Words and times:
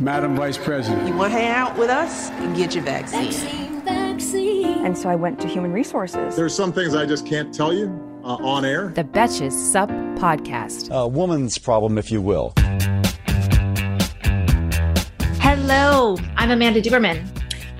Madam 0.00 0.34
Vice 0.34 0.58
President. 0.58 1.06
You 1.06 1.14
want 1.14 1.32
to 1.32 1.38
hang 1.38 1.50
out 1.50 1.78
with 1.78 1.88
us? 1.88 2.30
Get 2.56 2.74
your 2.74 2.82
vaccine. 2.82 3.30
Vaccine, 3.30 3.80
vaccine. 3.82 4.84
And 4.84 4.98
so 4.98 5.08
I 5.08 5.14
went 5.14 5.40
to 5.40 5.48
human 5.48 5.72
resources. 5.72 6.34
There's 6.34 6.54
some 6.54 6.72
things 6.72 6.96
I 6.96 7.06
just 7.06 7.26
can't 7.26 7.54
tell 7.54 7.72
you 7.72 7.86
uh, 8.24 8.36
on 8.36 8.64
air. 8.64 8.88
The 8.88 9.04
Betches 9.04 9.52
Sup 9.52 9.88
Podcast. 10.18 10.90
A 10.90 11.06
woman's 11.06 11.58
problem, 11.58 11.96
if 11.96 12.10
you 12.10 12.20
will. 12.20 12.52
Hello, 15.40 16.18
I'm 16.36 16.50
Amanda 16.50 16.82
Duberman. 16.82 17.24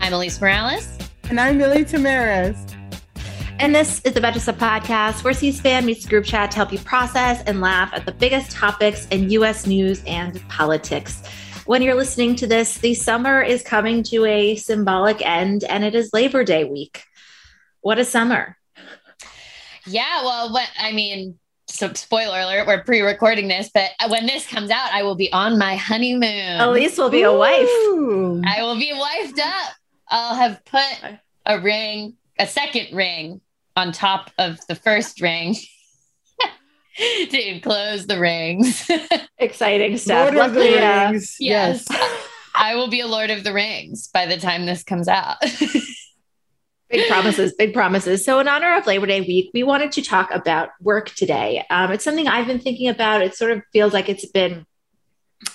I'm 0.01 0.13
Alise 0.13 0.41
Morales. 0.41 0.97
And 1.31 1.41
I'm 1.41 1.59
Milly 1.59 1.85
Tamarez. 1.85 2.57
And 3.59 3.75
this 3.75 4.01
is 4.03 4.13
the 4.13 4.21
Betches 4.21 4.43
Sup 4.43 4.57
Podcast, 4.57 5.25
where 5.25 5.33
C-SPAN 5.33 5.85
meets 5.85 6.07
group 6.07 6.25
chat 6.25 6.53
to 6.53 6.57
help 6.59 6.73
you 6.73 6.79
process 6.79 7.43
and 7.47 7.61
laugh 7.61 7.93
at 7.93 8.07
the 8.07 8.13
biggest 8.13 8.53
topics 8.53 9.09
in 9.09 9.31
U.S. 9.31 9.67
news 9.67 10.03
and 10.07 10.41
politics. 10.49 11.23
When 11.67 11.81
you're 11.81 11.95
listening 11.95 12.37
to 12.37 12.47
this, 12.47 12.77
the 12.77 12.93
summer 12.93 13.41
is 13.41 13.63
coming 13.63 14.03
to 14.05 14.27
a 14.27 14.55
symbolic 14.57 15.25
end, 15.25 15.65
and 15.65 15.83
it 15.83 15.95
is 15.95 16.11
Labor 16.13 16.45
Day 16.45 16.65
week. 16.65 17.05
What 17.81 17.99
a 17.99 18.05
summer! 18.05 18.59
Yeah, 19.87 20.23
well, 20.25 20.53
what 20.53 20.69
I 20.79 20.93
mean, 20.93 21.39
so 21.67 21.91
spoiler 21.95 22.39
alert, 22.41 22.67
we're 22.67 22.85
pre-recording 22.85 23.49
this, 23.49 23.71
but 23.73 23.93
when 24.09 24.27
this 24.27 24.47
comes 24.47 24.71
out, 24.71 24.93
I 24.93 25.05
will 25.05 25.15
be 25.15 25.33
on 25.33 25.59
my 25.59 25.77
honeymoon. 25.77 26.61
Alise 26.61 26.99
will 26.99 27.09
be 27.09 27.23
a 27.23 27.33
wife. 27.33 27.67
I 27.67 28.59
will 28.61 28.77
be 28.77 28.93
wifed 28.93 29.39
up. 29.39 29.73
I'll 30.09 30.35
have 30.35 30.63
put 30.67 31.19
a 31.47 31.61
ring, 31.61 32.17
a 32.39 32.47
second 32.47 32.95
ring 32.95 33.41
on 33.75 33.91
top 33.93 34.31
of 34.37 34.59
the 34.67 34.75
first 34.75 35.23
ring 35.23 35.57
to 37.31 37.61
close 37.61 38.07
the 38.07 38.19
rings. 38.19 38.91
Exciting 39.39 39.97
stuff. 39.97 40.33
Lord 40.33 40.47
of 40.47 40.55
the 40.55 40.61
Luckily, 40.61 40.79
uh, 40.79 41.11
Rings. 41.11 41.37
yes. 41.41 41.87
Yes. 41.91 42.21
I 42.55 42.77
will 42.77 42.89
be 42.89 43.01
a 43.01 43.07
Lord 43.07 43.31
of 43.31 43.43
the 43.43 43.53
Rings 43.53 44.09
by 44.09 44.27
the 44.27 44.37
time 44.37 44.65
this 44.65 44.85
comes 44.85 45.09
out. 45.09 45.37
Big 46.89 47.09
promises, 47.09 47.53
big 47.55 47.75
promises. 47.75 48.25
So, 48.25 48.39
in 48.39 48.47
honor 48.47 48.77
of 48.77 48.87
Labor 48.87 49.07
Day 49.07 49.21
week, 49.23 49.51
we 49.53 49.65
wanted 49.65 49.91
to 49.93 50.03
talk 50.03 50.31
about 50.33 50.69
work 50.81 51.11
today. 51.11 51.65
Um, 51.69 51.91
it's 51.91 52.05
something 52.05 52.29
I've 52.29 52.47
been 52.47 52.61
thinking 52.61 52.89
about. 52.89 53.23
It 53.23 53.35
sort 53.35 53.51
of 53.51 53.63
feels 53.73 53.93
like 53.93 54.09
it's 54.09 54.27
been 54.27 54.65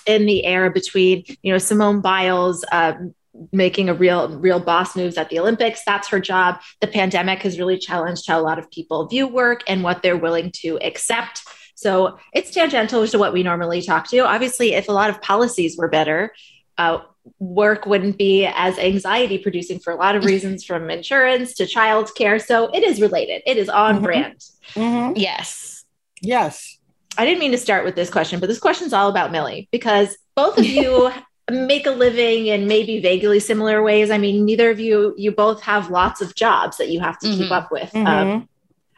in 0.06 0.26
the 0.26 0.44
air 0.44 0.70
between, 0.70 1.24
you 1.42 1.54
know, 1.54 1.58
Simone 1.58 2.02
Biles 2.02 2.66
um, 2.74 3.16
making 3.52 3.90
a 3.90 3.94
real, 3.94 4.38
real 4.40 4.60
boss 4.60 4.96
moves 4.96 5.18
at 5.18 5.30
the 5.30 5.40
Olympics. 5.40 5.82
That's 5.86 6.08
her 6.10 6.20
job. 6.20 6.60
The 6.82 6.88
pandemic 6.88 7.42
has 7.44 7.58
really 7.60 7.78
challenged 7.78 8.28
how 8.28 8.40
a 8.40 8.44
lot 8.44 8.60
of 8.60 8.70
people 8.72 9.08
view 9.08 9.28
work 9.28 9.62
and 9.68 9.84
what 9.84 10.02
they're 10.04 10.18
willing 10.18 10.52
to 10.62 10.78
accept. 10.82 11.42
So, 11.76 12.18
it's 12.34 12.52
tangential 12.52 13.08
to 13.08 13.18
what 13.18 13.32
we 13.32 13.42
normally 13.44 13.82
talk 13.82 14.10
to. 14.10 14.20
Obviously, 14.20 14.74
if 14.74 14.90
a 14.90 14.92
lot 14.92 15.10
of 15.10 15.22
policies 15.22 15.78
were 15.78 15.88
better, 15.88 16.34
uh, 16.78 17.00
work 17.40 17.86
wouldn't 17.86 18.18
be 18.18 18.46
as 18.46 18.78
anxiety 18.80 19.38
producing 19.38 19.80
for 19.80 19.92
a 19.94 19.96
lot 19.96 20.16
of 20.16 20.26
reasons 20.32 20.66
from 20.66 20.90
insurance 20.90 21.54
to 21.56 21.64
childcare. 21.64 22.44
So 22.44 22.70
it 22.74 22.84
is 22.84 23.00
related. 23.00 23.44
It 23.46 23.58
is 23.58 23.70
on 23.70 24.00
Mhm. 24.00 24.04
brand. 24.04 24.42
Mhm. 24.74 25.14
yes. 25.16 25.86
Yes. 26.22 26.78
I 27.18 27.26
didn't 27.26 27.40
mean 27.40 27.52
to 27.52 27.58
start 27.58 27.86
with 27.86 27.96
this 27.96 28.10
question, 28.10 28.40
but 28.40 28.48
this 28.48 28.60
question 28.60 28.88
is 28.88 28.94
all 28.94 29.10
about 29.10 29.32
Milly 29.32 29.68
because 29.72 30.18
both 30.36 30.58
of 30.58 30.66
you 30.80 31.12
make 31.52 31.86
a 31.86 31.92
living 31.92 32.48
in 32.48 32.68
maybe 32.68 33.00
vaguely 33.00 33.40
similar 33.40 33.82
ways. 33.82 34.12
I 34.12 34.18
mean, 34.18 34.46
neither 34.46 34.70
of 34.70 34.80
you, 34.80 35.14
you 35.18 35.32
both 35.32 35.62
have 35.64 35.90
lots 35.90 36.22
of 36.22 36.36
jobs 36.36 36.78
that 36.78 36.90
you 36.90 37.00
have 37.00 37.18
to 37.20 37.28
keep 37.28 37.48
Mhm. 37.50 37.52
up 37.52 37.72
with. 37.72 37.92
Mhm. 37.94 38.08
Um, 38.08 38.50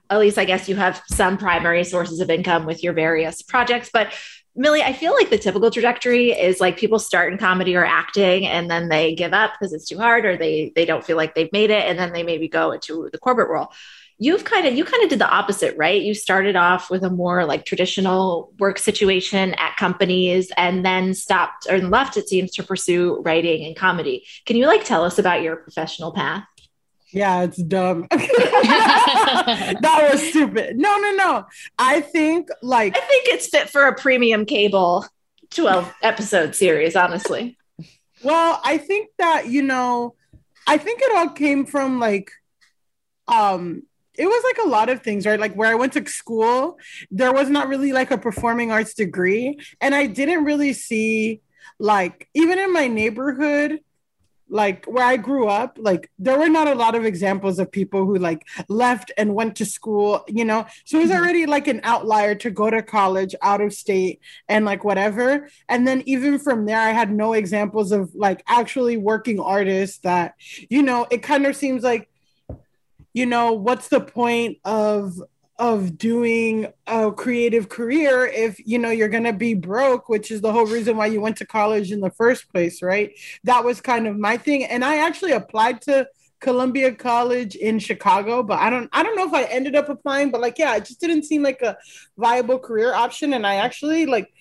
at 0.10 0.20
least 0.20 0.38
I 0.38 0.46
guess 0.46 0.68
you 0.68 0.76
have 0.76 1.02
some 1.10 1.38
primary 1.38 1.84
sources 1.84 2.20
of 2.20 2.30
income 2.30 2.66
with 2.66 2.84
your 2.84 2.94
various 2.94 3.42
projects. 3.42 3.90
But 3.94 4.14
Milly, 4.54 4.84
I 4.84 4.92
feel 4.92 5.14
like 5.14 5.30
the 5.30 5.38
typical 5.38 5.72
trajectory 5.72 6.32
is 6.32 6.60
like 6.60 6.76
people 6.76 7.00
start 7.00 7.32
in 7.32 7.40
comedy 7.40 7.74
or 7.74 7.86
acting 7.86 8.46
and 8.46 8.70
then 8.70 8.90
they 8.90 9.16
give 9.16 9.32
up 9.34 9.54
because 9.54 9.72
it's 9.72 9.88
too 9.88 9.98
hard 9.98 10.26
or 10.26 10.36
they 10.36 10.74
they 10.76 10.84
don't 10.84 11.06
feel 11.06 11.16
like 11.16 11.34
they've 11.36 11.52
made 11.54 11.70
it 11.70 11.86
and 11.86 11.98
then 11.98 12.12
they 12.12 12.22
maybe 12.24 12.50
go 12.50 12.72
into 12.72 13.10
the 13.14 13.18
corporate 13.18 13.48
world. 13.48 13.70
You've 14.24 14.44
kind 14.44 14.68
of 14.68 14.76
you 14.76 14.86
kind 14.86 15.04
of 15.04 15.10
did 15.10 15.18
the 15.18 15.28
opposite, 15.28 15.76
right? 15.78 16.00
You 16.00 16.14
started 16.14 16.56
off 16.56 16.92
with 16.92 17.04
a 17.04 17.10
more 17.10 17.44
like 17.44 17.66
traditional 17.66 18.54
work 18.60 18.78
situation 18.78 19.56
at 19.56 19.78
companies 19.78 20.52
and 20.58 20.86
then 20.86 21.16
stopped 21.16 21.66
or 21.68 21.80
left 21.80 22.18
it 22.18 22.30
seems 22.30 22.52
to 22.52 22.62
pursue 22.62 23.20
writing 23.26 23.66
and 23.66 23.76
comedy. 23.76 24.24
Can 24.46 24.58
you 24.58 24.68
like 24.68 24.86
tell 24.86 25.04
us 25.04 25.18
about 25.18 25.42
your 25.42 25.56
professional 25.56 26.12
path? 26.12 26.46
Yeah, 27.12 27.42
it's 27.42 27.58
dumb. 27.64 28.06
that 28.12 30.10
was 30.12 30.22
stupid. 30.22 30.78
No, 30.78 31.00
no, 31.00 31.12
no. 31.14 31.46
I 31.80 32.02
think 32.02 32.50
like 32.62 32.96
I 32.96 33.02
think 33.02 33.28
it's 33.30 33.48
fit 33.48 33.72
for 33.72 33.88
a 33.88 33.96
premium 33.96 34.46
cable 34.46 35.04
12 35.50 35.92
episode 36.04 36.54
series, 36.54 36.96
honestly. 36.96 37.58
Well, 38.24 38.62
I 38.64 38.78
think 38.78 39.10
that, 39.18 39.48
you 39.48 39.64
know, 39.64 40.14
I 40.68 40.78
think 40.78 41.02
it 41.02 41.18
all 41.18 41.30
came 41.30 41.66
from 41.66 42.00
like 42.00 42.30
um 43.28 43.82
it 44.22 44.28
was 44.28 44.44
like 44.44 44.66
a 44.66 44.70
lot 44.70 44.90
of 44.90 45.02
things, 45.02 45.26
right? 45.26 45.40
Like 45.40 45.56
where 45.56 45.70
I 45.70 45.76
went 45.76 45.94
to 45.94 46.08
school, 46.08 46.78
there 47.10 47.34
was 47.34 47.50
not 47.50 47.68
really 47.68 47.92
like 47.92 48.12
a 48.12 48.18
performing 48.18 48.72
arts 48.72 48.94
degree 48.94 49.60
and 49.82 49.96
I 49.96 50.06
didn't 50.06 50.44
really 50.44 50.74
see 50.74 51.42
like 51.80 52.30
even 52.36 52.60
in 52.60 52.72
my 52.72 52.88
neighborhood 52.88 53.80
like 54.52 54.86
where 54.86 55.06
I 55.06 55.16
grew 55.16 55.48
up, 55.48 55.78
like 55.82 56.12
there 56.20 56.38
were 56.38 56.50
not 56.50 56.68
a 56.68 56.76
lot 56.76 56.94
of 56.94 57.06
examples 57.06 57.58
of 57.58 57.72
people 57.72 58.06
who 58.06 58.18
like 58.18 58.46
left 58.68 59.10
and 59.18 59.34
went 59.34 59.56
to 59.56 59.66
school, 59.66 60.26
you 60.28 60.44
know. 60.44 60.66
So 60.84 60.98
it 60.98 61.04
was 61.04 61.10
mm-hmm. 61.10 61.20
already 61.20 61.46
like 61.46 61.68
an 61.68 61.80
outlier 61.84 62.36
to 62.36 62.52
go 62.52 62.70
to 62.70 62.84
college 62.84 63.34
out 63.42 63.62
of 63.62 63.74
state 63.74 64.20
and 64.50 64.66
like 64.66 64.84
whatever. 64.84 65.50
And 65.70 65.88
then 65.88 66.04
even 66.06 66.38
from 66.38 66.66
there, 66.66 66.82
I 66.82 66.92
had 66.92 67.12
no 67.14 67.32
examples 67.32 67.94
of 67.94 68.14
like 68.14 68.44
actually 68.46 68.98
working 68.98 69.40
artists 69.40 70.00
that, 70.00 70.36
you 70.70 70.84
know, 70.84 71.08
it 71.10 71.24
kind 71.24 71.46
of 71.46 71.56
seems 71.56 71.82
like, 71.82 72.10
you 73.14 73.26
know, 73.26 73.54
what's 73.54 73.90
the 73.90 74.02
point 74.02 74.58
of 74.66 75.22
of 75.62 75.96
doing 75.96 76.66
a 76.88 77.12
creative 77.12 77.70
career 77.70 78.26
if 78.26 78.60
you 78.66 78.80
know 78.80 78.90
you're 78.90 79.08
going 79.08 79.24
to 79.24 79.32
be 79.32 79.54
broke 79.54 80.10
which 80.10 80.32
is 80.32 80.42
the 80.42 80.52
whole 80.52 80.66
reason 80.66 80.98
why 80.98 81.06
you 81.06 81.22
went 81.22 81.38
to 81.38 81.46
college 81.46 81.92
in 81.92 82.02
the 82.02 82.10
first 82.10 82.50
place 82.52 82.82
right? 82.82 83.12
That 83.44 83.64
was 83.64 83.80
kind 83.80 84.08
of 84.08 84.18
my 84.18 84.38
thing. 84.38 84.64
And 84.66 84.84
i 84.84 84.98
actually 84.98 85.34
applied 85.34 85.82
to 85.84 86.08
columbia 86.40 86.92
college 86.92 87.56
in 87.56 87.78
chicago 87.78 88.42
but 88.42 88.58
i 88.58 88.68
don't 88.68 88.90
i 88.94 89.04
don't 89.04 89.16
know 89.16 89.28
if 89.28 89.34
i 89.34 89.44
ended 89.44 89.76
up 89.76 89.90
applying 89.90 90.32
but 90.32 90.42
like 90.42 90.58
yeah 90.58 90.76
it 90.76 90.84
just 90.84 91.00
didn't 91.00 91.22
seem 91.22 91.44
like 91.44 91.62
a 91.62 91.78
viable 92.18 92.58
career 92.58 92.96
option. 92.96 93.34
And 93.34 93.46
i 93.46 93.56
actually 93.56 94.08
like 94.08 94.34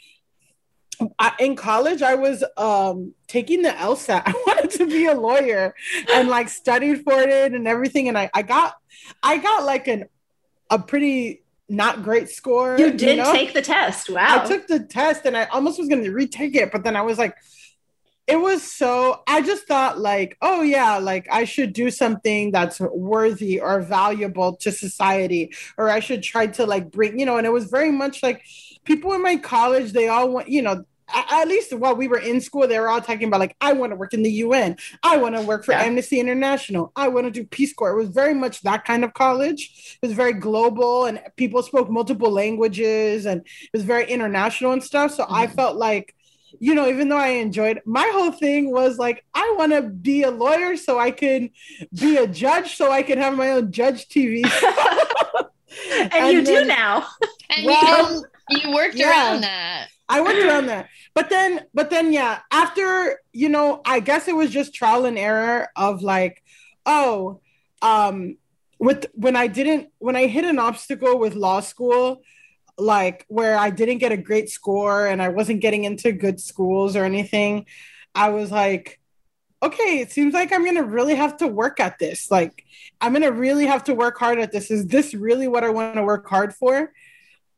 I, 1.18 1.32
in 1.38 1.56
college 1.56 2.02
i 2.02 2.14
was 2.14 2.44
um 2.56 3.14
taking 3.26 3.62
the 3.62 3.70
lsat 3.70 4.22
i 4.26 4.32
wanted 4.46 4.70
to 4.72 4.86
be 4.86 5.06
a 5.06 5.14
lawyer 5.14 5.74
and 6.12 6.28
like 6.28 6.48
studied 6.48 7.02
for 7.02 7.20
it 7.20 7.52
and 7.52 7.66
everything 7.66 8.08
and 8.08 8.18
i 8.18 8.30
i 8.34 8.42
got 8.42 8.76
i 9.22 9.38
got 9.38 9.64
like 9.64 9.88
an 9.88 10.04
a 10.70 10.78
pretty 10.78 11.42
not 11.70 12.02
great 12.02 12.28
score. 12.28 12.76
You 12.78 12.92
did 12.92 13.18
know? 13.18 13.32
take 13.32 13.54
the 13.54 13.62
test. 13.62 14.10
Wow. 14.10 14.42
I 14.42 14.46
took 14.46 14.66
the 14.66 14.80
test 14.80 15.24
and 15.24 15.36
I 15.36 15.44
almost 15.44 15.78
was 15.78 15.88
going 15.88 16.02
to 16.02 16.10
retake 16.10 16.56
it, 16.56 16.72
but 16.72 16.82
then 16.82 16.96
I 16.96 17.02
was 17.02 17.16
like, 17.16 17.36
it 18.26 18.36
was 18.36 18.62
so, 18.62 19.22
I 19.26 19.40
just 19.42 19.66
thought, 19.66 19.98
like, 19.98 20.36
oh, 20.40 20.62
yeah, 20.62 20.98
like 20.98 21.26
I 21.30 21.44
should 21.44 21.72
do 21.72 21.90
something 21.90 22.52
that's 22.52 22.78
worthy 22.78 23.60
or 23.60 23.80
valuable 23.80 24.54
to 24.56 24.70
society, 24.70 25.52
or 25.76 25.90
I 25.90 25.98
should 25.98 26.22
try 26.22 26.46
to 26.46 26.64
like 26.64 26.92
bring, 26.92 27.18
you 27.18 27.26
know, 27.26 27.38
and 27.38 27.46
it 27.46 27.52
was 27.52 27.66
very 27.66 27.90
much 27.90 28.22
like 28.22 28.44
people 28.84 29.12
in 29.14 29.22
my 29.22 29.36
college, 29.36 29.92
they 29.92 30.06
all 30.06 30.30
want, 30.30 30.48
you 30.48 30.62
know, 30.62 30.84
at 31.14 31.48
least 31.48 31.72
while 31.76 31.94
we 31.94 32.08
were 32.08 32.18
in 32.18 32.40
school, 32.40 32.66
they 32.66 32.78
were 32.78 32.88
all 32.88 33.00
talking 33.00 33.28
about 33.28 33.40
like, 33.40 33.56
I 33.60 33.72
want 33.72 33.92
to 33.92 33.96
work 33.96 34.14
in 34.14 34.22
the 34.22 34.30
UN, 34.32 34.76
I 35.02 35.16
want 35.16 35.34
to 35.36 35.42
work 35.42 35.64
for 35.64 35.72
Yeah. 35.72 35.82
Amnesty 35.82 36.20
International, 36.20 36.92
I 36.96 37.08
want 37.08 37.26
to 37.26 37.30
do 37.30 37.44
Peace 37.44 37.72
Corps. 37.72 37.92
It 37.92 37.96
was 37.96 38.08
very 38.08 38.34
much 38.34 38.62
that 38.62 38.84
kind 38.84 39.04
of 39.04 39.14
college. 39.14 39.98
It 40.00 40.06
was 40.06 40.14
very 40.16 40.32
global, 40.32 41.06
and 41.06 41.20
people 41.36 41.62
spoke 41.62 41.90
multiple 41.90 42.30
languages, 42.30 43.26
and 43.26 43.40
it 43.42 43.70
was 43.72 43.82
very 43.82 44.10
international 44.10 44.72
and 44.72 44.82
stuff. 44.82 45.14
So 45.14 45.26
I 45.28 45.46
mm-hmm. 45.46 45.54
felt 45.54 45.76
like, 45.76 46.14
you 46.58 46.74
know, 46.74 46.88
even 46.88 47.08
though 47.08 47.16
I 47.16 47.28
enjoyed, 47.28 47.80
my 47.86 48.10
whole 48.12 48.32
thing 48.32 48.70
was 48.70 48.98
like, 48.98 49.24
I 49.34 49.54
want 49.56 49.72
to 49.72 49.82
be 49.82 50.22
a 50.24 50.30
lawyer 50.30 50.76
so 50.76 50.98
I 50.98 51.10
can 51.10 51.50
be 51.98 52.16
a 52.16 52.26
judge, 52.26 52.76
so 52.76 52.90
I 52.90 53.02
can 53.02 53.18
have 53.18 53.36
my 53.36 53.50
own 53.52 53.72
judge 53.72 54.08
TV. 54.08 54.42
and, 54.44 56.12
And 56.12 56.32
you 56.32 56.44
do 56.44 56.64
now. 56.64 57.06
And 57.50 57.66
Well, 57.66 58.14
you 58.14 58.24
you 58.50 58.74
worked 58.74 58.96
Yeah. 58.96 59.10
around 59.10 59.42
that. 59.42 59.88
I 60.10 60.20
worked 60.20 60.38
around 60.38 60.66
that. 60.66 60.88
But 61.14 61.30
then, 61.30 61.64
but 61.72 61.88
then, 61.88 62.12
yeah, 62.12 62.40
after, 62.50 63.20
you 63.32 63.48
know, 63.48 63.80
I 63.84 64.00
guess 64.00 64.26
it 64.26 64.34
was 64.34 64.50
just 64.50 64.74
trial 64.74 65.06
and 65.06 65.16
error 65.16 65.68
of 65.76 66.02
like, 66.02 66.42
oh, 66.84 67.40
um, 67.80 68.36
with 68.78 69.06
when 69.14 69.36
I 69.36 69.46
didn't, 69.46 69.88
when 69.98 70.16
I 70.16 70.26
hit 70.26 70.44
an 70.44 70.58
obstacle 70.58 71.18
with 71.18 71.34
law 71.34 71.60
school, 71.60 72.22
like 72.76 73.24
where 73.28 73.56
I 73.56 73.70
didn't 73.70 73.98
get 73.98 74.10
a 74.10 74.16
great 74.16 74.50
score 74.50 75.06
and 75.06 75.22
I 75.22 75.28
wasn't 75.28 75.60
getting 75.60 75.84
into 75.84 76.12
good 76.12 76.40
schools 76.40 76.96
or 76.96 77.04
anything, 77.04 77.66
I 78.14 78.30
was 78.30 78.50
like, 78.50 79.00
okay, 79.62 80.00
it 80.00 80.10
seems 80.10 80.34
like 80.34 80.52
I'm 80.52 80.64
gonna 80.64 80.82
really 80.82 81.14
have 81.14 81.36
to 81.38 81.46
work 81.46 81.78
at 81.78 81.98
this. 81.98 82.30
Like, 82.30 82.64
I'm 83.00 83.12
gonna 83.12 83.30
really 83.30 83.66
have 83.66 83.84
to 83.84 83.94
work 83.94 84.18
hard 84.18 84.40
at 84.40 84.50
this. 84.50 84.70
Is 84.70 84.86
this 84.86 85.14
really 85.14 85.46
what 85.46 85.64
I 85.64 85.70
want 85.70 85.96
to 85.96 86.02
work 86.02 86.28
hard 86.28 86.54
for? 86.54 86.92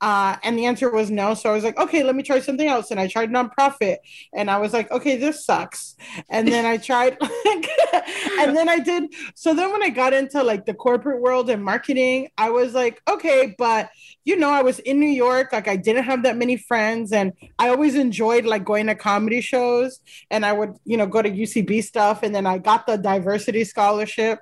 Uh, 0.03 0.37
and 0.43 0.59
the 0.59 0.67
answer 0.67 0.91
was 0.91 1.13
no. 1.13 1.33
So 1.33 1.49
I 1.49 1.53
was 1.53 1.63
like, 1.63 1.79
okay, 1.79 2.03
let 2.03 2.17
me 2.17 2.25
try 2.25 2.41
something 2.41 2.67
else. 2.67 2.91
And 2.91 2.99
I 2.99 3.07
tried 3.07 3.31
nonprofit, 3.31 3.99
and 4.35 4.51
I 4.51 4.59
was 4.59 4.73
like, 4.73 4.91
okay, 4.91 5.17
this 5.17 5.47
sucks. 5.47 5.95
And 6.29 6.49
then 6.49 6.67
I 6.67 6.77
tried, 6.77 7.17
and 8.41 8.57
then 8.57 8.69
I 8.69 8.81
did. 8.81 9.15
So 9.37 9.55
then 9.55 9.71
when 9.71 9.81
I 9.81 9.91
got 9.91 10.13
into 10.13 10.43
like 10.43 10.67
the 10.67 10.75
corporate 10.75 11.23
world 11.23 11.49
and 11.49 11.65
marketing, 11.65 12.31
I 12.37 12.51
was 12.51 12.75
like, 12.75 13.01
okay, 13.09 13.55
but 13.57 13.91
you 14.25 14.37
know, 14.37 14.51
I 14.51 14.63
was 14.63 14.81
in 14.81 14.99
New 14.99 15.07
York, 15.07 15.53
like 15.53 15.69
I 15.69 15.77
didn't 15.77 16.05
have 16.05 16.25
that 16.25 16.37
many 16.37 16.57
friends, 16.57 17.13
and 17.13 17.33
I 17.61 17.69
always 17.69 17.95
enjoyed 17.95 18.45
like 18.45 18.65
going 18.65 18.89
to 18.89 18.97
comedy 18.97 19.41
shows, 19.41 20.01
and 20.33 20.45
I 20.45 20.53
would, 20.53 20.75
you 20.85 20.97
know, 20.97 21.07
go 21.07 21.23
to 21.23 21.31
UCB 21.31 21.85
stuff, 21.85 22.25
and 22.25 22.35
then 22.35 22.45
I 22.45 22.59
got 22.59 22.89
the 22.89 22.99
diversity 22.99 23.63
scholarship 23.63 24.41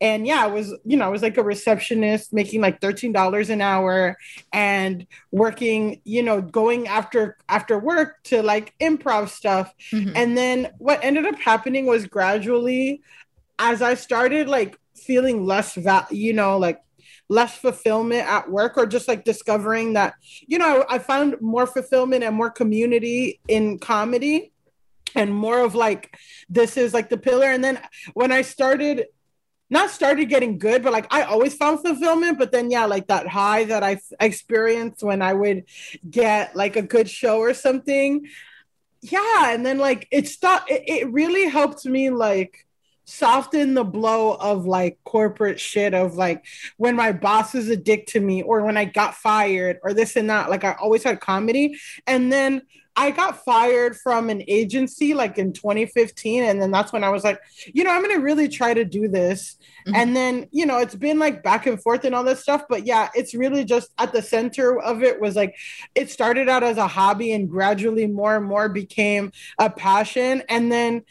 and 0.00 0.26
yeah, 0.26 0.42
I 0.42 0.46
was, 0.46 0.74
you 0.84 0.96
know, 0.96 1.04
I 1.04 1.08
was 1.08 1.22
like 1.22 1.36
a 1.36 1.42
receptionist 1.42 2.32
making 2.32 2.60
like 2.60 2.80
$13 2.80 3.50
an 3.50 3.60
hour 3.60 4.16
and 4.52 5.06
working, 5.30 6.00
you 6.04 6.22
know, 6.22 6.40
going 6.40 6.88
after 6.88 7.36
after 7.48 7.78
work 7.78 8.16
to 8.24 8.42
like 8.42 8.74
improv 8.80 9.28
stuff. 9.28 9.72
Mhm. 9.92 10.12
And 10.14 10.36
then 10.36 10.72
what 10.78 11.04
ended 11.04 11.26
up 11.26 11.38
happening 11.38 11.86
was 11.86 12.06
gradually 12.06 13.02
as 13.58 13.82
I 13.82 13.94
started 13.94 14.48
like 14.48 14.78
feeling 14.96 15.46
less 15.46 15.74
val- 15.74 16.08
you 16.10 16.32
know, 16.32 16.58
like 16.58 16.80
less 17.28 17.56
fulfillment 17.56 18.28
at 18.28 18.50
work 18.50 18.76
or 18.76 18.86
just 18.86 19.08
like 19.08 19.24
discovering 19.24 19.94
that, 19.94 20.14
you 20.46 20.58
know, 20.58 20.84
I, 20.88 20.96
I 20.96 20.98
found 20.98 21.36
more 21.40 21.66
fulfillment 21.66 22.24
and 22.24 22.36
more 22.36 22.50
community 22.50 23.40
in 23.48 23.78
comedy 23.78 24.52
and 25.14 25.34
more 25.34 25.60
of 25.60 25.74
like 25.74 26.16
this 26.48 26.76
is 26.76 26.94
like 26.94 27.08
the 27.08 27.16
pillar 27.16 27.46
and 27.46 27.62
then 27.62 27.78
when 28.14 28.32
i 28.32 28.42
started 28.42 29.06
not 29.72 29.90
started 29.90 30.26
getting 30.26 30.58
good 30.58 30.82
but 30.82 30.92
like 30.92 31.06
i 31.10 31.22
always 31.22 31.54
found 31.54 31.80
fulfillment 31.80 32.38
but 32.38 32.52
then 32.52 32.70
yeah 32.70 32.84
like 32.84 33.06
that 33.06 33.26
high 33.26 33.64
that 33.64 33.82
i 33.82 33.98
experienced 34.20 35.02
when 35.02 35.22
i 35.22 35.32
would 35.32 35.64
get 36.08 36.54
like 36.54 36.76
a 36.76 36.82
good 36.82 37.08
show 37.08 37.38
or 37.38 37.54
something. 37.54 38.26
Yeah 39.00 39.52
and 39.52 39.66
then 39.66 39.78
like 39.78 40.06
it 40.12 40.28
stopped 40.28 40.70
it, 40.70 40.82
it 40.86 41.10
really 41.10 41.48
helped 41.48 41.84
me 41.86 42.10
like 42.10 42.66
soften 43.04 43.74
the 43.74 43.82
blow 43.82 44.34
of 44.34 44.64
like 44.64 44.98
corporate 45.04 45.58
shit 45.58 45.92
of 45.94 46.14
like 46.14 46.44
when 46.76 46.94
my 46.94 47.10
boss 47.10 47.54
is 47.54 47.68
a 47.68 47.76
dick 47.76 48.06
to 48.08 48.20
me 48.20 48.42
or 48.42 48.62
when 48.62 48.76
i 48.76 48.84
got 48.84 49.14
fired 49.14 49.78
or 49.82 49.92
this 49.92 50.14
and 50.16 50.30
that. 50.30 50.50
Like 50.50 50.64
i 50.64 50.72
always 50.74 51.02
had 51.02 51.20
comedy. 51.20 51.76
And 52.06 52.30
then 52.30 52.62
I 52.94 53.10
got 53.10 53.44
fired 53.44 53.96
from 53.96 54.28
an 54.28 54.42
agency 54.48 55.14
like 55.14 55.38
in 55.38 55.52
2015. 55.52 56.44
And 56.44 56.60
then 56.60 56.70
that's 56.70 56.92
when 56.92 57.04
I 57.04 57.08
was 57.08 57.24
like, 57.24 57.40
you 57.72 57.84
know, 57.84 57.90
I'm 57.90 58.02
going 58.02 58.14
to 58.14 58.22
really 58.22 58.48
try 58.48 58.74
to 58.74 58.84
do 58.84 59.08
this. 59.08 59.56
Mhm. 59.86 59.96
And 59.96 60.16
then, 60.16 60.46
you 60.50 60.66
know, 60.66 60.78
it's 60.78 60.94
been 60.94 61.18
like 61.18 61.42
back 61.42 61.66
and 61.66 61.82
forth 61.82 62.04
and 62.04 62.14
all 62.14 62.24
this 62.24 62.42
stuff. 62.42 62.64
But 62.68 62.86
yeah, 62.86 63.08
it's 63.14 63.34
really 63.34 63.64
just 63.64 63.90
at 63.98 64.12
the 64.12 64.22
center 64.22 64.78
of 64.80 65.02
it 65.02 65.20
was 65.20 65.36
like, 65.36 65.56
it 65.94 66.10
started 66.10 66.48
out 66.48 66.62
as 66.62 66.76
a 66.76 66.86
hobby 66.86 67.32
and 67.32 67.48
gradually 67.48 68.06
more 68.06 68.36
and 68.36 68.46
more 68.46 68.68
became 68.68 69.32
a 69.58 69.70
passion. 69.70 70.42
And 70.48 70.70
then, 70.70 71.02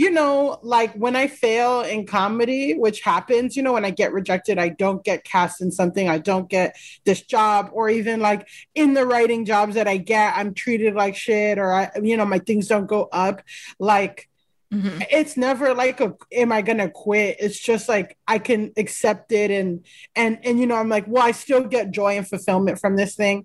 you 0.00 0.10
know, 0.10 0.58
like 0.62 0.94
when 0.94 1.14
I 1.14 1.26
fail 1.26 1.82
in 1.82 2.06
comedy, 2.06 2.72
which 2.72 3.02
happens, 3.02 3.54
you 3.54 3.62
know, 3.62 3.74
when 3.74 3.84
I 3.84 3.90
get 3.90 4.14
rejected, 4.14 4.58
I 4.58 4.70
don't 4.70 5.04
get 5.04 5.24
cast 5.24 5.60
in 5.60 5.70
something, 5.70 6.08
I 6.08 6.16
don't 6.16 6.48
get 6.48 6.74
this 7.04 7.20
job, 7.20 7.68
or 7.74 7.90
even 7.90 8.18
like 8.18 8.48
in 8.74 8.94
the 8.94 9.04
writing 9.04 9.44
jobs 9.44 9.74
that 9.74 9.86
I 9.86 9.98
get, 9.98 10.32
I'm 10.38 10.54
treated 10.54 10.94
like 10.94 11.16
shit, 11.16 11.58
or 11.58 11.70
I, 11.74 11.90
you 12.02 12.16
know, 12.16 12.24
my 12.24 12.38
things 12.38 12.66
don't 12.66 12.86
go 12.86 13.10
up. 13.12 13.42
Like, 13.78 14.26
Mhm. 14.72 15.04
it's 15.10 15.36
never 15.36 15.74
like 15.74 16.00
a 16.00 16.14
am 16.32 16.52
i 16.52 16.62
gonna 16.62 16.88
quit 16.88 17.38
it's 17.40 17.58
just 17.58 17.88
like 17.88 18.16
i 18.28 18.38
can 18.38 18.70
accept 18.76 19.32
it 19.32 19.50
and 19.50 19.84
and 20.14 20.38
and 20.44 20.60
you 20.60 20.66
know 20.68 20.76
i'm 20.76 20.88
like 20.88 21.06
well 21.08 21.24
i 21.24 21.32
still 21.32 21.64
get 21.64 21.90
joy 21.90 22.16
and 22.16 22.28
fulfillment 22.28 22.78
from 22.78 22.94
this 22.94 23.16
thing 23.16 23.38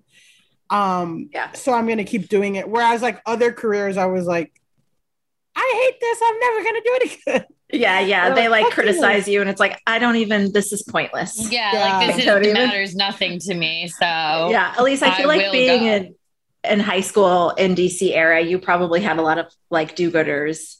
um 0.70 1.28
Yeah. 1.32 1.50
so 1.50 1.72
i'm 1.74 1.88
gonna 1.88 2.04
keep 2.04 2.28
doing 2.28 2.54
it 2.54 2.68
whereas 2.68 3.02
like 3.02 3.20
other 3.26 3.50
careers 3.50 3.96
i 3.96 4.06
was 4.06 4.24
like 4.24 4.52
i 5.56 5.82
hate 5.84 6.00
this 6.00 6.20
i'm 6.24 6.38
never 6.38 6.62
gonna 6.64 6.80
do 6.80 6.98
it 7.00 7.18
again 7.20 7.44
Yeah, 7.72 7.98
yeah. 7.98 8.26
They're 8.26 8.34
They 8.36 8.48
like, 8.48 8.62
like 8.62 8.72
"Fuck 8.74 8.84
you." 8.84 8.92
criticize 8.92 9.26
you, 9.26 9.40
and 9.40 9.50
it's 9.50 9.58
like, 9.58 9.82
I 9.88 9.98
don't 9.98 10.14
even, 10.16 10.52
this 10.52 10.72
is 10.72 10.84
pointless. 10.84 11.50
Yeah, 11.50 11.72
Yeah. 11.72 11.98
like 11.98 12.14
this 12.16 12.24
Don't 12.30 12.42
is, 12.42 12.48
even- 12.48 12.62
matters 12.62 12.94
nothing 12.94 13.40
to 13.40 13.54
me. 13.54 13.88
So 13.88 14.04
yeah 14.06 14.72
at 14.78 14.84
least 14.84 15.02
i 15.02 15.10
feel 15.16 15.28
I 15.30 15.36
like 15.36 15.50
being 15.52 15.80
go. 15.80 15.86
in 15.86 16.14
in 16.70 16.80
high 16.80 17.00
school 17.00 17.50
in 17.50 17.74
dc 17.74 18.00
era 18.14 18.40
you 18.40 18.58
probably 18.60 19.00
had 19.00 19.18
a 19.18 19.22
lot 19.22 19.38
of 19.38 19.46
like 19.70 19.96
do-gooders 19.96 20.76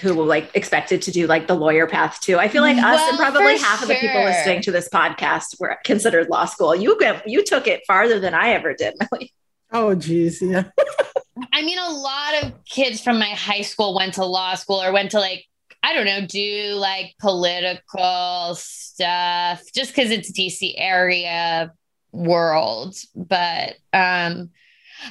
who 0.00 0.14
were 0.14 0.24
like 0.24 0.50
expected 0.54 1.02
to 1.02 1.10
do 1.10 1.26
like 1.26 1.46
the 1.48 1.54
lawyer 1.54 1.86
path 1.88 2.20
too 2.20 2.38
i 2.38 2.46
feel 2.48 2.62
like 2.62 2.76
us 2.78 3.00
and 3.08 3.16
probably 3.18 3.56
for 3.58 3.64
half 3.64 3.82
of 3.82 3.88
the 3.88 3.94
people 3.96 4.22
listening 4.22 4.60
to 4.62 4.70
this 4.72 4.88
podcast 4.88 5.58
were 5.60 5.76
considered 5.84 6.28
law 6.28 6.44
school 6.44 6.74
you 6.74 6.96
get 7.00 7.28
you 7.28 7.42
took 7.44 7.66
it 7.66 7.80
farther 7.86 8.18
than 8.20 8.32
i 8.34 8.50
ever 8.50 8.74
did 8.74 8.94
Milly. 9.12 9.32
oh 9.72 9.94
geez 9.94 10.40
yeah 10.42 10.64
I 11.52 11.62
mean, 11.62 11.78
a 11.78 11.90
lot 11.90 12.42
of 12.42 12.64
kids 12.64 13.00
from 13.00 13.18
my 13.18 13.30
high 13.30 13.62
school 13.62 13.94
went 13.94 14.14
to 14.14 14.24
law 14.24 14.54
school 14.54 14.82
or 14.82 14.92
went 14.92 15.10
to 15.10 15.18
like, 15.18 15.44
I 15.82 15.94
don't 15.94 16.06
know, 16.06 16.26
do 16.26 16.72
like 16.74 17.14
political 17.20 18.54
stuff 18.54 19.62
just 19.74 19.94
because 19.94 20.10
it's 20.10 20.32
DC 20.32 20.74
area 20.76 21.72
world. 22.12 22.96
But 23.14 23.76
um, 23.92 24.50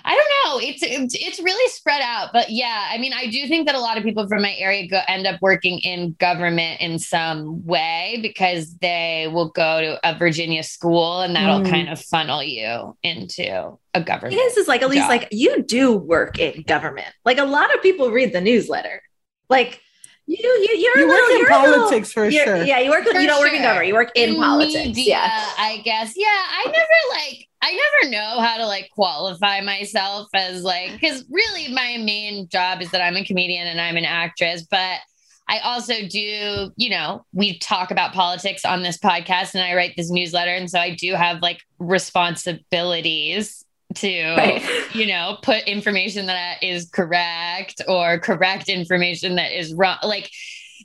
I 0.04 0.16
don't 0.16 0.62
know. 0.62 0.68
It's, 0.68 0.82
it's 0.84 1.16
it's 1.16 1.40
really 1.40 1.70
spread 1.72 2.02
out. 2.02 2.30
But 2.34 2.50
yeah, 2.50 2.90
I 2.92 2.98
mean, 2.98 3.14
I 3.14 3.28
do 3.28 3.48
think 3.48 3.66
that 3.68 3.76
a 3.76 3.80
lot 3.80 3.98
of 3.98 4.04
people 4.04 4.28
from 4.28 4.42
my 4.42 4.54
area 4.58 4.88
go 4.88 5.00
end 5.08 5.26
up 5.28 5.42
working 5.42 5.80
in 5.80 6.16
government 6.20 6.82
in 6.82 7.00
some 7.00 7.66
way 7.66 8.20
because 8.22 8.76
they 8.78 9.30
will 9.32 9.50
go 9.50 9.82
to 9.82 10.00
a 10.10 10.18
Virginia 10.18 10.64
school 10.64 11.22
and 11.22 11.36
that'll 11.36 11.62
Mm. 11.62 11.70
kind 11.70 11.90
of 11.90 12.02
funnel 12.02 12.44
you 12.44 12.98
into 13.04 13.78
a 13.94 14.02
government. 14.04 14.34
it 14.34 14.38
is 14.38 14.58
is 14.58 14.68
like 14.68 14.82
at 14.82 14.90
least 14.90 15.04
job. 15.04 15.10
like 15.10 15.28
you 15.32 15.64
do 15.64 15.94
work 15.96 16.38
in 16.38 16.64
government 16.64 17.08
like 17.24 17.38
a 17.38 17.46
lot 17.46 17.74
of 17.74 17.82
people 17.82 18.12
read 18.12 18.34
the 18.34 18.42
newsletter 18.42 19.02
like 19.50 19.80
you 20.28 20.38
you 20.38 20.78
you're 20.78 20.98
you 20.98 21.06
a 21.06 21.08
work 21.08 21.18
little, 21.22 21.30
in 21.30 21.38
you're 21.40 21.52
a 21.52 21.62
little- 21.62 21.76
politics 21.80 22.12
for 22.12 22.32
sure 22.32 22.64
yeah 22.64 22.80
you 22.80 22.90
work 22.90 23.04
For 23.04 23.20
you 23.20 23.28
don't 23.28 23.40
work 23.40 23.54
in 23.54 23.62
government 23.62 23.88
you 23.88 23.94
work 23.94 24.12
in, 24.16 24.36
politics 24.36 24.74
media, 24.74 25.06
yeah 25.06 25.50
I 25.58 25.78
guess. 25.84 26.14
Yeah, 26.16 26.26
I 26.28 26.66
never 26.66 27.00
like 27.12 27.48
I 27.62 27.72
never 28.02 28.12
know 28.12 28.42
how 28.42 28.58
to 28.58 28.66
like 28.66 28.90
qualify 28.94 29.62
myself 29.62 30.28
as 30.34 30.64
like 30.64 30.92
because 30.94 31.26
really 31.30 31.74
my 31.74 31.98
main 32.04 32.48
job 32.50 32.82
is 32.82 32.92
that 32.92 33.02
I'm 33.02 33.16
a 33.16 33.26
comedian 33.26 33.68
and 33.68 33.82
I'm 33.82 33.98
an 33.98 34.06
actress, 34.06 34.64
but 34.70 35.00
I 35.48 35.60
also 35.60 35.94
do, 36.08 36.72
you 36.76 36.90
know, 36.90 37.24
we 37.34 37.58
talk 37.60 37.92
about 37.92 38.14
politics 38.14 38.66
on 38.66 38.82
this 38.84 38.98
podcast 38.98 39.54
and 39.54 39.64
I 39.64 39.76
write 39.76 39.94
this 39.96 40.10
newsletter. 40.12 40.52
And 40.52 40.70
so 40.70 40.80
I 40.80 40.96
do 40.96 41.14
have 41.14 41.42
like 41.42 41.60
responsibilities 41.80 43.65
to 43.96 44.36
Right. 44.36 44.64
you 44.96 45.06
know, 45.08 45.38
put 45.42 45.64
information 45.64 46.26
that 46.28 46.64
is 46.64 46.90
correct 46.90 47.82
or 47.88 48.20
correct 48.20 48.70
information 48.70 49.36
that 49.36 49.58
is 49.58 49.74
wrong. 49.74 49.98
Like, 50.04 50.30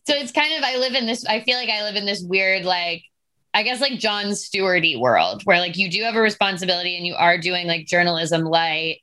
so 0.07 0.15
it's 0.15 0.33
kind 0.33 0.53
of, 0.55 0.63
I 0.63 0.77
live 0.77 0.95
in 0.95 1.07
this, 1.07 1.25
I 1.27 1.41
feel 1.41 1.57
like 1.57 1.69
I 1.69 1.83
live 1.83 1.97
in 1.97 2.07
this 2.07 2.23
weird, 2.23 2.65
like, 2.65 3.05
I 3.53 3.63
guess 3.65 3.81
like 3.81 3.99
Jon 3.99 4.27
Stewarty 4.27 4.99
world 4.99 5.43
where 5.45 5.59
like 5.59 5.77
you 5.77 5.91
do 5.91 6.03
have 6.05 6.15
a 6.15 6.21
responsibility 6.21 6.97
and 6.97 7.05
you 7.05 7.15
are 7.17 7.37
doing 7.37 7.67
like 7.67 7.87
journalism 7.87 8.43
light 8.43 9.01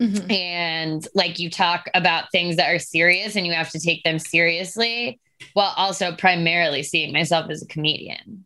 Mhm. 0.00 0.30
and 0.30 1.08
like 1.14 1.38
you 1.38 1.48
talk 1.50 1.88
about 1.94 2.30
things 2.30 2.56
that 2.56 2.70
are 2.70 2.78
serious 2.78 3.34
and 3.34 3.46
you 3.46 3.52
have 3.54 3.70
to 3.70 3.80
take 3.80 4.04
them 4.04 4.18
seriously 4.18 5.18
while 5.54 5.72
also 5.76 6.14
primarily 6.14 6.82
seeing 6.82 7.12
myself 7.12 7.50
as 7.50 7.62
a 7.62 7.66
comedian. 7.66 8.44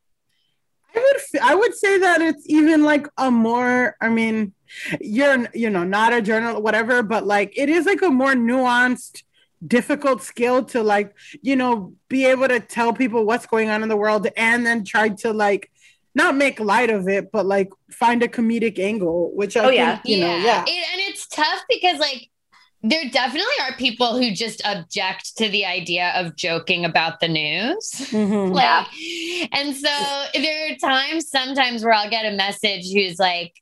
I 0.94 1.00
would 1.00 1.16
f- 1.16 1.42
I 1.42 1.54
would 1.54 1.74
say 1.74 1.98
that 1.98 2.20
it's 2.20 2.44
even 2.46 2.84
like 2.84 3.08
a 3.18 3.30
more 3.30 3.96
I 4.00 4.08
mean 4.08 4.52
you're 5.00 5.48
you 5.54 5.70
know 5.70 5.84
not 5.84 6.12
a 6.12 6.22
journal 6.22 6.62
whatever 6.62 7.02
but 7.02 7.26
like 7.26 7.52
it 7.58 7.68
is 7.68 7.86
like 7.86 8.02
a 8.02 8.10
more 8.10 8.32
nuanced 8.32 9.22
difficult 9.66 10.22
skill 10.22 10.64
to 10.64 10.82
like 10.82 11.14
you 11.42 11.56
know 11.56 11.94
be 12.08 12.26
able 12.26 12.48
to 12.48 12.60
tell 12.60 12.92
people 12.92 13.24
what's 13.24 13.46
going 13.46 13.70
on 13.70 13.82
in 13.82 13.88
the 13.88 13.96
world 13.96 14.26
and 14.36 14.66
then 14.66 14.84
try 14.84 15.08
to 15.08 15.32
like 15.32 15.70
not 16.14 16.36
make 16.36 16.60
light 16.60 16.90
of 16.90 17.08
it 17.08 17.30
there 22.84 23.04
definitely 23.10 23.54
are 23.62 23.72
people 23.76 24.18
who 24.20 24.32
just 24.32 24.60
object 24.64 25.36
to 25.36 25.48
the 25.48 25.64
idea 25.64 26.12
of 26.16 26.34
joking 26.36 26.84
about 26.84 27.20
the 27.20 27.28
news. 27.28 27.90
Mhm. 28.12 28.52
like 28.52 28.86
and 29.52 29.76
so 29.76 30.24
there 30.34 30.72
are 30.72 30.76
times 30.76 31.28
sometimes 31.28 31.84
where 31.84 31.92
I'll 31.94 32.10
get 32.10 32.24
a 32.32 32.36
message 32.36 32.92
who's 32.92 33.18
like 33.18 33.52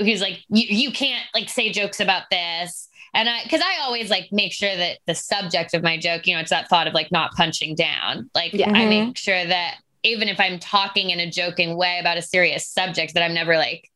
who's 0.00 0.20
like, 0.20 0.42
you, 0.48 0.66
you 0.68 0.90
can't 0.92 1.24
like 1.34 1.48
say 1.48 1.70
jokes 1.70 2.00
about 2.00 2.24
this. 2.30 2.88
And 3.14 3.28
I, 3.28 3.42
cause 3.48 3.60
I 3.62 3.82
always 3.82 4.10
like 4.10 4.28
make 4.32 4.52
sure 4.52 4.74
that 4.74 4.98
the 5.06 5.14
subject 5.14 5.72
of 5.74 5.84
my 5.84 5.96
joke, 5.98 6.26
you 6.26 6.34
know, 6.34 6.40
it's 6.40 6.50
that 6.50 6.68
thought 6.68 6.88
of 6.88 6.94
like 6.94 7.12
not 7.12 7.30
punching 7.32 7.76
down. 7.76 8.28
Like 8.34 8.52
Yeah. 8.54 8.70
I 8.72 8.86
make 8.86 9.16
sure 9.16 9.44
that 9.46 9.76
even 10.02 10.28
if 10.28 10.40
I'm 10.40 10.58
talking 10.58 11.10
in 11.10 11.20
a 11.20 11.30
joking 11.30 11.76
way 11.76 11.98
about 12.00 12.16
a 12.18 12.22
serious 12.22 12.66
subject, 12.66 13.14
that 13.14 13.22
I'm 13.22 13.34
never 13.34 13.56
like 13.56 13.88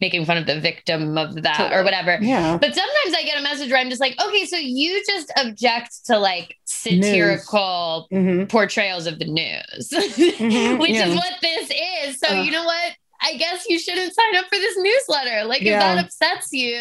making 0.00 0.24
fun 0.26 0.36
of 0.36 0.46
the 0.46 0.60
victim 0.60 1.16
of 1.16 1.42
that 1.42 1.56
Totally. 1.56 1.80
or 1.80 1.84
whatever. 1.84 2.18
Yeah. 2.20 2.58
But 2.58 2.74
sometimes 2.74 3.14
I 3.16 3.22
get 3.24 3.38
a 3.38 3.42
message 3.42 3.70
where 3.70 3.80
I'm 3.80 3.88
just 3.88 4.00
like, 4.00 4.14
okay, 4.22 4.44
so 4.44 4.56
you 4.56 5.02
just 5.06 5.32
object 5.38 6.04
to 6.06 6.18
like 6.18 6.56
satirical 6.64 8.06
hmm 8.10 8.44
portrayals 8.44 9.06
of 9.06 9.18
the 9.18 9.24
news, 9.24 9.88
Mhm, 9.90 10.78
which 10.78 10.90
yeah. 10.90 11.06
is 11.06 11.14
what 11.16 11.32
this 11.42 11.70
is. 12.04 12.18
So, 12.20 12.28
Ugh. 12.28 12.44
you 12.44 12.52
know 12.52 12.64
what? 12.64 12.92
I 13.22 13.36
guess 13.36 13.64
you 13.68 13.78
shouldn't 13.78 14.14
sign 14.14 14.36
up 14.36 14.44
for 14.46 14.56
this 14.58 14.76
newsletter. 14.78 15.44
Like, 15.44 15.62
if 15.62 15.68
that 15.78 16.04
upsets 16.04 16.52
you 16.52 16.76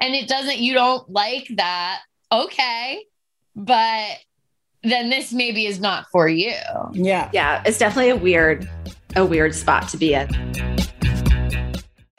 and 0.00 0.14
it 0.14 0.28
doesn't, 0.28 0.58
you 0.58 0.72
don't 0.74 1.08
like 1.10 1.48
that, 1.56 2.00
okay. 2.30 3.04
But 3.56 4.18
then 4.84 5.10
this 5.10 5.32
maybe 5.32 5.66
is 5.66 5.80
not 5.80 6.06
for 6.12 6.28
you. 6.28 6.54
Yeah. 6.92 7.28
Yeah, 7.32 7.62
it's 7.66 7.78
definitely 7.78 8.10
a 8.10 8.16
weird, 8.16 8.68
a 9.16 9.24
weird 9.26 9.54
spot 9.54 9.88
to 9.88 9.96
be 9.96 10.14
in. 10.14 10.28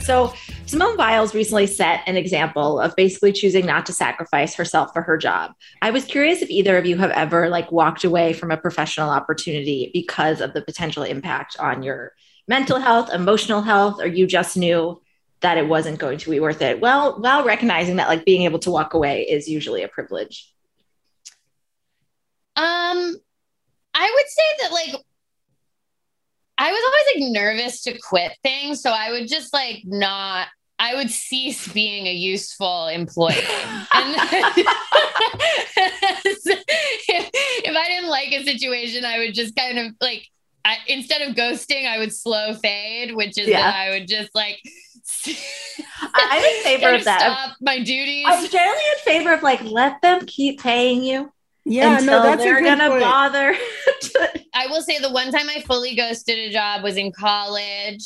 So 0.00 0.32
Simone 0.66 0.96
Biles 0.96 1.34
recently 1.34 1.66
set 1.66 2.02
an 2.06 2.16
example 2.16 2.80
of 2.80 2.94
basically 2.96 3.32
choosing 3.32 3.66
not 3.66 3.86
to 3.86 3.92
sacrifice 3.92 4.54
herself 4.54 4.92
for 4.92 5.02
her 5.02 5.16
job. 5.16 5.52
I 5.82 5.90
was 5.90 6.04
curious 6.04 6.42
if 6.42 6.50
either 6.50 6.76
of 6.76 6.86
you 6.86 6.96
have 6.98 7.10
ever 7.10 7.48
like 7.48 7.72
walked 7.72 8.04
away 8.04 8.32
from 8.32 8.50
a 8.50 8.56
professional 8.56 9.10
opportunity 9.10 9.90
because 9.92 10.40
of 10.40 10.52
the 10.52 10.62
potential 10.62 11.02
impact 11.02 11.56
on 11.58 11.82
your 11.82 12.12
mental 12.46 12.78
health, 12.78 13.12
emotional 13.12 13.62
health, 13.62 14.00
or 14.00 14.06
you 14.06 14.26
just 14.26 14.56
knew 14.56 15.00
that 15.40 15.58
it 15.58 15.68
wasn't 15.68 15.98
going 15.98 16.18
to 16.18 16.30
be 16.30 16.40
worth 16.40 16.62
it. 16.62 16.80
Well, 16.80 17.20
while 17.20 17.44
recognizing 17.44 17.96
that 17.96 18.08
like 18.08 18.24
being 18.24 18.42
able 18.42 18.58
to 18.60 18.70
walk 18.70 18.94
away 18.94 19.22
is 19.22 19.48
usually 19.48 19.82
a 19.82 19.88
privilege. 19.88 20.52
Um, 22.56 23.16
I 23.94 24.12
would 24.14 24.26
say 24.26 24.42
that 24.62 24.72
like 24.72 25.04
I 26.60 26.72
was 26.72 26.80
always 26.84 27.24
like 27.24 27.32
nervous 27.32 27.82
to 27.82 27.96
quit 27.98 28.32
things, 28.42 28.82
so 28.82 28.90
I 28.90 29.10
would 29.12 29.28
just 29.28 29.52
like 29.52 29.82
not. 29.84 30.48
I 30.80 30.94
would 30.94 31.10
cease 31.10 31.66
being 31.72 32.06
a 32.06 32.12
useful 32.12 32.86
employee. 32.86 33.34
and 33.92 34.14
if, 34.16 34.66
if 37.08 37.76
I 37.76 37.88
didn't 37.88 38.08
like 38.10 38.32
a 38.32 38.44
situation, 38.44 39.04
I 39.04 39.18
would 39.18 39.34
just 39.34 39.56
kind 39.56 39.78
of 39.78 39.92
like 40.00 40.26
I, 40.64 40.76
instead 40.86 41.22
of 41.22 41.34
ghosting, 41.34 41.86
I 41.88 41.98
would 41.98 42.12
slow 42.12 42.54
fade, 42.54 43.14
which 43.16 43.38
is 43.38 43.48
Yeah. 43.48 43.62
that 43.62 43.74
I 43.74 43.90
would 43.90 44.06
just 44.06 44.34
like. 44.34 44.60
I'm 46.14 46.44
in 46.44 46.62
favor 46.62 46.94
of 46.94 47.04
that. 47.04 47.20
Stop 47.20 47.56
my 47.60 47.78
duties. 47.82 48.26
I'm 48.28 48.48
generally 48.48 48.82
in 48.92 48.98
favor 49.04 49.32
of 49.32 49.42
like 49.42 49.62
let 49.64 50.00
them 50.02 50.26
keep 50.26 50.60
paying 50.60 51.02
you 51.02 51.32
Yeah, 51.68 51.98
until 51.98 52.06
no, 52.18 52.22
that's 52.22 52.42
a 52.42 52.44
they're 52.44 52.60
good 52.60 52.64
gonna 52.78 52.88
point. 52.88 53.02
bother. 53.02 53.54
I 54.54 54.66
will 54.68 54.82
say 54.82 54.98
the 54.98 55.10
one 55.12 55.30
time 55.30 55.48
I 55.48 55.60
fully 55.62 55.94
ghosted 55.94 56.38
a 56.38 56.50
job 56.50 56.82
was 56.82 56.96
in 56.96 57.12
college. 57.12 58.04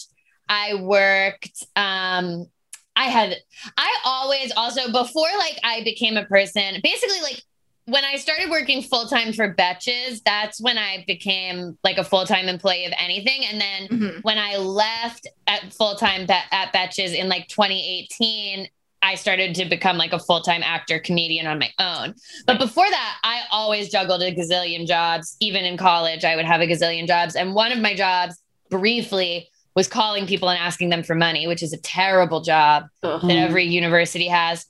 I 0.48 0.74
worked 0.74 1.64
um 1.76 2.46
I 2.94 3.04
had 3.04 3.36
I 3.78 3.96
always 4.04 4.52
also 4.56 4.90
before 4.92 5.28
like 5.38 5.58
I 5.64 5.82
became 5.84 6.16
a 6.16 6.24
person, 6.26 6.76
basically 6.82 7.20
like 7.22 7.42
when 7.86 8.04
I 8.04 8.16
started 8.16 8.48
working 8.50 8.82
full 8.82 9.06
time 9.08 9.32
for 9.32 9.52
Betches, 9.54 10.22
that's 10.24 10.60
when 10.60 10.78
I 10.78 11.04
became 11.06 11.76
like 11.82 11.98
a 11.98 12.04
full 12.04 12.24
time 12.26 12.48
employee 12.48 12.84
of 12.84 12.92
anything. 12.98 13.44
And 13.44 13.60
then 13.60 13.88
Mhm. 13.88 14.22
when 14.22 14.38
I 14.38 14.56
left 14.56 15.26
at 15.46 15.72
full 15.72 15.96
time 15.96 16.26
at 16.30 16.72
Betches 16.72 17.14
in 17.14 17.28
like 17.28 17.48
2018, 17.48 18.68
I 19.02 19.16
started 19.16 19.54
to 19.56 19.64
become 19.64 19.96
like 19.96 20.12
a 20.12 20.18
full 20.18 20.40
time 20.40 20.62
actor 20.62 20.98
comedian 20.98 21.46
on 21.46 21.58
my 21.58 21.70
own. 21.78 22.14
But 22.46 22.58
before 22.58 22.88
that, 22.88 23.18
I 23.24 23.42
always 23.50 23.90
juggled 23.90 24.22
a 24.22 24.32
gazillion 24.34 24.86
jobs. 24.86 25.36
Even 25.40 25.64
in 25.64 25.76
college, 25.76 26.24
I 26.24 26.36
would 26.36 26.44
have 26.44 26.60
a 26.60 26.66
gazillion 26.66 27.06
jobs. 27.06 27.34
And 27.34 27.54
one 27.54 27.72
of 27.72 27.80
my 27.80 27.94
jobs, 27.94 28.36
briefly, 28.70 29.48
was 29.74 29.88
calling 29.88 30.26
people 30.26 30.48
and 30.48 30.58
asking 30.58 30.90
them 30.90 31.02
for 31.02 31.14
money, 31.14 31.46
which 31.46 31.62
is 31.62 31.72
a 31.72 31.78
terrible 31.78 32.42
job 32.42 32.84
Ugh. 33.02 33.20
that 33.22 33.36
every 33.36 33.64
university 33.64 34.28
has. 34.28 34.66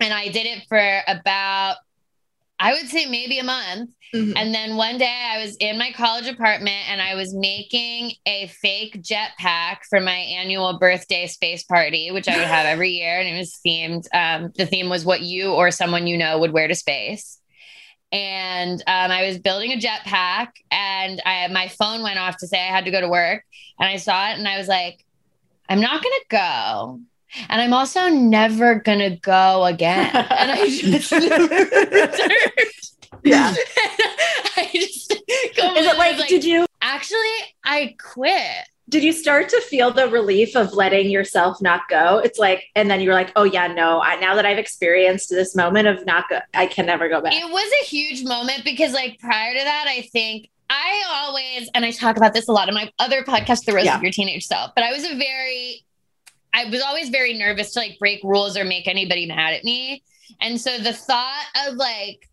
And 0.00 0.12
I 0.12 0.28
did 0.28 0.46
it 0.46 0.64
for 0.68 1.00
about, 1.06 1.76
I 2.62 2.72
would 2.74 2.88
say 2.88 3.06
maybe 3.06 3.40
a 3.40 3.44
month. 3.44 3.90
Mm-hmm. 4.14 4.36
And 4.36 4.54
then 4.54 4.76
one 4.76 4.98
day 4.98 5.30
I 5.32 5.42
was 5.42 5.56
in 5.56 5.78
my 5.78 5.90
college 5.90 6.28
apartment 6.28 6.88
and 6.88 7.02
I 7.02 7.16
was 7.16 7.34
making 7.34 8.12
a 8.24 8.46
fake 8.46 9.02
jetpack 9.02 9.78
for 9.90 10.00
my 10.00 10.14
annual 10.14 10.78
birthday 10.78 11.26
space 11.26 11.64
party, 11.64 12.12
which 12.12 12.28
I 12.28 12.36
would 12.36 12.46
have 12.46 12.66
every 12.74 12.90
year. 12.90 13.18
And 13.18 13.28
it 13.28 13.36
was 13.36 13.58
themed. 13.66 14.06
Um, 14.14 14.52
the 14.56 14.66
theme 14.66 14.88
was 14.88 15.04
what 15.04 15.22
you 15.22 15.52
or 15.52 15.72
someone 15.72 16.06
you 16.06 16.16
know 16.16 16.38
would 16.38 16.52
wear 16.52 16.68
to 16.68 16.74
space. 16.76 17.38
And 18.12 18.80
um, 18.86 19.10
I 19.10 19.26
was 19.26 19.38
building 19.38 19.72
a 19.72 19.76
jetpack 19.76 20.50
and 20.70 21.20
I, 21.26 21.48
my 21.48 21.66
phone 21.66 22.02
went 22.02 22.18
off 22.18 22.36
to 22.38 22.46
say 22.46 22.60
I 22.60 22.70
had 22.70 22.84
to 22.84 22.92
go 22.92 23.00
to 23.00 23.08
work. 23.08 23.42
And 23.80 23.88
I 23.88 23.96
saw 23.96 24.30
it 24.30 24.38
and 24.38 24.46
I 24.46 24.58
was 24.58 24.68
like, 24.68 25.04
I'm 25.68 25.80
not 25.80 26.00
going 26.00 26.14
to 26.20 26.26
go. 26.28 27.00
And 27.48 27.60
I'm 27.60 27.72
also 27.72 28.08
never 28.08 28.74
going 28.76 28.98
to 28.98 29.16
go 29.16 29.64
again. 29.64 30.10
and 30.14 30.50
I 30.52 30.68
just 30.68 31.12
Yeah. 33.24 33.54
I 34.56 34.68
just 34.72 35.12
Is 35.12 35.20
it 35.56 35.96
like, 35.98 36.18
like, 36.18 36.28
did 36.28 36.44
you 36.44 36.66
actually 36.80 37.18
I 37.64 37.94
quit. 37.98 38.42
did 38.88 39.04
you 39.04 39.12
start 39.12 39.48
to 39.50 39.60
feel 39.60 39.92
the 39.92 40.08
relief 40.08 40.56
of 40.56 40.74
letting 40.74 41.10
yourself 41.10 41.62
not 41.62 41.82
go? 41.88 42.18
It's 42.18 42.38
like, 42.38 42.64
and 42.74 42.90
then 42.90 43.00
you're 43.00 43.14
like, 43.14 43.32
oh 43.36 43.44
yeah, 43.44 43.68
no. 43.68 44.00
I, 44.00 44.16
now 44.16 44.34
that 44.34 44.44
I've 44.44 44.58
experienced 44.58 45.30
this 45.30 45.54
moment 45.54 45.86
of 45.88 46.04
not 46.04 46.28
go, 46.28 46.40
I 46.54 46.66
can 46.66 46.86
never 46.86 47.08
go 47.08 47.20
back. 47.20 47.32
It 47.34 47.50
was 47.50 47.72
a 47.82 47.86
huge 47.86 48.24
moment 48.24 48.64
because 48.64 48.92
like 48.92 49.18
prior 49.20 49.52
to 49.56 49.64
that, 49.64 49.86
I 49.88 50.02
think 50.12 50.48
I 50.68 51.04
always 51.08 51.70
and 51.74 51.84
I 51.84 51.92
talk 51.92 52.16
about 52.16 52.34
this 52.34 52.48
a 52.48 52.52
lot 52.52 52.68
in 52.68 52.74
my 52.74 52.90
other 52.98 53.22
podcast, 53.22 53.64
The 53.66 53.72
Rose 53.74 53.84
Yeah. 53.84 53.96
of 53.96 54.02
Your 54.02 54.12
Teenage 54.12 54.46
Self, 54.46 54.72
but 54.74 54.84
I 54.84 54.92
was 54.92 55.04
a 55.04 55.14
very 55.16 55.84
I 56.54 56.66
was 56.66 56.82
always 56.82 57.08
very 57.08 57.34
nervous 57.34 57.72
to 57.72 57.80
like 57.80 57.98
break 57.98 58.22
rules 58.22 58.56
or 58.56 58.64
make 58.64 58.86
anybody 58.86 59.26
mad 59.26 59.54
at 59.54 59.64
me. 59.64 60.02
And 60.40 60.60
so 60.60 60.78
the 60.78 60.92
thought 60.92 61.44
of 61.66 61.76
like 61.76 62.28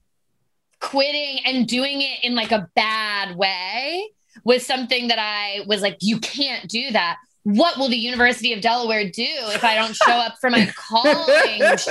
quitting 0.79 1.39
and 1.45 1.67
doing 1.67 2.01
it 2.01 2.23
in 2.23 2.35
like 2.35 2.51
a 2.51 2.69
bad 2.75 3.35
way 3.35 4.09
was 4.43 4.65
something 4.65 5.07
that 5.09 5.19
I 5.19 5.65
was 5.67 5.81
like, 5.81 5.97
you 6.01 6.19
can't 6.19 6.67
do 6.69 6.91
that. 6.91 7.17
What 7.43 7.77
will 7.77 7.89
the 7.89 7.97
University 7.97 8.53
of 8.53 8.61
Delaware 8.61 9.09
do 9.09 9.25
if 9.25 9.63
I 9.63 9.75
don't 9.75 9.95
show 9.95 10.11
up 10.11 10.35
for 10.39 10.49
my 10.49 10.65
calling 10.75 11.77
shift? 11.77 11.87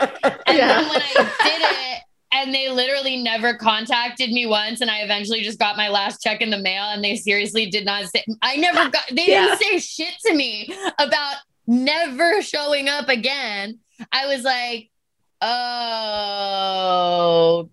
And 0.00 0.58
then 0.58 0.88
when 0.88 1.02
I 1.02 1.32
did 1.42 1.62
it, 1.62 2.02
and 2.42 2.54
they 2.54 2.68
literally 2.68 3.16
never 3.22 3.54
contacted 3.54 4.30
me 4.30 4.44
once, 4.46 4.80
and 4.80 4.90
I 4.90 4.98
eventually 4.98 5.42
just 5.42 5.58
got 5.58 5.76
my 5.76 5.88
last 5.88 6.22
check 6.22 6.40
in 6.42 6.50
the 6.50 6.58
mail, 6.58 6.84
and 6.84 7.02
they 7.02 7.16
seriously 7.16 7.66
did 7.70 7.84
not 7.84 8.04
say, 8.06 8.24
I 8.42 8.56
never 8.56 8.90
got, 8.90 9.04
they 9.12 9.26
Yeah. 9.28 9.46
didn't 9.46 9.58
say 9.58 9.78
shit 9.78 10.14
to 10.26 10.34
me 10.34 10.68
about 10.98 11.36
never 11.66 12.42
showing 12.42 12.88
up 12.88 13.08
again. 13.08 13.78
I 14.12 14.26
was 14.26 14.42
like, 14.44 14.90
oh, 16.36 17.68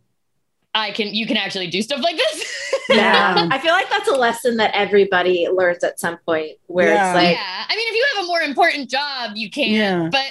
I 0.73 0.91
can, 0.91 1.13
you 1.13 1.27
can 1.27 1.37
actually 1.37 1.67
do 1.67 1.81
stuff 1.81 2.01
like 2.01 2.15
this. 2.17 2.71
yeah. 2.89 3.47
I 3.51 3.59
feel 3.59 3.73
like 3.73 3.89
that's 3.89 4.07
a 4.09 4.15
lesson 4.15 4.57
that 4.57 4.71
everybody 4.73 5.47
learns 5.53 5.83
at 5.83 5.99
some 5.99 6.17
point 6.25 6.51
where 6.67 6.93
Yeah. 6.93 7.09
it's 7.11 7.15
like, 7.15 7.35
yeah. 7.35 7.65
I 7.69 7.75
mean, 7.75 7.87
if 7.89 7.95
you 7.95 8.05
have 8.15 8.23
a 8.23 8.27
more 8.27 8.41
important 8.41 8.89
job, 8.89 9.31
you 9.35 9.49
can, 9.51 9.71
Yeah. 9.71 10.09
but 10.11 10.25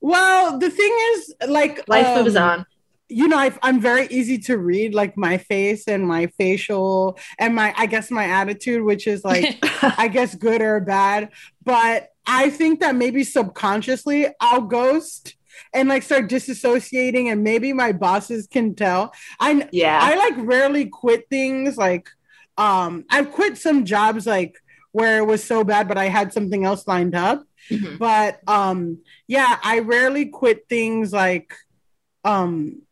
Well, 0.00 0.58
the 0.58 0.70
thing 0.70 0.96
is, 1.14 1.34
like, 1.48 1.88
life 1.88 2.16
moves 2.22 2.36
um, 2.36 2.50
on. 2.50 2.66
You 3.08 3.26
know, 3.28 3.38
I, 3.38 3.52
I'm 3.62 3.80
very 3.80 4.06
easy 4.08 4.38
to 4.40 4.58
read, 4.58 4.94
like 4.94 5.16
my 5.16 5.38
face 5.38 5.88
and 5.88 6.06
my 6.06 6.26
facial 6.38 7.18
and 7.38 7.54
my, 7.54 7.72
I 7.76 7.86
guess, 7.86 8.10
my 8.10 8.24
attitude, 8.24 8.82
which 8.82 9.06
is 9.06 9.24
like, 9.24 9.58
I 9.82 10.08
guess, 10.08 10.34
good 10.34 10.60
or 10.60 10.80
bad. 10.80 11.30
But 11.64 12.10
I 12.26 12.50
think 12.50 12.80
that 12.80 12.94
maybe 12.94 13.24
subconsciously 13.24 14.26
I'll 14.40 14.60
ghost 14.60 15.36
and 15.72 15.88
like 15.88 16.02
start 16.02 16.28
disassociating, 16.28 17.32
and 17.32 17.42
maybe 17.42 17.72
my 17.72 17.92
bosses 17.92 18.46
can 18.46 18.74
tell. 18.74 19.12
I 19.40 19.68
Yeah. 19.72 19.98
I 20.00 20.14
like 20.14 20.34
rarely 20.36 20.86
quit 20.86 21.28
things. 21.30 21.76
Like, 21.76 22.10
um, 22.56 23.04
I've 23.10 23.32
quit 23.32 23.58
some 23.58 23.84
jobs 23.84 24.26
like 24.26 24.56
where 24.92 25.18
it 25.18 25.26
was 25.26 25.42
so 25.42 25.64
bad, 25.64 25.88
but 25.88 25.98
I 25.98 26.06
had 26.06 26.32
something 26.32 26.64
else 26.64 26.86
lined 26.86 27.14
up. 27.14 27.42
Mhm. 27.70 27.98
But 27.98 28.40
um, 28.46 28.98
yeah, 29.26 29.58
I 29.62 29.80
rarely 29.80 30.26
quit 30.26 30.66
things 30.68 31.12
like 31.12 31.54
um 32.24 32.82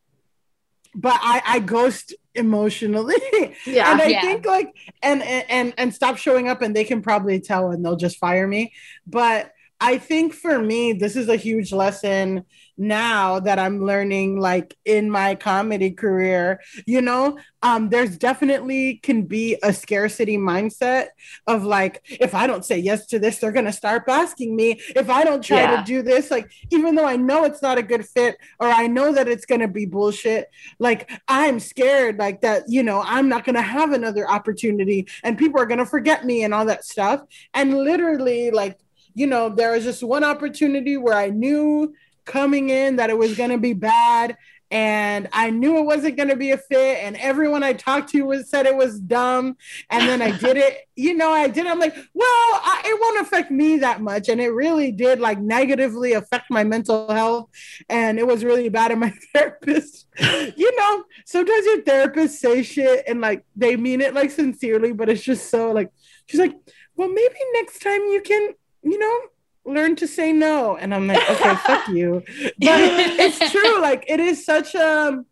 but 0.97 1.17
I, 1.21 1.43
I 1.45 1.59
ghost 1.59 2.15
emotionally. 2.35 3.15
Yeah. 3.65 3.91
and 3.91 4.01
I 4.01 4.09
Yeah. 4.09 4.21
think 4.21 4.45
like 4.45 4.75
and, 5.03 5.23
and 5.23 5.73
and 5.77 5.93
stop 5.95 6.17
showing 6.17 6.49
up 6.49 6.61
and 6.63 6.75
they 6.75 6.85
can 6.85 7.01
probably 7.03 7.39
tell 7.41 7.71
and 7.71 7.85
they'll 7.85 7.95
just 7.97 8.17
fire 8.17 8.47
me. 8.47 8.73
But 9.07 9.51
I 9.79 9.99
think 9.99 10.33
for 10.33 10.59
me, 10.59 10.93
this 10.93 11.15
is 11.15 11.29
a 11.29 11.37
huge 11.37 11.71
lesson 11.71 12.45
now 12.77 13.39
that 13.39 13.59
I'm 13.59 13.83
learning 13.85 14.39
like 14.39 14.75
in 14.85 15.09
my 15.09 15.35
comedy 15.35 15.91
career, 15.91 16.61
you 16.85 17.01
know, 17.01 17.37
um, 17.63 17.89
there's 17.89 18.17
definitely 18.17 18.99
can 19.01 19.23
be 19.23 19.57
a 19.63 19.73
scarcity 19.73 20.37
mindset 20.37 21.07
of 21.47 21.63
like, 21.63 22.01
if 22.09 22.35
I 22.35 22.47
don't 22.47 22.63
say 22.63 22.77
yes 22.77 23.07
to 23.07 23.19
this, 23.19 23.39
they're 23.39 23.51
gonna 23.51 23.73
start 23.73 24.03
asking 24.07 24.55
me. 24.55 24.79
If 24.95 25.09
I 25.09 25.23
don't 25.23 25.43
try 25.43 25.63
Yeah. 25.63 25.77
to 25.77 25.83
do 25.83 26.01
this, 26.01 26.29
like 26.29 26.51
even 26.71 26.95
though 26.95 27.05
I 27.05 27.15
know 27.15 27.43
it's 27.45 27.61
not 27.61 27.77
a 27.77 27.83
good 27.83 28.05
fit 28.07 28.37
or 28.59 28.67
I 28.67 28.87
know 28.87 29.11
that 29.13 29.27
it's 29.27 29.45
gonna 29.45 29.67
be 29.67 29.85
bullshit, 29.85 30.47
like 30.79 31.09
I'm 31.27 31.59
scared 31.59 32.17
like 32.19 32.41
that, 32.41 32.63
you 32.67 32.83
know, 32.83 33.01
I'm 33.03 33.27
not 33.27 33.43
gonna 33.43 33.61
have 33.61 33.91
another 33.91 34.29
opportunity 34.29 35.07
and 35.23 35.37
people 35.37 35.59
are 35.59 35.65
gonna 35.65 35.85
forget 35.85 36.25
me 36.25 36.43
and 36.43 36.53
all 36.53 36.65
that 36.65 36.85
stuff. 36.85 37.21
And 37.53 37.73
literally, 37.77 38.51
like, 38.51 38.77
you 39.15 39.25
know, 39.25 39.49
there 39.49 39.71
was 39.71 39.83
just 39.83 40.03
one 40.03 40.23
opportunity 40.23 40.95
where 40.95 41.15
I 41.15 41.29
knew 41.29 41.93
coming 42.27 42.69
in 42.69 42.97
that 42.97 43.09
it 43.09 43.17
was 43.17 43.35
gonna 43.35 43.57
be 43.57 43.73
bad. 43.73 44.37
And 44.69 45.29
I 45.31 45.49
knew 45.49 45.77
it 45.77 45.85
wasn't 45.85 46.17
going 46.17 46.27
to 46.27 46.35
be 46.35 46.51
a 46.51 46.57
fit, 46.57 46.97
and 47.01 47.15
everyone 47.17 47.63
I 47.63 47.71
talked 47.71 48.09
to 48.09 48.23
was 48.23 48.49
said 48.49 48.65
it 48.65 48.75
was 48.75 48.99
dumb. 48.99 49.55
And 49.89 50.07
then 50.09 50.21
I 50.21 50.37
did 50.37 50.57
it, 50.57 50.79
you 50.95 51.13
know, 51.13 51.31
I 51.31 51.47
did. 51.47 51.65
I'm 51.67 51.79
like, 51.79 51.95
well, 51.95 52.27
I, 52.27 52.81
it 52.85 52.99
won't 52.99 53.25
affect 53.25 53.49
me 53.49 53.77
that 53.77 54.01
much, 54.01 54.27
and 54.27 54.41
it 54.41 54.49
really 54.49 54.91
did 54.91 55.21
like 55.21 55.39
negatively 55.39 56.13
affect 56.13 56.49
my 56.49 56.65
mental 56.65 57.09
health, 57.09 57.49
and 57.87 58.19
it 58.19 58.27
was 58.27 58.43
really 58.43 58.67
bad. 58.67 58.91
And 58.91 58.99
my 58.99 59.13
therapist, 59.33 60.07
you 60.19 60.75
know, 60.77 61.03
sometimes 61.25 61.65
your 61.65 61.81
therapist 61.83 62.41
say 62.41 62.61
shit 62.61 63.05
and 63.07 63.21
like 63.21 63.45
they 63.55 63.77
mean 63.77 64.01
it 64.01 64.13
like 64.13 64.31
sincerely, 64.31 64.91
but 64.91 65.07
it's 65.07 65.23
just 65.23 65.49
so 65.49 65.71
like 65.71 65.91
she's 66.25 66.41
like, 66.41 66.55
well, 66.95 67.09
maybe 67.09 67.35
next 67.53 67.79
time 67.79 68.01
you 68.01 68.21
can, 68.21 68.53
you 68.83 68.99
know, 68.99 69.19
learn 69.67 69.95
to 69.97 70.07
say 70.07 70.31
no. 70.33 70.77
And 70.77 70.93
I'm 70.95 71.07
like, 71.07 71.29
okay, 71.29 71.55
fuck 71.55 71.87
you. 71.99 72.23
But 72.25 72.55
it's 72.59 73.51
true. 73.51 73.81
Like 73.81 74.05
it 74.07 74.19
is 74.19 74.45
such 74.45 74.73
a 74.75 75.23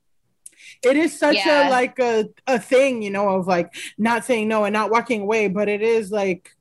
it 0.83 0.97
is 0.97 1.17
such 1.17 1.35
Yeah. 1.37 1.69
a 1.69 1.71
like 1.71 1.97
a, 1.99 2.25
a 2.47 2.59
thing, 2.59 3.01
you 3.01 3.09
know, 3.09 3.29
of 3.29 3.47
like 3.47 3.73
not 3.97 4.25
saying 4.25 4.47
no 4.47 4.65
and 4.65 4.73
not 4.73 4.91
walking 4.91 5.21
away, 5.21 5.47
but 5.47 5.67
it 5.69 5.81
is 5.81 6.11
like 6.11 6.51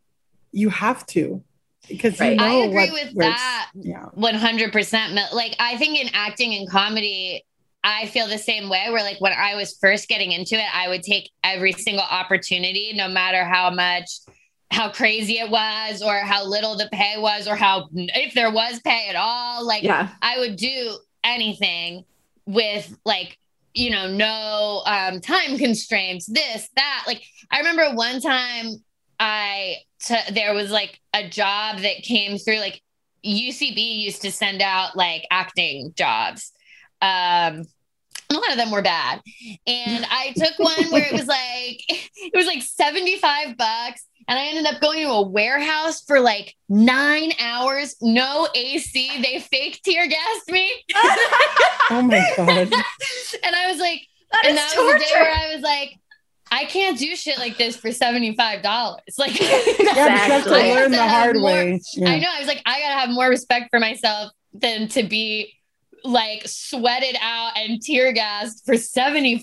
you 0.53 0.71
have 0.71 1.05
to 1.09 1.43
because 1.89 2.19
you 2.19 2.27
Right. 2.29 2.37
know 2.39 2.45
I 2.63 2.65
agree 2.67 2.91
what- 2.91 3.05
with 3.07 3.15
that. 3.19 3.71
Yeah. 3.75 4.07
100% 4.17 5.33
like 5.35 5.55
i 5.59 5.77
think 5.77 5.99
in 6.01 6.09
acting 6.15 6.55
and 6.55 6.71
comedy 6.71 7.45
i 7.83 8.07
feel 8.07 8.27
the 8.29 8.39
same 8.39 8.71
way 8.71 8.87
where 8.91 9.03
like 9.03 9.21
when 9.21 9.33
i 9.33 9.55
was 9.57 9.77
first 9.81 10.09
getting 10.09 10.33
into 10.33 10.55
it 10.55 10.65
i 10.75 10.89
would 10.89 11.03
take 11.03 11.29
every 11.43 11.73
single 11.73 12.05
opportunity 12.09 12.93
no 12.95 13.09
matter 13.09 13.45
how 13.45 13.69
much 13.71 14.09
how 14.75 14.91
crazy 14.91 15.39
it 15.39 15.49
was 15.51 16.03
or 16.03 16.17
how 16.19 16.45
little 16.45 16.77
the 16.77 16.89
pay 16.93 17.15
was 17.17 17.47
or 17.47 17.55
how 17.57 17.89
if 17.95 18.35
there 18.35 18.51
was 18.51 18.81
pay 18.81 19.09
at 19.09 19.15
all 19.17 19.65
like 19.65 19.83
Yeah. 19.85 20.09
i 20.21 20.39
would 20.39 20.57
do 20.57 20.97
anything 21.23 22.05
with 22.47 22.97
like 23.05 23.39
you 23.73 23.91
know 23.91 24.09
no 24.09 24.83
um 24.87 25.21
time 25.21 25.57
constraints 25.59 26.27
this 26.27 26.69
that. 26.77 27.05
Like 27.07 27.23
i 27.51 27.59
remember 27.59 27.95
one 27.95 28.21
time 28.21 28.67
i 29.21 29.77
t- 30.01 30.17
there 30.33 30.55
was 30.55 30.71
like 30.71 31.01
a 31.15 31.29
job 31.29 31.79
that 31.81 32.03
came 32.03 32.37
through 32.39 32.59
like 32.59 32.83
ucb 33.25 33.77
used 34.07 34.23
to 34.23 34.31
send 34.33 34.61
out 34.61 34.97
like 34.97 35.25
acting 35.31 35.93
jobs. 35.97 36.53
Um 37.01 37.65
a 38.31 38.35
lot 38.35 38.51
of 38.51 38.57
them 38.57 38.71
were 38.71 38.83
bad. 38.83 39.21
And 39.67 40.07
i 40.11 40.33
took 40.37 40.59
one 40.59 40.91
where 40.91 41.07
it 41.07 41.13
was 41.13 41.27
like 41.41 41.81
it 41.89 42.33
was 42.35 42.47
like 42.47 42.63
75 42.63 43.57
bucks 43.57 44.05
and 44.29 44.39
I 44.39 44.47
ended 44.47 44.67
up 44.67 44.81
going 44.81 45.01
to 45.07 45.11
a 45.11 45.23
warehouse 45.23 46.03
for 46.03 46.21
like 46.21 46.55
nine 46.69 47.33
hours, 47.41 47.97
no 48.01 48.49
AC. 48.55 49.23
They 49.23 49.41
fake 49.41 49.81
tear 49.85 50.07
gassed 50.07 50.51
me. 50.51 50.71
Oh 51.91 52.01
my 52.01 52.25
god. 52.37 52.49
and 53.45 53.55
I 53.55 53.71
was 53.71 53.79
like, 53.79 54.01
That 54.33 54.47
and 54.47 54.57
is 54.57 54.61
that 54.61 54.75
was 54.83 54.93
the 54.95 54.99
day 55.01 55.11
where 55.21 55.31
I 55.35 55.55
was 55.55 55.63
like, 55.63 55.91
I 56.51 56.65
can't 56.65 56.99
do 56.99 57.15
shit 57.15 57.37
like 57.39 57.59
this 57.59 57.77
for 57.77 57.89
$75. 57.89 58.37
Like, 59.19 59.39
Yeah, 59.41 59.61
but 59.67 59.77
you 59.79 59.95
have 59.99 60.45
to 60.45 60.51
learn 60.51 60.91
the 60.93 61.01
I 61.01 61.09
hard 61.09 61.37
more- 61.37 61.45
way. 61.45 61.81
Yeah. 61.95 62.09
I 62.09 62.19
know. 62.21 62.29
I 62.33 62.39
was 62.39 62.49
like, 62.49 62.63
I 62.65 62.81
gotta 62.81 62.95
have 63.01 63.11
more 63.11 63.29
respect 63.29 63.67
for 63.71 63.79
myself 63.81 64.33
than 64.55 64.89
to 64.89 65.03
be 65.03 65.53
like 66.05 66.43
sweated 66.47 67.17
out 67.21 67.53
and 67.57 67.83
tear 67.83 68.13
gassed 68.13 68.65
for 68.65 68.75
$75. 68.75 69.43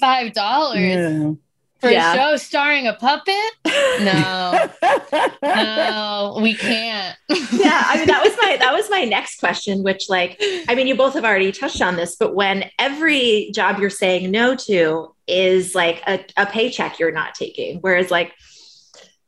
Yeah. 0.76 1.34
For 1.82 1.90
Yeah. 1.90 2.14
a 2.14 2.16
show 2.16 2.38
starring 2.38 2.88
a 2.88 2.94
puppet? 2.94 3.36
No, 3.66 4.70
no, 5.44 6.40
we 6.42 6.54
can't. 6.56 7.18
yeah 7.30 7.84
i 7.88 7.98
mean 7.98 8.08
that 8.08 8.22
was 8.24 8.36
my 8.42 8.58
that 8.58 8.74
was 8.74 8.90
my 8.90 9.04
next 9.04 9.40
question 9.40 9.84
which 9.84 10.10
like 10.10 10.38
i 10.68 10.76
mean 10.76 10.88
you 10.88 10.96
both 10.96 11.14
have 11.14 11.24
already 11.26 11.52
touched 11.52 11.82
on 11.82 11.96
this 11.96 12.16
but 12.16 12.36
when 12.36 12.70
every 12.80 13.52
job 13.54 13.80
you're 13.80 13.90
saying 13.90 14.32
no 14.32 14.56
to 14.56 15.14
is 15.28 15.76
like 15.76 16.02
a, 16.08 16.24
a 16.38 16.46
paycheck 16.46 17.00
you're 17.00 17.12
not 17.12 17.34
taking 17.36 17.78
whereas 17.80 18.10
like 18.12 18.34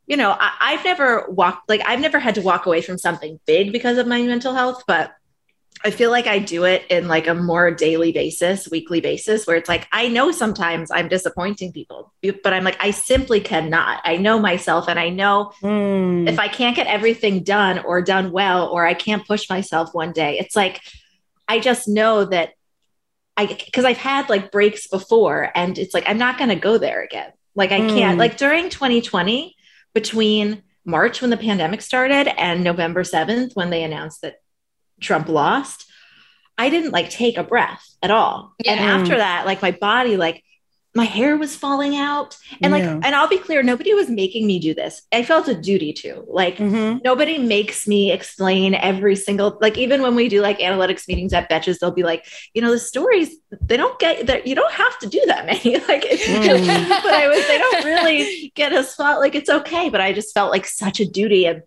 you 0.08 0.18
know 0.18 0.32
I, 0.38 0.52
i've 0.62 0.84
never 0.84 1.26
walked 1.30 1.70
like 1.70 1.82
i've 1.86 2.00
never 2.00 2.20
had 2.20 2.36
to 2.36 2.42
walk 2.42 2.66
away 2.66 2.82
from 2.82 2.98
something 2.98 3.40
big 3.46 3.72
because 3.72 3.98
of 3.98 4.08
my 4.08 4.22
mental 4.22 4.54
health 4.54 4.84
but 4.88 5.12
I 5.86 5.92
feel 5.92 6.12
like 6.12 6.28
I 6.28 6.40
do 6.40 6.64
it 6.64 6.86
in 6.90 7.10
like 7.10 7.28
a 7.28 7.34
more 7.34 7.70
daily 7.70 8.14
basis, 8.14 8.70
weekly 8.72 9.02
basis, 9.02 9.46
where 9.46 9.58
it's 9.58 9.68
like, 9.68 9.86
I 9.92 10.08
know 10.08 10.32
sometimes 10.32 10.90
I'm 10.92 11.10
disappointing 11.10 11.74
people, 11.74 12.14
but 12.22 12.54
I'm 12.54 12.64
like, 12.64 12.78
I 12.80 12.92
simply 12.92 13.42
cannot. 13.42 14.00
I 14.06 14.16
know 14.16 14.40
myself 14.40 14.88
and 14.88 14.98
I 14.98 15.10
know 15.10 15.52
Mm. 15.62 16.30
if 16.30 16.40
I 16.40 16.48
can't 16.48 16.76
get 16.76 16.88
everything 16.88 17.44
done 17.44 17.80
or 17.80 18.02
done 18.02 18.32
well, 18.32 18.70
or 18.70 18.86
I 18.86 18.94
can't 18.94 19.28
push 19.28 19.50
myself 19.50 19.94
one 19.94 20.14
day, 20.14 20.40
it's 20.40 20.56
like, 20.56 20.80
I 21.50 21.60
just 21.60 21.90
know 21.90 22.24
that 22.26 22.52
I, 23.36 23.48
because 23.48 23.84
I've 23.84 23.98
had 23.98 24.30
like 24.30 24.52
breaks 24.52 24.88
before 24.88 25.52
and 25.54 25.78
it's 25.78 25.94
like, 25.94 26.06
I'm 26.08 26.18
not 26.18 26.38
going 26.38 26.50
to 26.50 26.56
go 26.56 26.78
there 26.78 27.04
again. 27.04 27.32
Like, 27.56 27.72
I 27.74 27.80
can't, 27.80 28.16
Mm. 28.16 28.20
like 28.20 28.38
during 28.38 28.70
2020, 28.70 29.56
between 29.94 30.64
March 30.86 31.22
when 31.22 31.30
the 31.30 31.38
pandemic 31.38 31.82
started 31.82 32.28
and 32.40 32.64
November 32.64 33.04
7th 33.04 33.52
when 33.56 33.70
they 33.70 33.84
announced 33.84 34.22
that 34.22 34.36
Trump 35.04 35.28
lost, 35.30 35.86
I 36.58 36.70
didn't 36.70 36.92
like 36.92 37.10
take 37.10 37.38
a 37.38 37.44
breath 37.44 37.84
at 38.02 38.12
all. 38.12 38.54
And 38.66 38.80
after 38.80 39.18
that, 39.18 39.46
like 39.46 39.62
my 39.62 39.72
body, 39.72 40.18
like 40.18 40.44
my 40.96 41.06
hair 41.06 41.36
was 41.38 41.56
falling 41.56 41.96
out. 41.96 42.38
And 42.62 42.72
like, 42.72 42.84
Yeah. 42.84 43.00
and 43.04 43.16
I'll 43.16 43.28
be 43.28 43.40
clear, 43.40 43.64
nobody 43.64 43.96
was 43.96 44.12
making 44.12 44.46
me 44.46 44.60
do 44.60 44.76
this. 44.76 45.02
I 45.12 45.24
felt 45.24 45.48
a 45.48 45.56
duty 45.56 45.92
to. 45.94 46.24
Like, 46.28 46.58
Mhm. 46.58 47.04
nobody 47.04 47.40
makes 47.40 47.88
me 47.88 48.12
explain 48.12 48.76
every 48.76 49.16
single, 49.16 49.58
like, 49.60 49.76
even 49.80 50.04
when 50.04 50.14
we 50.14 50.30
do 50.30 50.42
like 50.42 50.60
analytics 50.60 51.08
meetings 51.08 51.34
at 51.34 51.50
Betches, 51.50 51.80
they'll 51.80 51.90
be 51.90 52.04
like, 52.04 52.28
you 52.54 52.62
know, 52.62 52.70
the 52.70 52.78
stories, 52.78 53.36
they 53.60 53.76
don't 53.76 53.98
get 53.98 54.28
that, 54.28 54.46
you 54.46 54.54
don't 54.54 54.72
have 54.74 55.00
to 55.00 55.08
do 55.10 55.20
that 55.26 55.48
many. 55.48 55.78
like, 55.88 56.06
it's, 56.06 56.28
Mm. 56.28 56.88
but 57.02 57.12
I 57.14 57.28
was, 57.28 57.48
they 57.48 57.58
don't 57.58 57.86
really 57.86 58.52
get 58.56 58.72
a 58.72 58.84
spot. 58.84 59.20
Like, 59.20 59.34
it's 59.34 59.50
okay. 59.50 59.90
But 59.90 60.00
I 60.02 60.14
just 60.14 60.32
felt 60.36 60.52
like 60.52 60.68
such 60.68 61.00
a 61.00 61.06
duty. 61.10 61.48
And 61.48 61.64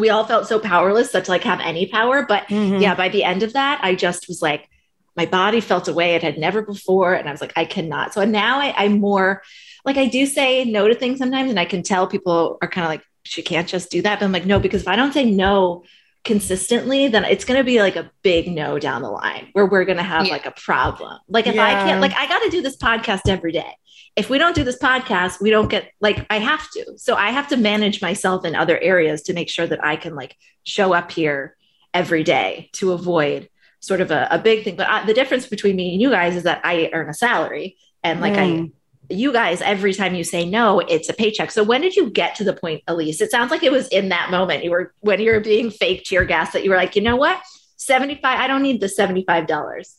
we 0.00 0.10
all 0.10 0.24
felt 0.24 0.48
so 0.48 0.58
powerless 0.58 1.12
that 1.12 1.26
to 1.26 1.30
like 1.30 1.44
have 1.44 1.60
any 1.60 1.86
power. 1.86 2.24
But 2.26 2.46
Mhm. 2.48 2.80
yeah, 2.80 2.94
by 2.94 3.08
the 3.08 3.22
end 3.24 3.42
of 3.42 3.52
that, 3.52 3.80
I 3.82 3.94
just 3.94 4.26
was 4.28 4.40
like, 4.42 4.68
my 5.16 5.26
body 5.26 5.60
felt 5.60 5.88
a 5.88 5.92
way 5.92 6.14
it 6.14 6.22
had 6.22 6.38
never 6.38 6.62
before. 6.62 7.14
And 7.14 7.28
I 7.28 7.32
was 7.32 7.40
like, 7.40 7.52
I 7.56 7.64
cannot. 7.64 8.14
So 8.14 8.24
now 8.24 8.58
I, 8.60 8.74
I'm 8.76 9.00
more 9.00 9.42
like, 9.84 9.96
I 9.96 10.06
do 10.06 10.24
say 10.26 10.64
no 10.64 10.88
to 10.88 10.94
things 10.94 11.18
sometimes. 11.18 11.50
And 11.50 11.60
I 11.60 11.64
can 11.64 11.82
tell 11.82 12.06
people 12.06 12.58
are 12.62 12.68
kind 12.68 12.84
of 12.84 12.90
like, 12.90 13.02
she 13.24 13.42
can't 13.42 13.68
just 13.68 13.90
do 13.90 14.02
that. 14.02 14.18
But 14.18 14.24
I'm 14.26 14.32
like, 14.32 14.46
no, 14.46 14.58
because 14.58 14.82
if 14.82 14.88
I 14.88 14.96
don't 14.96 15.12
say 15.12 15.30
no 15.30 15.84
consistently, 16.24 17.08
then 17.08 17.24
it's 17.24 17.44
going 17.44 17.58
to 17.58 17.64
be 17.64 17.80
like 17.80 17.96
a 17.96 18.10
big 18.22 18.48
no 18.50 18.78
down 18.78 19.02
the 19.02 19.10
line 19.10 19.48
where 19.52 19.66
we're 19.66 19.84
going 19.84 19.96
to 19.98 20.02
have 20.04 20.26
Yeah. 20.26 20.32
like 20.32 20.46
a 20.46 20.50
problem. 20.52 21.18
Like 21.28 21.46
if 21.46 21.58
I 21.58 21.72
can't, 21.72 22.00
like, 22.00 22.14
I 22.14 22.28
got 22.28 22.40
to 22.42 22.50
do 22.50 22.62
this 22.62 22.76
podcast 22.76 23.22
every 23.28 23.52
day. 23.52 23.72
If 24.16 24.28
we 24.28 24.38
don't 24.38 24.54
do 24.54 24.64
this 24.64 24.78
podcast, 24.78 25.40
we 25.40 25.50
don't 25.50 25.68
get 25.70 25.90
like, 26.00 26.26
I 26.30 26.38
have 26.38 26.68
to. 26.72 26.94
So 26.98 27.14
I 27.14 27.30
have 27.30 27.48
to 27.48 27.56
manage 27.56 28.02
myself 28.02 28.44
in 28.44 28.54
other 28.54 28.78
areas 28.78 29.22
to 29.22 29.32
make 29.32 29.48
sure 29.48 29.66
that 29.66 29.82
I 29.84 29.96
can 29.96 30.14
like 30.14 30.36
show 30.64 30.92
up 30.92 31.10
here 31.10 31.56
every 31.94 32.22
day 32.22 32.70
to 32.74 32.92
avoid 32.92 33.48
sort 33.80 34.00
of 34.00 34.10
a, 34.10 34.28
a 34.30 34.38
big 34.38 34.62
thing. 34.64 34.76
But 34.76 34.88
I, 34.88 35.04
the 35.06 35.14
difference 35.14 35.46
between 35.46 35.76
me 35.76 35.92
and 35.92 36.02
you 36.02 36.10
guys 36.10 36.36
is 36.36 36.42
that 36.42 36.60
I 36.64 36.90
earn 36.92 37.08
a 37.08 37.14
salary 37.14 37.76
and 38.04 38.20
like 38.20 38.34
Mm. 38.34 38.66
I, 38.66 38.70
you 39.10 39.32
guys, 39.32 39.60
every 39.60 39.92
time 39.92 40.14
you 40.14 40.24
say 40.24 40.48
no, 40.48 40.80
it's 40.80 41.08
a 41.08 41.12
paycheck. 41.12 41.50
So 41.50 41.62
when 41.62 41.80
did 41.80 41.96
you 41.96 42.10
get 42.10 42.34
to 42.36 42.44
the 42.44 42.52
point, 42.52 42.82
Alise? 42.86 43.20
It 43.20 43.30
sounds 43.30 43.50
like 43.50 43.62
it 43.62 43.72
was 43.72 43.88
in 43.88 44.08
that 44.10 44.30
moment 44.30 44.64
you 44.64 44.70
were 44.70 44.94
when 45.00 45.20
you 45.20 45.32
were 45.32 45.40
being 45.40 45.70
fake 45.70 46.04
tear 46.04 46.24
gas 46.24 46.52
that 46.52 46.64
you 46.64 46.70
were 46.70 46.76
like, 46.76 46.96
you 46.96 47.02
know 47.02 47.16
what? 47.16 47.40
75, 47.76 48.38
I 48.38 48.46
don't 48.46 48.62
need 48.62 48.80
the 48.80 48.86
$75. 48.86 49.94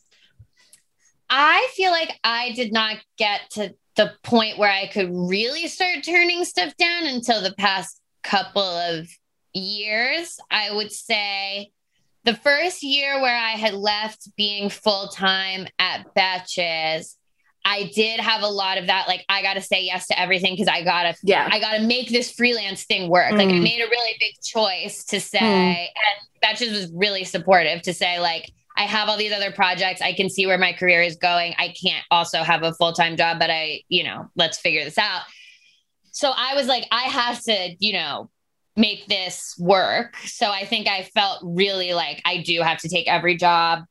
I 1.28 1.68
feel 1.74 1.90
like 1.90 2.18
I 2.22 2.52
did 2.52 2.72
not 2.72 2.98
get 3.16 3.40
to 3.52 3.74
the 3.96 4.12
point 4.22 4.58
where 4.58 4.70
I 4.70 4.86
could 4.86 5.10
really 5.10 5.68
start 5.68 6.04
turning 6.04 6.44
stuff 6.44 6.76
down 6.76 7.06
until 7.06 7.42
the 7.42 7.54
past 7.54 8.00
couple 8.22 8.62
of 8.62 9.08
years. 9.52 10.38
I 10.50 10.72
would 10.72 10.92
say 10.92 11.72
the 12.24 12.34
first 12.34 12.82
year 12.82 13.20
where 13.20 13.36
I 13.36 13.52
had 13.52 13.74
left 13.74 14.28
being 14.36 14.68
full 14.70 15.08
time 15.08 15.66
at 15.78 16.14
Betches, 16.14 17.16
I 17.64 17.90
did 17.94 18.18
have 18.20 18.42
a 18.42 18.48
lot 18.48 18.78
of 18.78 18.88
that. 18.88 19.06
Like, 19.06 19.24
I 19.28 19.40
got 19.42 19.54
to 19.54 19.60
say 19.60 19.82
yes 19.84 20.08
to 20.08 20.18
everything 20.18 20.54
because 20.54 20.68
I 20.68 20.82
got 20.82 21.04
to, 21.04 21.14
Yeah. 21.22 21.48
I 21.50 21.60
got 21.60 21.76
to 21.76 21.82
make 21.82 22.08
this 22.10 22.32
freelance 22.32 22.84
thing 22.84 23.08
work. 23.08 23.32
Like, 23.32 23.48
I 23.48 23.52
Mm. 23.52 23.62
made 23.62 23.80
a 23.80 23.88
really 23.88 24.16
big 24.18 24.34
choice 24.44 25.04
to 25.04 25.20
say, 25.20 25.38
Mm. 25.38 26.48
and 26.50 26.58
just 26.58 26.72
was 26.72 26.90
really 26.92 27.24
supportive 27.24 27.82
to 27.82 27.94
say, 27.94 28.18
like, 28.18 28.50
I 28.76 28.82
have 28.84 29.08
all 29.08 29.16
these 29.16 29.32
other 29.32 29.52
projects. 29.52 30.00
I 30.00 30.12
can 30.12 30.28
see 30.28 30.46
where 30.46 30.58
my 30.58 30.72
career 30.72 31.02
is 31.02 31.16
going. 31.16 31.54
I 31.58 31.68
can't 31.68 32.04
also 32.10 32.42
have 32.42 32.62
a 32.62 32.72
full 32.74 32.92
time 32.92 33.16
job, 33.16 33.38
but 33.38 33.50
I, 33.50 33.82
you 33.88 34.02
know, 34.02 34.28
let's 34.34 34.58
figure 34.58 34.82
this 34.84 34.98
out. 34.98 35.22
So 36.10 36.32
I 36.34 36.54
was 36.54 36.66
like, 36.66 36.86
I 36.90 37.02
have 37.02 37.40
to, 37.44 37.76
you 37.78 37.92
know, 37.92 38.30
make 38.76 39.06
this 39.06 39.54
work. 39.58 40.16
So 40.24 40.50
I 40.50 40.64
think 40.64 40.88
I 40.88 41.02
felt 41.14 41.40
really 41.42 41.92
like 41.92 42.20
I 42.24 42.38
do 42.38 42.60
have 42.62 42.78
to 42.78 42.88
take 42.88 43.06
every 43.06 43.36
job, 43.36 43.84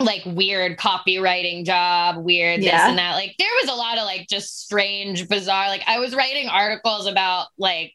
like 0.00 0.22
weird 0.24 0.78
copywriting 0.78 1.64
job, 1.64 2.16
weird 2.24 2.62
Yeah. 2.62 2.72
this 2.72 2.88
and 2.88 2.98
that. 2.98 3.14
Like 3.14 3.34
there 3.38 3.50
was 3.62 3.70
a 3.70 3.74
lot 3.76 3.98
of 3.98 4.04
like 4.04 4.26
just 4.28 4.60
strange, 4.62 5.28
bizarre. 5.28 5.68
Like 5.68 5.82
I 5.86 5.98
was 5.98 6.14
writing 6.14 6.48
articles 6.48 7.06
about 7.06 7.48
like 7.58 7.92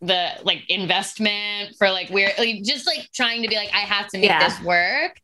the 0.00 0.30
like 0.42 0.68
investment 0.68 1.76
for 1.78 1.90
like 1.90 2.10
weird, 2.10 2.32
like 2.38 2.62
just 2.64 2.86
like 2.86 3.08
trying 3.14 3.42
to 3.42 3.48
be 3.48 3.56
like, 3.56 3.70
I 3.72 3.78
have 3.80 4.08
to 4.08 4.18
make 4.18 4.28
Yeah. 4.28 4.48
this 4.48 4.60
work. 4.62 5.18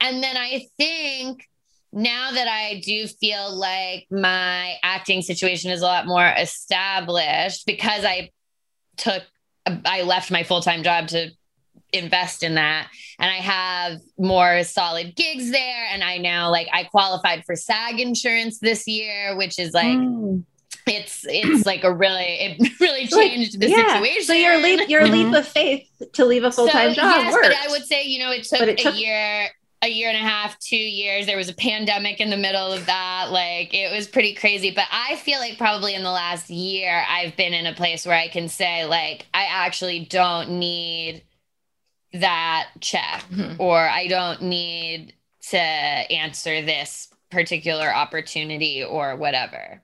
And 0.00 0.22
then 0.22 0.36
I 0.36 0.66
think 0.76 1.46
now 1.92 2.30
that 2.32 2.46
I 2.48 2.80
do 2.84 3.06
feel 3.06 3.54
like 3.56 4.06
my 4.10 4.74
acting 4.82 5.22
situation 5.22 5.70
is 5.70 5.80
a 5.82 5.86
lot 5.86 6.06
more 6.06 6.32
established 6.36 7.64
because 7.66 8.04
I 8.04 8.30
took, 8.96 9.22
I 9.66 10.02
left 10.02 10.30
my 10.30 10.42
full 10.42 10.60
time 10.62 10.82
job 10.82 11.08
to 11.08 11.30
invest 11.92 12.42
in 12.42 12.54
that 12.54 12.88
and 13.18 13.30
I 13.30 13.34
have 13.36 14.00
more 14.18 14.64
solid 14.64 15.14
gigs 15.14 15.50
there. 15.50 15.86
And 15.92 16.02
I 16.02 16.16
now 16.18 16.50
like, 16.50 16.68
I 16.72 16.84
qualified 16.84 17.44
for 17.44 17.54
SAG 17.54 18.00
insurance 18.00 18.58
this 18.58 18.86
year, 18.88 19.36
which 19.36 19.58
is 19.58 19.72
like, 19.74 19.98
Mm. 19.98 20.44
it's, 20.86 21.24
it's 21.28 21.66
like 21.66 21.84
a 21.84 21.92
really, 21.92 22.24
it 22.24 22.72
really 22.80 23.02
Like, 23.02 23.10
changed 23.10 23.60
the 23.60 23.68
yeah. 23.68 23.94
situation. 23.94 24.22
So 24.24 24.32
your 24.32 24.58
leap, 24.58 24.88
your 24.88 25.06
leap 25.06 25.34
of 25.34 25.46
faith 25.46 25.86
to 26.14 26.24
leave 26.24 26.44
a 26.44 26.50
full 26.52 26.68
time 26.68 26.90
So, 26.94 27.02
job 27.02 27.16
yes, 27.24 27.32
worked. 27.32 27.46
but 27.48 27.56
I 27.56 27.68
would 27.70 27.84
say, 27.84 28.04
you 28.04 28.18
know, 28.20 28.30
it 28.32 28.44
took, 28.44 28.58
But 28.60 28.68
it 28.70 28.84
a 28.86 28.92
year, 28.92 29.48
a 29.82 29.88
year 29.88 30.08
and 30.08 30.16
a 30.16 30.20
half, 30.20 30.58
two 30.58 30.76
years. 30.76 31.26
There 31.26 31.36
was 31.36 31.48
a 31.50 31.54
pandemic 31.54 32.20
in 32.20 32.30
the 32.30 32.36
middle 32.36 32.72
of 32.72 32.86
that. 32.86 33.28
Like 33.30 33.74
it 33.74 33.94
was 33.94 34.06
pretty 34.08 34.34
crazy. 34.34 34.70
But 34.70 34.86
I 34.90 35.16
feel 35.16 35.38
like 35.40 35.58
probably 35.58 35.94
in 35.94 36.02
the 36.02 36.10
last 36.10 36.48
year, 36.48 37.02
I've 37.08 37.36
been 37.36 37.52
in 37.54 37.66
a 37.66 37.74
place 37.74 38.06
where 38.06 38.16
I 38.16 38.28
can 38.28 38.48
say, 38.48 38.84
like, 38.86 39.26
I 39.34 39.44
actually 39.50 40.06
don't 40.06 40.58
need 40.58 41.22
that 42.12 42.68
check 42.80 43.24
Mhm. 43.30 43.56
or 43.58 43.78
I 43.78 44.06
don't 44.08 44.42
need 44.42 45.14
to 45.50 45.58
answer 45.58 46.62
this 46.62 47.08
particular 47.30 47.92
opportunity 47.94 48.82
or 48.84 49.16
whatever. 49.16 49.82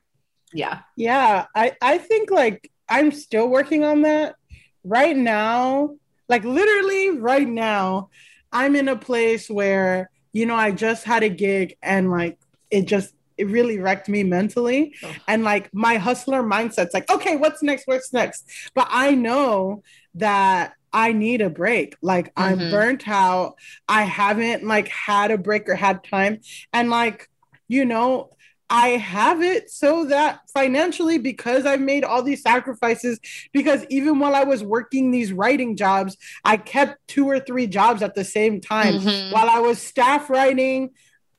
yeah. 0.52 0.80
Yeah, 0.96 1.46
I 1.54 1.72
I 1.82 1.98
think 1.98 2.30
like 2.30 2.70
I'm 2.88 3.10
still 3.12 3.48
working 3.48 3.84
on 3.84 4.02
that 4.02 4.36
right 4.84 5.16
now. 5.16 5.96
Like 6.28 6.44
literally 6.44 7.10
right 7.10 7.48
now, 7.48 8.10
I'm 8.52 8.74
in 8.76 8.88
a 8.88 8.96
place 8.96 9.50
where 9.50 10.08
you 10.32 10.46
know 10.46 10.54
I 10.56 10.70
just 10.70 11.04
had 11.04 11.22
a 11.22 11.28
gig 11.28 11.76
and 11.82 12.10
like 12.10 12.38
it 12.70 12.86
just 12.86 13.12
it 13.36 13.48
really 13.48 13.78
wrecked 13.78 14.08
me 14.08 14.22
mentally 14.22 14.94
Oh. 15.02 15.14
and 15.28 15.44
like 15.44 15.68
my 15.74 15.96
hustler 15.98 16.42
mindset's 16.42 16.94
like 16.94 17.10
okay 17.10 17.36
what's 17.36 17.62
next 17.62 17.86
what's 17.86 18.10
next 18.12 18.46
but 18.74 18.88
i 18.90 19.14
know 19.14 19.82
that 20.16 20.72
i 20.92 21.12
need 21.12 21.40
a 21.40 21.50
break 21.50 21.96
like 22.02 22.32
i'm 22.36 22.58
Mhm. 22.60 22.70
burnt 22.70 23.08
out 23.08 23.54
i 23.88 24.02
haven't 24.02 24.64
like 24.64 24.88
had 24.88 25.30
a 25.30 25.38
break 25.38 25.68
or 25.68 25.74
had 25.74 26.02
time 26.04 26.38
and 26.72 26.90
like 26.90 27.28
you 27.68 27.84
know 27.84 28.30
I 28.68 28.88
have 28.88 29.42
it 29.42 29.70
so 29.70 30.06
that 30.06 30.40
financially, 30.52 31.18
because 31.18 31.66
I've 31.66 31.80
made 31.80 32.02
all 32.02 32.20
these 32.20 32.42
sacrifices, 32.42 33.20
because 33.52 33.86
even 33.90 34.18
while 34.18 34.34
I 34.34 34.42
was 34.42 34.64
working 34.64 35.12
these 35.12 35.32
writing 35.32 35.76
jobs, 35.76 36.16
I 36.44 36.56
kept 36.56 36.98
two 37.06 37.26
or 37.30 37.38
three 37.38 37.68
jobs 37.68 38.02
at 38.02 38.16
the 38.16 38.24
same 38.24 38.60
time. 38.60 38.98
Mhm. 38.98 39.30
While 39.30 39.48
I 39.48 39.60
was 39.60 39.80
staff 39.80 40.28
writing 40.28 40.90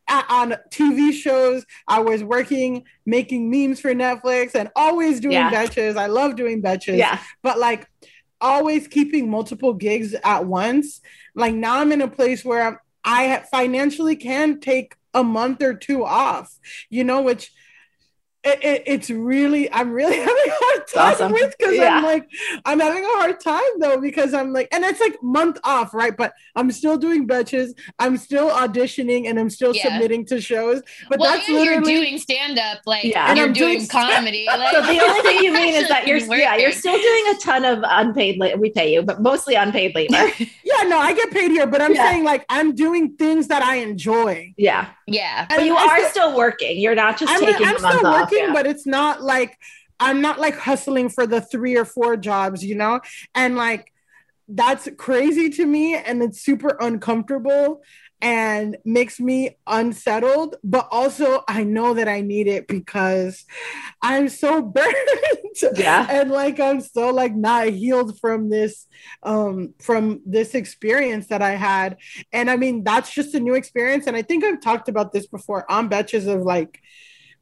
on 0.07 0.55
TV 0.71 1.11
shows, 1.11 1.65
I 1.85 1.99
was 1.99 2.23
working 2.23 2.85
making 3.05 3.49
memes 3.51 3.81
for 3.81 3.93
Netflix 3.93 4.55
and 4.55 4.69
always 4.73 5.19
doing 5.19 5.33
Yeah. 5.33 5.51
betches. 5.51 5.97
I 5.97 6.05
love 6.07 6.37
doing 6.37 6.61
betches 6.61 6.97
Yeah. 6.97 7.19
but 7.43 7.59
like 7.59 7.87
always 8.39 8.87
keeping 8.87 9.29
multiple 9.29 9.73
gigs 9.73 10.15
at 10.23 10.45
once. 10.45 11.01
Like 11.35 11.53
now 11.53 11.79
i'm 11.79 11.91
in 11.91 12.01
a 12.01 12.07
place 12.07 12.43
where 12.43 12.63
I'm, 12.63 12.77
i 13.03 13.43
financially 13.51 14.15
can 14.15 14.59
take 14.59 14.95
a 15.13 15.23
month 15.23 15.61
or 15.63 15.73
two 15.73 16.05
off 16.05 16.53
you 16.89 17.03
know 17.03 17.21
which 17.21 17.51
it, 18.47 18.63
it, 18.63 18.83
it's 18.85 19.09
really 19.09 19.71
I'm 19.71 19.91
really 19.91 20.17
having 20.29 20.33
a 20.47 20.55
hard 20.65 20.87
time 20.87 21.13
awesome. 21.13 21.31
with 21.33 21.55
because 21.57 21.75
Yeah. 21.75 21.97
I'm 21.97 22.03
like 22.03 22.29
I'm 22.65 22.79
having 22.79 23.03
a 23.03 23.07
hard 23.19 23.39
time 23.39 23.71
though 23.79 23.99
because 23.99 24.33
I'm 24.33 24.53
like 24.53 24.67
and 24.71 24.83
it's 24.85 24.99
like 24.99 25.21
month 25.21 25.59
off 25.63 25.93
right 25.93 26.15
but 26.15 26.33
I'm 26.55 26.71
still 26.71 26.97
doing 26.97 27.27
betches 27.27 27.73
I'm 27.99 28.17
still 28.17 28.49
auditioning 28.49 29.29
and 29.29 29.39
I'm 29.39 29.49
still 29.49 29.73
Yeah. 29.75 29.83
submitting 29.89 30.25
to 30.27 30.39
shows 30.41 30.81
but 31.09 31.19
well, 31.19 31.33
that's 31.35 31.47
and 31.47 31.57
you're 31.57 31.75
literally 31.81 31.93
doing 31.95 32.17
stand 32.17 32.57
up, 32.59 32.79
like 32.85 33.03
Yeah. 33.03 33.27
And 33.29 33.37
you're 33.37 33.47
I'm 33.47 33.53
doing, 33.53 33.77
doing 33.79 33.87
comedy. 33.89 34.45
Like, 34.57 34.71
So 34.73 34.81
the 34.81 34.99
only 35.01 35.21
thing 35.21 35.43
you 35.43 35.53
mean 35.53 35.73
is 35.75 35.87
that 35.93 36.07
you're 36.07 36.17
actually 36.17 36.39
yeah 36.39 36.55
you're 36.55 36.71
still 36.71 36.97
doing 36.97 37.23
a 37.35 37.39
ton 37.39 37.65
of 37.65 37.79
unpaid 37.85 38.39
labor. 38.39 38.57
We 38.59 38.69
pay 38.71 38.93
you, 38.93 39.01
but 39.03 39.21
mostly 39.21 39.55
unpaid 39.55 39.93
labor. 39.95 40.13
yeah 40.63 40.83
no 40.85 40.97
I 40.99 41.13
get 41.13 41.31
paid 41.31 41.51
here 41.51 41.67
but 41.67 41.81
I'm 41.81 41.93
Yeah. 41.93 42.03
saying 42.09 42.23
like 42.23 42.45
I'm 42.49 42.73
doing 42.75 43.15
things 43.17 43.47
that 43.49 43.61
I 43.61 43.75
enjoy 43.77 44.53
yeah, 44.57 44.89
yeah. 45.07 45.45
but 45.49 45.63
you 45.65 45.75
I 45.75 45.81
are 45.83 45.97
still- 45.99 46.09
still 46.17 46.37
working. 46.37 46.79
You're 46.79 46.95
not 46.95 47.17
just 47.19 47.31
I'm, 47.31 47.39
taking 47.39 47.67
I'm 47.67 47.77
a 47.77 47.81
month 47.81 47.95
still 47.97 48.07
off. 48.07 48.29
Yeah. 48.37 48.53
but 48.53 48.67
it's 48.67 48.85
not 48.85 49.21
like 49.21 49.57
I'm 49.99 50.21
not 50.21 50.39
like 50.39 50.57
hustling 50.57 51.09
for 51.09 51.25
the 51.25 51.41
three 51.41 51.75
or 51.75 51.85
four 51.85 52.17
jobs, 52.17 52.63
you 52.63 52.75
know? 52.75 53.01
And 53.33 53.55
like 53.55 53.91
that's 54.47 54.87
crazy 54.97 55.49
to 55.49 55.65
me 55.65 55.95
and 55.95 56.23
it's 56.23 56.41
super 56.41 56.77
uncomfortable 56.79 57.81
and 58.19 58.77
makes 58.83 59.19
me 59.19 59.57
unsettled, 59.67 60.55
but 60.63 60.87
also 60.89 61.43
I 61.47 61.63
know 61.63 61.93
that 61.93 62.07
I 62.07 62.21
need 62.21 62.47
it 62.47 62.67
because 62.67 63.45
I'm 64.01 64.29
so 64.29 64.61
burnt. 64.73 64.95
Yeah. 65.75 66.07
And 66.09 66.31
like 66.31 66.59
I'm 66.59 66.81
so 66.81 67.09
like 67.11 67.35
not 67.35 67.67
healed 67.67 68.19
from 68.19 68.49
this 68.49 68.87
um 69.23 69.73
from 69.79 70.21
this 70.25 70.55
experience 70.55 71.27
that 71.27 71.41
I 71.41 71.51
had. 71.51 71.97
And 72.31 72.49
I 72.49 72.55
mean 72.55 72.83
that's 72.83 73.11
just 73.13 73.35
a 73.35 73.39
new 73.39 73.53
experience. 73.53 74.07
And 74.07 74.15
I 74.15 74.21
think 74.21 74.43
I've 74.43 74.61
talked 74.61 74.89
about 74.89 75.13
this 75.13 75.27
before 75.27 75.69
on 75.69 75.89
betches 75.89 76.27
of 76.27 76.41
like 76.41 76.81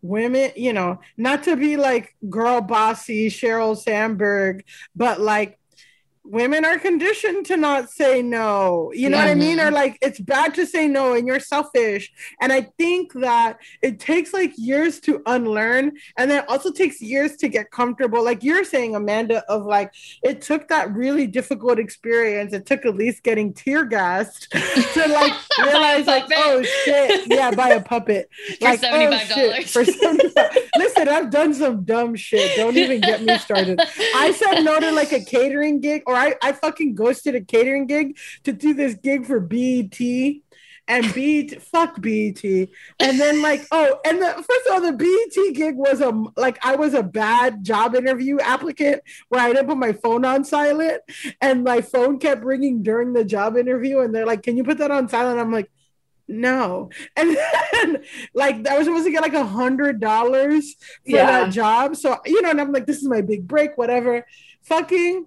women, 0.05 0.51
you 0.55 0.73
know, 0.73 0.99
not 1.17 1.43
to 1.43 1.55
be 1.55 1.77
like 1.77 2.15
girl 2.29 2.61
bossy 2.61 3.29
Sheryl 3.29 3.77
Sandberg, 3.77 4.63
but 4.95 5.19
like 5.19 5.59
women 6.25 6.65
are 6.65 6.79
conditioned 6.79 7.45
to 7.47 7.57
not 7.57 7.89
say 7.89 8.21
no. 8.21 8.91
You 8.93 9.09
know 9.09 9.17
what 9.17 9.27
I 9.27 9.35
mean? 9.35 9.59
Or 9.59 9.71
like 9.71 9.97
it's 10.01 10.19
bad 10.19 10.53
to 10.55 10.65
say 10.65 10.87
no 10.87 11.13
and 11.13 11.27
you're 11.27 11.39
selfish. 11.39 12.11
And 12.41 12.51
I 12.51 12.61
think 12.77 13.13
that 13.13 13.59
it 13.81 13.99
takes 13.99 14.33
like 14.33 14.53
years 14.57 14.99
to 15.01 15.21
unlearn 15.25 15.93
and 16.17 16.29
then 16.29 16.43
it 16.43 16.49
also 16.49 16.71
takes 16.71 17.01
years 17.01 17.35
to 17.37 17.47
get 17.47 17.71
comfortable. 17.71 18.23
Like 18.23 18.43
you're 18.43 18.63
saying, 18.63 18.95
Amanda, 18.95 19.43
of 19.49 19.65
like 19.65 19.93
it 20.23 20.41
took 20.41 20.67
that 20.69 20.93
really 20.93 21.27
difficult 21.27 21.79
experience. 21.79 22.53
It 22.53 22.65
took 22.65 22.83
Alise 22.83 23.21
getting 23.21 23.53
tear 23.53 23.85
gassed 23.85 24.51
to 24.51 25.07
like 25.07 25.33
realize 25.63 26.07
oh, 26.07 26.11
like, 26.11 26.25
oh 26.35 26.63
shit, 26.63 27.27
yeah, 27.27 27.51
buy 27.51 27.69
a 27.69 27.81
puppet. 27.81 28.29
For 28.59 28.65
like, 28.65 28.83
oh, 28.83 28.87
$75. 28.87 29.19
shit, 29.19 29.69
for 29.69 29.85
75 29.85 30.49
Listen, 30.77 31.07
I've 31.07 31.29
done 31.29 31.53
some 31.53 31.83
dumb 31.83 32.15
shit. 32.15 32.55
Don't 32.55 32.75
even 32.77 33.01
get 33.01 33.21
me 33.23 33.37
started. 33.37 33.79
I 34.15 34.31
said 34.31 34.61
no 34.61 34.79
to 34.79 34.91
like 34.91 35.11
a 35.11 35.23
catering 35.23 35.79
gig, 35.79 36.03
or 36.05 36.14
I, 36.15 36.35
I 36.41 36.51
fucking 36.53 36.95
ghosted 36.95 37.35
a 37.35 37.41
catering 37.41 37.85
gig 37.87 38.17
to 38.43 38.53
do 38.53 38.73
this 38.73 38.95
gig 38.95 39.25
for 39.25 39.39
BET. 39.39 39.99
And 40.87 41.11
BET, 41.15 41.63
fuck 41.63 41.99
BET. 41.99 42.43
And 42.43 43.19
then 43.19 43.41
like, 43.41 43.65
oh, 43.71 43.99
and 44.05 44.21
the 44.21 44.27
first 44.33 44.67
of 44.67 44.73
all, 44.73 44.81
the 44.81 44.93
BET 44.93 45.55
gig 45.55 45.75
was 45.75 45.99
a 45.99 46.11
like 46.37 46.63
I 46.63 46.75
was 46.75 46.93
a 46.93 47.01
bad 47.01 47.63
job 47.63 47.95
interview 47.95 48.39
applicant 48.39 49.01
where 49.29 49.41
I 49.41 49.51
didn't 49.51 49.67
put 49.67 49.77
my 49.77 49.93
phone 49.93 50.23
on 50.25 50.43
silent, 50.43 51.01
and 51.41 51.63
my 51.63 51.81
phone 51.81 52.19
kept 52.19 52.43
ringing 52.43 52.83
during 52.83 53.13
the 53.13 53.25
job 53.25 53.57
interview, 53.57 54.01
and 54.01 54.13
they're 54.13 54.27
like, 54.27 54.43
"Can 54.43 54.57
you 54.57 54.63
put 54.63 54.77
that 54.77 54.91
on 54.91 55.09
silent?" 55.09 55.39
I'm 55.39 55.51
like, 55.51 55.71
no. 56.27 56.89
And 57.17 57.35
then 57.35 58.03
like 58.35 58.67
I 58.67 58.77
was 58.77 58.85
supposed 58.85 59.05
to 59.05 59.11
get 59.11 59.23
like 59.23 59.33
a 59.33 59.43
hundred 59.43 59.99
dollars 59.99 60.75
for 61.03 61.11
Yeah. 61.15 61.25
that 61.45 61.51
job. 61.51 61.95
So 61.95 62.17
you 62.27 62.43
know, 62.43 62.51
and 62.51 62.61
I'm 62.61 62.71
like, 62.71 62.85
this 62.85 62.97
is 62.97 63.07
my 63.07 63.21
big 63.21 63.47
break, 63.47 63.75
whatever. 63.75 64.25
Fucking 64.63 65.25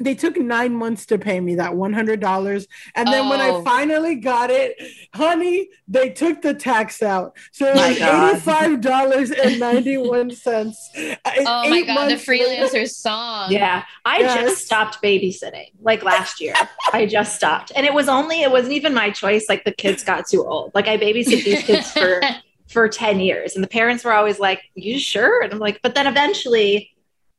they 0.00 0.14
took 0.14 0.36
nine 0.36 0.74
months 0.74 1.06
to 1.06 1.18
pay 1.18 1.40
me 1.40 1.54
that 1.56 1.72
$100 1.72 2.66
and 2.94 3.08
then 3.12 3.28
when 3.28 3.40
i 3.40 3.48
Oh. 3.50 3.62
finally 3.62 4.14
got 4.16 4.50
it 4.50 4.76
honey 5.14 5.68
they 5.88 6.10
took 6.10 6.42
the 6.42 6.54
tax 6.54 7.02
out 7.02 7.36
so 7.52 7.66
it 7.66 7.76
My 7.76 7.88
was 7.90 7.98
God. 7.98 8.42
$85.91 8.42 10.74
uh, 11.24 11.30
Oh 11.46 11.70
my 11.70 11.82
god, 11.82 12.08
the 12.10 12.14
freelancer 12.14 12.88
song. 13.02 13.50
Yeah, 13.52 13.84
I 14.04 14.18
Yes. 14.20 14.50
just 14.50 14.66
stopped 14.66 15.02
babysitting 15.02 15.70
like 15.80 16.02
last 16.02 16.40
year. 16.40 16.54
I 16.92 17.06
just 17.06 17.34
stopped, 17.36 17.72
and 17.74 17.86
it 17.86 17.94
was 17.94 18.08
only 18.08 18.42
it 18.42 18.50
wasn't 18.50 18.74
even 18.74 18.94
my 18.94 19.10
choice. 19.10 19.46
Like 19.48 19.64
the 19.64 19.72
kids 19.72 20.04
got 20.04 20.26
too 20.28 20.44
old. 20.46 20.72
Like 20.74 20.88
I 20.88 20.96
babysit 20.98 21.44
these 21.44 21.62
kids 21.62 21.90
for 21.92 22.20
for 22.68 22.88
ten 22.88 23.20
years, 23.20 23.54
and 23.54 23.64
the 23.64 23.68
parents 23.68 24.04
were 24.04 24.12
always 24.12 24.38
like, 24.38 24.62
"You 24.74 24.98
sure?" 24.98 25.42
And 25.42 25.52
I'm 25.52 25.58
like, 25.58 25.80
but 25.82 25.94
then 25.94 26.06
eventually, 26.06 26.94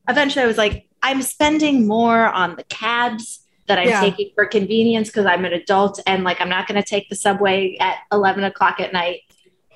eventually, 0.10 0.44
I 0.44 0.48
was 0.48 0.58
like, 0.58 0.88
I'm 1.04 1.22
spending 1.22 1.88
more 1.88 2.28
on 2.28 2.56
the 2.56 2.64
cabs 2.64 3.42
that 3.68 3.78
I'm 3.78 3.88
Yeah. 3.88 4.02
taking 4.02 4.32
for 4.36 4.46
convenience 4.46 5.10
because 5.10 5.26
I'm 5.26 5.46
an 5.46 5.54
adult, 5.54 6.00
and 6.08 6.24
like 6.24 6.42
I'm 6.42 6.50
not 6.50 6.68
going 6.68 6.82
to 6.82 6.88
take 6.88 7.10
the 7.10 7.16
subway 7.16 7.78
at 7.80 7.98
eleven 8.12 8.44
o'clock 8.44 8.80
at 8.80 8.92
night 8.94 9.22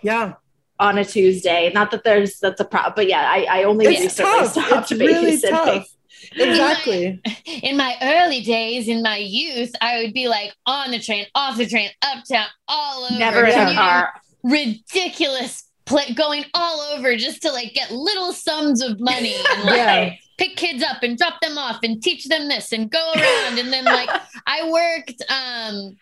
yeah 0.01 0.33
on 0.79 0.97
a 0.97 1.05
Tuesday. 1.05 1.71
Not 1.73 1.91
that 1.91 2.03
there's 2.03 2.39
that's 2.39 2.59
a 2.61 2.65
problem, 2.65 2.93
but 2.95 3.07
yeah, 3.07 3.29
I, 3.29 3.47
I 3.49 3.63
only 3.63 3.85
it's 3.85 4.01
recently 4.01 4.31
tough 4.31 4.51
stopped 4.51 4.91
it's 4.91 4.99
really 4.99 5.39
tough 5.39 5.87
exactly 6.35 7.21
in 7.45 7.77
my 7.77 7.95
early 8.01 8.41
days, 8.41 8.87
in 8.87 9.01
my 9.01 9.17
youth, 9.17 9.71
I 9.81 10.01
would 10.01 10.13
be 10.13 10.27
like 10.27 10.53
on 10.65 10.91
the 10.91 10.99
train, 10.99 11.25
off 11.35 11.57
the 11.57 11.67
train, 11.67 11.89
uptown, 12.01 12.47
all 12.67 13.05
over. 13.05 13.19
Never 13.19 13.45
in 13.45 13.59
a 13.59 13.73
car. 13.73 14.13
Ridiculous. 14.43 15.63
Play, 15.85 16.13
going 16.13 16.43
all 16.53 16.81
over 16.81 17.15
just 17.15 17.41
to 17.43 17.51
like 17.51 17.73
get 17.73 17.91
little 17.91 18.33
sums 18.33 18.81
of 18.81 18.99
money 18.99 19.35
and 19.35 19.63
like 19.63 19.75
Yeah. 19.75 20.13
Pick 20.37 20.55
kids 20.55 20.83
up 20.83 21.03
and 21.03 21.17
drop 21.17 21.39
them 21.41 21.57
off 21.57 21.79
and 21.83 22.01
teach 22.01 22.25
them 22.25 22.47
this 22.47 22.71
and 22.71 22.89
go 22.89 23.11
around 23.15 23.59
and 23.59 23.71
then 23.73 23.85
like 23.85 24.09
I 24.47 24.69
worked 24.69 25.23
um 25.31 25.97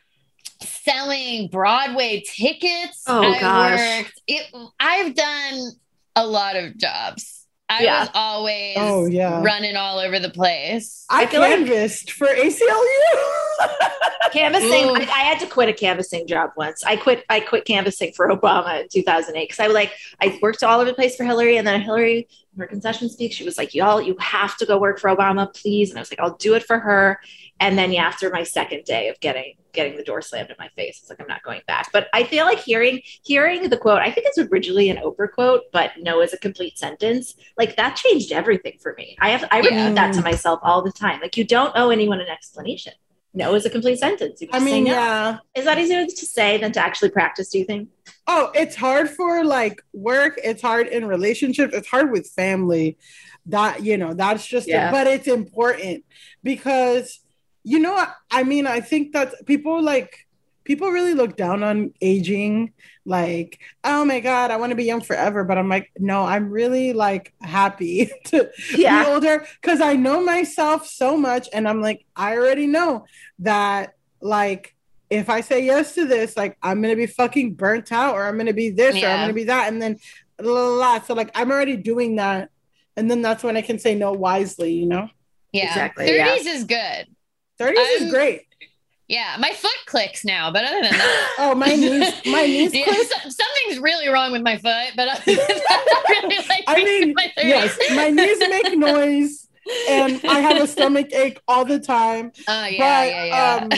selling 0.62 1.48
Broadway 1.50 2.24
tickets. 2.26 3.04
Oh, 3.08 3.22
I 3.22 3.40
gosh. 3.40 3.80
worked 3.80 4.22
it 4.28 4.56
I've 4.80 5.16
done 5.16 5.72
a 6.16 6.26
lot 6.26 6.56
of 6.56 6.78
jobs. 6.78 7.35
I 7.68 7.84
Yeah. 7.84 8.00
was 8.02 8.10
always 8.14 8.76
Oh, 8.78 9.06
yeah. 9.08 9.42
running 9.44 9.76
all 9.76 9.98
over 10.00 10.20
the 10.20 10.30
place. 10.30 11.06
i, 11.10 11.24
I 11.24 11.26
feel 11.26 11.40
like- 11.42 11.52
canvassed 11.56 12.12
for 12.12 12.28
aclu 12.28 12.60
canvassing 14.32 14.90
I, 14.90 15.02
I 15.02 15.24
had 15.24 15.40
to 15.40 15.48
quit 15.48 15.70
a 15.70 15.74
canvassing 15.74 16.28
job 16.28 16.52
once 16.58 16.84
i 16.84 16.96
quit 16.98 17.24
i 17.30 17.40
quit 17.40 17.64
canvassing 17.66 18.12
for 18.14 18.28
obama 18.30 18.82
in 18.82 18.88
2008 18.90 19.44
because 19.48 19.60
i 19.60 19.68
was 19.68 19.74
like 19.74 19.92
i 20.20 20.38
worked 20.42 20.64
all 20.64 20.80
over 20.80 20.90
the 20.90 20.96
place 20.96 21.16
for 21.16 21.24
hillary 21.24 21.58
and 21.58 21.66
then 21.66 21.80
hillary 21.82 22.28
her 22.58 22.68
concession 22.68 23.08
speak 23.10 23.32
she 23.32 23.44
was 23.46 23.58
like 23.58 23.74
y'all 23.74 24.02
you 24.02 24.16
have 24.20 24.58
to 24.58 24.66
go 24.66 24.78
work 24.80 25.00
for 25.00 25.10
obama 25.10 25.54
please 25.54 25.90
and 25.90 25.98
i 25.98 26.02
was 26.02 26.12
like 26.12 26.20
i'll 26.20 26.36
do 26.38 26.54
it 26.54 26.64
for 26.64 26.80
her 26.80 27.20
and 27.60 27.78
then 27.78 27.92
yeah 27.94 28.06
after 28.06 28.30
my 28.30 28.44
second 28.44 28.84
day 28.84 29.08
of 29.10 29.20
getting 29.22 29.54
getting 29.76 29.96
the 29.98 30.04
door 30.04 30.22
slammed 30.22 30.50
in 30.50 30.56
my 30.58 30.70
face 30.70 31.00
it's 31.02 31.10
like 31.10 31.20
i'm 31.22 31.28
not 31.28 31.44
going 31.44 31.62
back 31.68 31.90
but 31.92 32.08
i 32.14 32.24
feel 32.24 32.46
like 32.46 32.60
hearing 32.60 33.02
hearing 33.24 33.70
the 33.70 33.78
quote 33.78 34.00
i 34.00 34.12
think 34.12 34.26
it's 34.28 34.38
originally 34.52 34.90
an 34.90 34.98
oprah 34.98 35.32
quote 35.32 35.64
but 35.72 35.92
no 36.00 36.22
is 36.22 36.34
a 36.34 36.38
complete 36.38 36.78
sentence 36.78 37.36
like 37.58 37.76
that 37.76 37.96
changed 37.96 38.32
everything 38.32 38.78
for 38.82 38.94
me 38.98 39.16
i 39.20 39.30
have 39.30 39.48
i 39.52 39.58
repeat 39.58 39.72
Yeah. 39.76 39.94
that 39.94 40.14
to 40.16 40.22
myself 40.22 40.60
all 40.64 40.82
the 40.82 40.92
time 40.92 41.20
like 41.22 41.38
you 41.38 41.44
don't 41.44 41.74
owe 41.76 41.90
anyone 41.90 42.20
an 42.22 42.28
explanation 42.28 42.94
no 43.38 43.54
is 43.54 43.66
a 43.66 43.70
complete 43.70 44.00
sentence. 44.00 44.42
I 44.54 44.60
mean 44.60 44.86
no. 44.86 44.92
yeah 44.92 45.38
Is 45.56 45.66
that 45.66 45.78
easier 45.78 46.06
to 46.06 46.26
say 46.26 46.58
than 46.58 46.72
to 46.72 46.80
actually 46.80 47.10
practice, 47.10 47.50
do 47.50 47.60
you 47.60 47.66
think? 47.66 47.90
Oh, 48.28 48.50
it's 48.56 48.78
hard 48.78 49.10
for 49.10 49.44
like 49.44 49.82
work. 49.92 50.40
It's 50.42 50.62
hard 50.62 50.88
in 50.88 51.06
relationships. 51.06 51.74
It's 51.76 51.90
hard 51.90 52.14
with 52.14 52.30
family. 52.30 52.98
That 53.48 53.84
you 53.84 53.98
know, 53.98 54.14
that's 54.14 54.48
just. 54.48 54.70
Yeah. 54.70 54.90
but 54.90 55.08
it's 55.08 55.28
important 55.28 56.06
because 56.44 57.20
you 57.66 57.80
know. 57.80 57.94
what? 57.94 58.16
I 58.32 58.44
mean, 58.44 58.68
I 58.68 58.80
think 58.80 59.14
that 59.14 59.46
people 59.46 59.82
like 59.82 60.26
people 60.64 60.90
really 60.90 61.14
look 61.14 61.36
down 61.36 61.64
on 61.64 61.94
aging. 62.02 62.74
Like, 63.06 63.60
oh 63.84 64.04
my 64.04 64.20
god, 64.20 64.50
I 64.50 64.58
want 64.58 64.72
to 64.72 64.76
be 64.76 64.84
young 64.86 65.02
forever. 65.02 65.44
But 65.44 65.58
I'm 65.58 65.70
like, 65.70 65.92
no, 65.98 66.24
I'm 66.24 66.50
really 66.50 66.94
like 66.94 67.34
happy 67.42 68.12
to 68.26 68.50
Yeah. 68.76 69.04
be 69.04 69.10
older 69.12 69.46
because 69.62 69.82
I 69.82 69.96
know 69.96 70.24
myself 70.24 70.88
so 70.88 71.18
much, 71.18 71.48
and 71.54 71.68
I'm 71.68 71.82
like, 71.82 72.06
I 72.16 72.38
already 72.38 72.68
know 72.68 73.06
that 73.40 73.94
like 74.22 74.76
if 75.10 75.30
I 75.30 75.42
say 75.42 75.64
yes 75.64 75.94
to 75.96 76.06
this, 76.06 76.36
like 76.36 76.58
I'm 76.64 76.82
gonna 76.82 76.96
be 76.96 77.06
fucking 77.08 77.54
burnt 77.54 77.92
out, 77.92 78.16
or 78.16 78.26
I'm 78.26 78.38
gonna 78.38 78.54
be 78.54 78.70
this, 78.72 78.96
or 78.96 79.08
I'm 79.08 79.22
gonna 79.22 79.34
be 79.34 79.44
that, 79.46 79.72
and 79.72 79.82
then 79.82 79.98
la, 80.42 80.52
la, 80.52 80.76
la. 80.76 81.00
so 81.02 81.14
like 81.14 81.30
I'm 81.36 81.52
already 81.52 81.78
doing 81.78 82.16
that, 82.18 82.50
and 82.98 83.10
then 83.10 83.22
that's 83.22 83.44
when 83.44 83.56
I 83.56 83.62
can 83.62 83.78
say 83.78 83.94
no 83.94 84.14
wisely, 84.14 84.74
you 84.74 84.88
know. 84.88 85.10
Yeah. 85.52 85.68
Exactly, 85.68 86.08
30s 86.08 86.44
yeah. 86.44 86.52
is 86.52 86.64
good. 86.64 87.15
30s 87.60 87.76
is 87.96 88.02
I'm- 88.04 88.10
great. 88.12 88.42
Yeah. 89.08 89.36
My 89.40 89.52
foot 89.52 89.72
clicks 89.86 90.26
now, 90.26 90.52
but 90.52 90.64
other 90.66 90.82
than 90.82 90.92
that. 90.92 91.36
Oh, 91.40 91.54
my 91.54 91.68
knees, 91.68 92.12
my 92.26 92.42
knees 92.48 92.74
Yeah, 92.74 92.86
so- 92.86 93.30
something's 93.30 93.80
really 93.80 94.08
wrong 94.08 94.32
with 94.32 94.42
my 94.42 94.58
foot, 94.58 94.94
but 94.96 95.08
other 95.08 95.22
than 95.26 95.36
that, 95.36 96.06
I 96.08 96.28
really 96.28 96.46
like 96.48 96.64
I 96.68 96.84
mean, 96.84 97.14
my 97.16 97.32
yes, 97.38 97.78
my 97.94 98.10
knees 98.10 98.40
make 98.40 98.78
noise. 98.78 99.45
And 99.90 100.22
I 100.26 100.40
have 100.40 100.62
a 100.62 100.68
stomach 100.76 101.12
ache 101.14 101.40
all 101.48 101.66
the 101.66 101.80
time. 101.80 102.32
Oh 102.48 102.66
yeah, 102.66 102.70
but, 102.70 103.10
yeah, 103.10 103.26
yeah. 103.26 103.60
Um, 103.62 103.70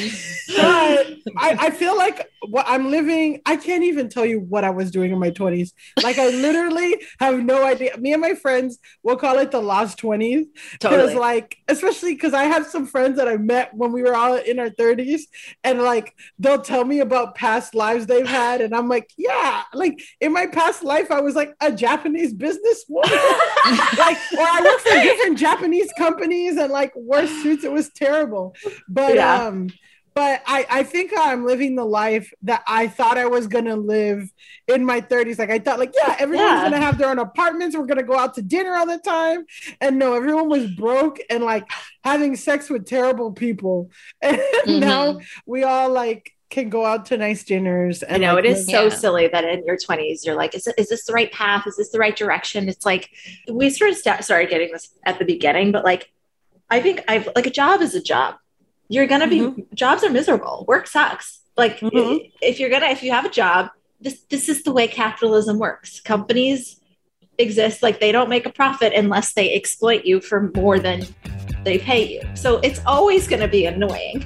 but 0.56 1.34
I, 1.38 1.68
I 1.68 1.70
feel 1.72 1.98
like 1.98 2.30
what 2.50 2.66
I'm 2.68 2.90
living, 2.90 3.42
I 3.46 3.58
can't 3.58 3.84
even 3.84 4.10
tell 4.10 4.26
you 4.26 4.40
what 4.40 4.64
I 4.64 4.70
was 4.70 4.92
doing 4.92 5.12
in 5.12 5.20
my 5.20 5.32
20s. 5.32 5.72
Like 6.02 6.18
I 6.18 6.30
literally 6.30 7.02
have 7.20 7.40
no 7.40 7.66
idea. 7.66 7.98
Me 7.98 8.14
and 8.14 8.22
my 8.22 8.34
friends 8.34 8.80
will 9.04 9.18
call 9.18 9.38
it 9.40 9.52
the 9.52 9.62
lost 9.62 10.00
20s. 10.00 10.46
Because 10.74 10.80
Totally. 10.80 11.16
like, 11.16 11.58
especially 11.68 12.14
because 12.14 12.34
I 12.34 12.44
have 12.44 12.68
some 12.68 12.86
friends 12.86 13.18
that 13.18 13.28
I 13.28 13.38
met 13.38 13.74
when 13.74 13.92
we 13.92 14.02
were 14.02 14.16
all 14.16 14.36
in 14.36 14.60
our 14.60 14.70
30s, 14.70 15.22
and 15.64 15.82
like 15.82 16.14
they'll 16.40 16.62
tell 16.62 16.86
me 16.86 17.00
about 17.00 17.36
past 17.36 17.76
lives 17.76 18.06
they've 18.06 18.28
had, 18.28 18.62
and 18.62 18.76
I'm 18.76 18.88
like, 18.88 19.12
yeah, 19.18 19.64
like 19.74 20.02
in 20.22 20.34
my 20.34 20.48
past 20.48 20.84
life, 20.84 21.12
I 21.12 21.22
was 21.22 21.36
like 21.36 21.54
a 21.62 21.72
Japanese 21.72 22.34
businesswoman. 22.34 23.04
like, 23.98 24.18
or 24.38 24.46
I 24.46 24.62
worked 24.64 24.82
for 24.82 25.02
different 25.02 25.38
Japanese 25.48 25.77
companies 25.98 26.58
and 26.58 26.72
like 26.72 26.92
wore 26.96 27.28
suits. 27.28 27.64
It 27.64 27.72
was 27.72 27.90
terrible. 27.90 28.56
But 28.88 29.16
Yeah. 29.16 29.48
um, 29.48 29.68
but 30.16 30.42
I, 30.48 30.66
I 30.68 30.84
think 30.84 31.12
I'm 31.16 31.46
living 31.46 31.76
the 31.76 31.86
life 31.86 32.34
that 32.42 32.64
I 32.68 32.88
thought 32.88 33.20
I 33.20 33.28
was 33.28 33.46
gonna 33.46 33.76
live 33.76 34.28
in 34.68 34.84
my 34.84 35.00
30s. 35.00 35.38
Like 35.38 35.52
I 35.52 35.60
thought, 35.60 35.78
like, 35.78 35.94
yeah, 35.96 36.16
everyone's 36.18 36.58
Yeah. 36.58 36.64
gonna 36.64 36.80
have 36.82 36.98
their 36.98 37.10
own 37.10 37.20
apartments, 37.20 37.78
we're 37.78 37.86
gonna 37.86 38.02
go 38.02 38.18
out 38.18 38.34
to 38.34 38.42
dinner 38.42 38.74
all 38.76 38.88
the 38.88 38.98
time. 38.98 39.46
And 39.80 40.00
no, 40.00 40.16
everyone 40.16 40.50
was 40.50 40.66
broke 40.72 41.20
and 41.30 41.44
like 41.44 41.70
having 42.04 42.36
sex 42.36 42.68
with 42.68 42.86
terrible 42.88 43.32
people. 43.32 43.92
And 44.24 44.42
now 44.80 45.20
we 45.46 45.64
all 45.64 45.92
like 45.92 46.32
can 46.50 46.70
go 46.70 46.86
out 46.86 47.06
to 47.08 47.18
nice 47.18 47.44
dinners. 47.44 48.04
I 48.04 48.08
And 48.14 48.22
know 48.22 48.36
like, 48.36 48.46
it 48.46 48.52
is 48.52 48.68
live- 48.68 48.76
so 48.76 48.84
Yeah. 48.84 48.90
silly 48.90 49.28
that 49.28 49.44
in 49.44 49.66
your 49.66 49.78
20s 49.78 50.26
you're 50.26 50.36
like, 50.36 50.56
is, 50.56 50.68
is 50.78 50.90
this 50.90 51.06
the 51.06 51.14
right 51.14 51.32
path? 51.32 51.66
Is 51.68 51.76
this 51.76 51.90
the 51.90 52.00
right 52.00 52.16
direction? 52.16 52.70
It's 52.70 52.86
like 52.86 53.10
we 53.52 53.70
sort 53.70 53.90
of 53.92 53.98
sta- 53.98 54.22
started 54.22 54.50
getting 54.50 54.72
this 54.72 54.90
at 55.06 55.20
the 55.20 55.26
beginning, 55.26 55.72
but 55.72 55.84
like 55.84 56.12
I 56.70 56.82
think 56.82 57.04
I've 57.08 57.28
like 57.36 57.48
a 57.48 57.52
job 57.52 57.82
is 57.82 57.96
a 57.96 58.02
job. 58.02 58.36
You're 58.90 59.08
gonna 59.08 59.28
be 59.28 59.66
jobs 59.74 60.04
are 60.04 60.10
miserable. 60.10 60.64
Work 60.68 60.88
sucks. 60.88 61.40
Like 61.58 61.80
Mhm. 61.80 62.32
if 62.42 62.60
you're 62.60 62.70
gonna 62.70 62.88
if 62.88 63.04
you 63.04 63.12
have 63.12 63.26
a 63.26 63.30
job, 63.30 63.70
this 64.00 64.22
this 64.30 64.48
is 64.48 64.64
the 64.64 64.72
way 64.72 64.88
capitalism 64.88 65.60
works. 65.60 66.00
Companies 66.00 66.80
exist 67.38 67.84
like 67.84 68.00
they 68.00 68.12
don't 68.12 68.30
make 68.30 68.46
a 68.46 68.50
profit 68.52 68.94
unless 68.94 69.34
they 69.34 69.54
exploit 69.54 70.06
you 70.06 70.20
for 70.22 70.52
more 70.56 70.80
than 70.80 71.04
they 71.64 71.78
pay 71.78 72.04
you. 72.08 72.22
So 72.36 72.60
it's 72.60 72.80
always 72.86 73.28
gonna 73.28 73.48
be 73.48 73.66
annoying. 73.66 74.26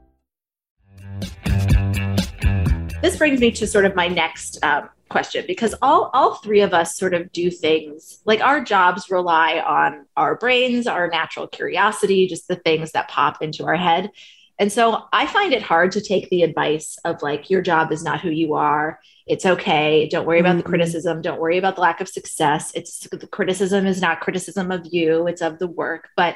This 3.01 3.17
brings 3.17 3.39
me 3.39 3.51
to 3.51 3.65
sort 3.67 3.85
of 3.85 3.95
my 3.95 4.07
next 4.07 4.63
um, 4.63 4.89
question 5.09 5.43
because 5.47 5.75
all 5.81 6.09
all 6.13 6.35
three 6.35 6.61
of 6.61 6.73
us 6.73 6.95
sort 6.95 7.13
of 7.13 7.31
do 7.33 7.51
things 7.51 8.21
like 8.25 8.39
our 8.39 8.63
jobs 8.63 9.09
rely 9.09 9.59
on 9.59 10.05
our 10.15 10.35
brains 10.35 10.87
our 10.87 11.09
natural 11.09 11.47
curiosity 11.47 12.27
just 12.27 12.47
the 12.47 12.55
things 12.55 12.93
that 12.93 13.09
pop 13.09 13.41
into 13.41 13.65
our 13.65 13.75
head. 13.75 14.09
And 14.59 14.71
so 14.71 15.03
i 15.11 15.25
find 15.25 15.53
it 15.53 15.63
hard 15.63 15.91
to 15.93 16.01
take 16.01 16.29
the 16.29 16.43
advice 16.43 16.97
of 17.03 17.21
like 17.21 17.49
your 17.49 17.61
job 17.61 17.91
is 17.91 18.03
not 18.03 18.21
who 18.21 18.29
you 18.29 18.53
are. 18.53 18.99
It's 19.27 19.45
okay. 19.45 20.07
Don't 20.09 20.25
worry 20.25 20.39
about 20.39 20.57
the 20.57 20.63
Mhm. 20.63 20.67
criticism. 20.67 21.21
Don't 21.21 21.39
worry 21.39 21.57
about 21.57 21.75
the 21.75 21.81
lack 21.81 21.99
of 22.01 22.07
success. 22.07 22.71
It's 22.75 23.07
the 23.11 23.27
criticism 23.27 23.85
is 23.85 24.01
not 24.01 24.21
criticism 24.21 24.71
of 24.71 24.85
you. 24.91 25.27
It's 25.27 25.41
of 25.41 25.59
the 25.59 25.67
work. 25.67 26.09
But 26.15 26.35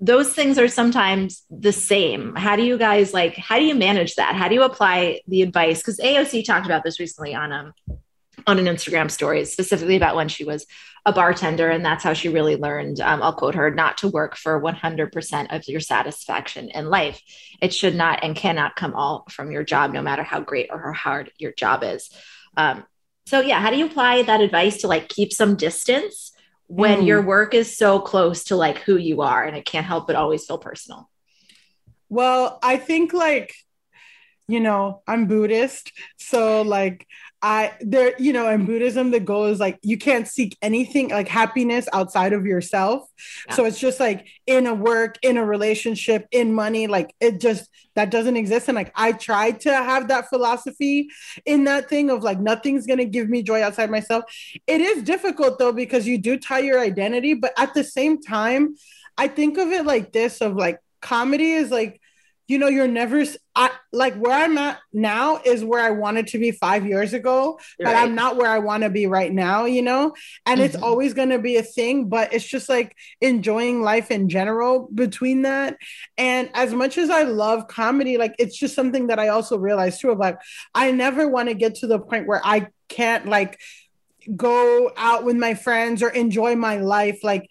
those 0.00 0.32
things 0.32 0.58
are 0.58 0.68
sometimes 0.68 1.42
the 1.50 1.72
same. 1.72 2.34
How 2.36 2.56
do 2.56 2.62
you 2.62 2.78
guys 2.78 3.12
like 3.12 3.36
how 3.36 3.58
do 3.58 3.64
you 3.64 3.74
manage 3.74 4.14
that? 4.16 4.34
How 4.34 4.48
do 4.48 4.54
you 4.54 4.62
apply 4.62 5.20
the 5.26 5.42
advice? 5.42 5.78
Because 5.78 5.98
AOC 5.98 6.44
talked 6.44 6.66
about 6.66 6.84
this 6.84 7.00
recently 7.00 7.34
on 7.34 7.52
um 7.52 7.72
on 8.46 8.58
an 8.58 8.66
Instagram 8.66 9.10
story, 9.10 9.44
specifically 9.44 9.96
about 9.96 10.14
when 10.16 10.28
she 10.28 10.44
was 10.44 10.66
a 11.04 11.12
bartender, 11.12 11.68
and 11.68 11.84
that's 11.84 12.04
how 12.04 12.12
she 12.12 12.28
really 12.28 12.56
learned. 12.56 13.00
Um, 13.00 13.22
I'll 13.22 13.34
quote 13.34 13.56
her: 13.56 13.70
"Not 13.70 13.98
to 13.98 14.08
work 14.08 14.36
for 14.36 14.60
100% 14.60 15.54
of 15.54 15.66
your 15.66 15.80
satisfaction 15.80 16.68
in 16.68 16.90
life. 16.90 17.20
It 17.60 17.74
should 17.74 17.96
not 17.96 18.20
and 18.22 18.36
cannot 18.36 18.76
come 18.76 18.94
all 18.94 19.24
from 19.30 19.50
your 19.50 19.64
job, 19.64 19.92
no 19.92 20.02
matter 20.02 20.22
how 20.22 20.40
great 20.40 20.68
or 20.70 20.92
how 20.92 20.92
hard 20.92 21.32
your 21.38 21.52
job 21.52 21.82
is." 21.82 22.10
Um, 22.56 22.84
so, 23.26 23.40
yeah, 23.40 23.60
how 23.60 23.70
do 23.70 23.76
you 23.76 23.86
apply 23.86 24.22
that 24.22 24.40
advice 24.40 24.78
to 24.78 24.88
like 24.88 25.08
keep 25.08 25.32
some 25.32 25.56
distance 25.56 26.32
when 26.68 27.00
Mm. 27.00 27.06
your 27.06 27.22
work 27.22 27.54
is 27.54 27.76
so 27.76 27.98
close 27.98 28.44
to 28.44 28.56
like 28.56 28.78
who 28.78 28.96
you 28.96 29.22
are, 29.22 29.42
and 29.42 29.56
it 29.56 29.64
can't 29.64 29.86
help 29.86 30.06
but 30.06 30.16
always 30.16 30.46
feel 30.46 30.58
personal? 30.58 31.10
Well, 32.08 32.58
I 32.62 32.76
think 32.76 33.12
like, 33.12 33.54
you 34.46 34.60
know, 34.60 35.02
I'm 35.06 35.26
Buddhist. 35.26 35.92
So 36.16 36.62
like 36.62 37.06
I 37.40 37.72
there, 37.80 38.14
you 38.18 38.32
know, 38.32 38.48
in 38.50 38.66
Buddhism, 38.66 39.12
the 39.12 39.20
goal 39.20 39.44
is 39.44 39.60
like 39.60 39.78
you 39.82 39.96
can't 39.96 40.26
seek 40.26 40.56
anything 40.60 41.10
like 41.10 41.28
happiness 41.28 41.88
outside 41.92 42.32
of 42.32 42.46
yourself. 42.46 43.08
So 43.50 43.64
it's 43.64 43.78
just 43.78 44.00
like 44.00 44.26
in 44.46 44.66
a 44.66 44.74
work, 44.74 45.18
in 45.22 45.36
a 45.36 45.44
relationship, 45.44 46.26
in 46.32 46.52
money, 46.52 46.88
like 46.88 47.14
it 47.20 47.40
just 47.40 47.70
that 47.94 48.10
doesn't 48.10 48.36
exist. 48.36 48.68
And 48.68 48.76
like 48.76 48.92
I 48.96 49.12
tried 49.12 49.60
to 49.60 49.72
have 49.72 50.08
that 50.08 50.28
philosophy 50.28 51.08
in 51.46 51.64
that 51.64 51.88
thing 51.88 52.10
of 52.10 52.24
like 52.24 52.40
nothing's 52.40 52.86
gonna 52.86 53.04
give 53.04 53.28
me 53.28 53.42
joy 53.42 53.62
outside 53.62 53.90
myself. 53.90 54.24
It 54.66 54.80
is 54.80 55.04
difficult 55.04 55.60
though, 55.60 55.72
because 55.72 56.08
you 56.08 56.18
do 56.18 56.38
tie 56.38 56.60
your 56.60 56.80
identity, 56.80 57.34
but 57.34 57.52
at 57.56 57.72
the 57.72 57.84
same 57.84 58.20
time, 58.20 58.74
I 59.16 59.28
think 59.28 59.58
of 59.58 59.68
it 59.68 59.84
like 59.84 60.12
this 60.12 60.40
of 60.40 60.56
like 60.56 60.80
comedy 61.00 61.52
is 61.52 61.70
like 61.70 62.00
you 62.48 62.58
know 62.58 62.66
you're 62.68 62.88
never 62.88 63.22
I, 63.54 63.70
like 63.92 64.14
where 64.16 64.32
i'm 64.32 64.56
at 64.58 64.78
now 64.92 65.40
is 65.44 65.62
where 65.64 65.84
i 65.84 65.90
wanted 65.90 66.26
to 66.28 66.38
be 66.38 66.50
five 66.50 66.86
years 66.86 67.12
ago 67.12 67.58
but 67.78 67.94
i'm 67.96 68.14
not 68.14 68.36
where 68.36 68.50
i 68.50 68.58
want 68.58 68.82
to 68.82 68.90
be 68.90 69.06
right 69.06 69.32
now 69.32 69.66
you 69.66 69.82
know? 69.82 70.14
And 70.46 70.60
it's 70.60 70.76
Mhm. 70.76 70.82
always 70.82 71.14
going 71.14 71.28
to 71.30 71.38
be 71.38 71.56
a 71.56 71.62
thing 71.62 72.08
but 72.08 72.32
it's 72.32 72.46
just 72.46 72.68
like 72.68 72.96
enjoying 73.20 73.82
life 73.82 74.10
in 74.10 74.28
general 74.28 74.88
between 74.94 75.42
that. 75.42 75.76
And 76.16 76.50
as 76.54 76.72
much 76.72 76.98
as 76.98 77.10
i 77.10 77.22
love 77.22 77.68
comedy 77.68 78.16
like 78.16 78.34
it's 78.38 78.56
just 78.56 78.74
something 78.74 79.08
that 79.08 79.18
i 79.18 79.28
also 79.28 79.58
realized 79.58 80.00
too 80.00 80.10
of 80.10 80.18
like 80.18 80.38
i 80.74 80.90
never 80.90 81.28
want 81.28 81.48
to 81.48 81.54
get 81.54 81.76
to 81.76 81.86
the 81.86 81.98
point 81.98 82.26
where 82.26 82.40
i 82.44 82.68
can't 82.88 83.26
like 83.26 83.58
go 84.36 84.90
out 84.96 85.24
with 85.24 85.36
my 85.36 85.54
friends 85.54 86.02
or 86.02 86.10
enjoy 86.10 86.54
my 86.56 86.76
life 86.78 87.20
like 87.22 87.50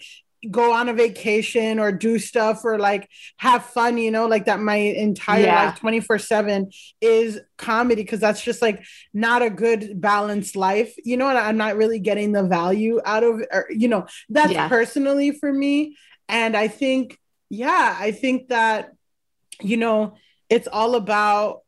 go 0.51 0.71
on 0.73 0.87
a 0.87 0.93
vacation 0.93 1.79
or 1.79 1.91
do 1.91 2.19
stuff 2.19 2.63
or 2.63 2.77
like 2.77 3.09
have 3.37 3.63
fun 3.65 3.97
you 3.97 4.11
know 4.11 4.27
like 4.27 4.45
that 4.45 4.59
my 4.59 4.75
entire 4.75 5.41
Yeah. 5.41 5.65
life 5.67 5.79
24 5.79 6.19
7 6.19 6.69
is 7.01 7.39
comedy 7.57 8.03
because 8.03 8.19
that's 8.19 8.43
just 8.43 8.61
like 8.61 8.83
not 9.13 9.41
a 9.41 9.49
good 9.49 9.99
balanced 9.99 10.55
life. 10.55 10.93
You 11.03 11.17
know 11.17 11.27
and 11.27 11.37
i'm 11.37 11.57
not 11.57 11.75
really 11.75 11.99
getting 11.99 12.31
the 12.33 12.43
value 12.43 12.99
out 13.03 13.23
of 13.23 13.41
or, 13.51 13.65
you 13.69 13.87
know 13.87 14.05
that's 14.29 14.53
Yeah. 14.53 14.67
personally 14.69 15.31
for 15.31 15.51
me. 15.51 15.97
And 16.29 16.55
i 16.55 16.67
think 16.67 17.17
yeah 17.49 17.95
i 17.99 18.11
think 18.11 18.49
that 18.49 18.91
you 19.61 19.77
know 19.77 20.15
it's 20.49 20.67
all 20.67 20.95
about 20.95 21.61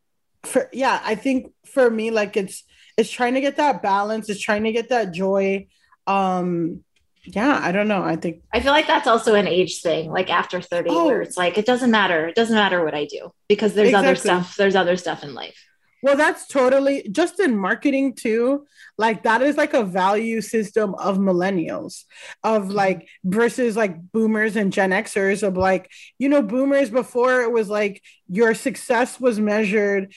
for 0.45 0.69
yeah 0.73 1.01
i 1.03 1.15
think 1.15 1.53
for 1.65 1.89
me 1.89 2.11
like 2.11 2.37
it's 2.37 2.63
it's 2.97 3.09
trying 3.09 3.33
to 3.35 3.41
get 3.41 3.55
that 3.57 3.81
balance. 3.81 4.29
It's 4.29 4.41
trying 4.41 4.65
to 4.65 4.73
get 4.73 4.89
that 4.89 5.13
joy. 5.13 5.67
Um 6.05 6.83
yeah 7.25 7.59
i 7.63 7.71
don't 7.71 7.87
know 7.87 8.03
i 8.03 8.15
think 8.15 8.41
I 8.51 8.59
feel 8.61 8.71
like 8.71 8.87
that's 8.87 9.07
also 9.07 9.35
an 9.35 9.47
age 9.47 9.81
thing, 9.81 10.11
like 10.11 10.29
after 10.29 10.61
30, 10.61 10.89
Oh. 10.89 11.05
where 11.05 11.21
it's 11.21 11.37
like, 11.37 11.57
it 11.57 11.65
doesn't 11.65 11.91
matter. 11.91 12.27
It 12.27 12.35
doesn't 12.35 12.55
matter 12.55 12.83
what 12.83 12.95
I 12.95 13.05
do 13.05 13.31
because 13.47 13.73
there's 13.73 13.93
other 13.93 14.15
stuff. 14.15 14.55
There's 14.55 14.75
other 14.75 14.97
stuff 14.97 15.23
in 15.23 15.33
life. 15.35 15.55
well 16.01 16.15
that's 16.15 16.47
totally 16.47 17.07
just 17.11 17.39
in 17.39 17.57
marketing 17.57 18.13
too 18.15 18.65
like 18.97 19.23
that 19.23 19.41
is 19.41 19.57
like 19.57 19.73
a 19.73 19.83
value 19.83 20.39
system 20.41 20.95
of 20.95 21.17
millennials 21.17 22.05
of 22.43 22.63
mm-hmm. 22.63 22.71
like 22.71 23.07
versus 23.23 23.75
like 23.75 24.01
boomers 24.13 24.55
and 24.55 24.71
gen 24.71 24.91
xers 24.91 25.43
of 25.43 25.57
like 25.57 25.89
you 26.17 26.29
know 26.29 26.41
boomers 26.41 26.89
before 26.89 27.41
it 27.41 27.51
was 27.51 27.69
like 27.69 28.01
your 28.29 28.53
success 28.53 29.19
was 29.19 29.39
measured 29.39 30.13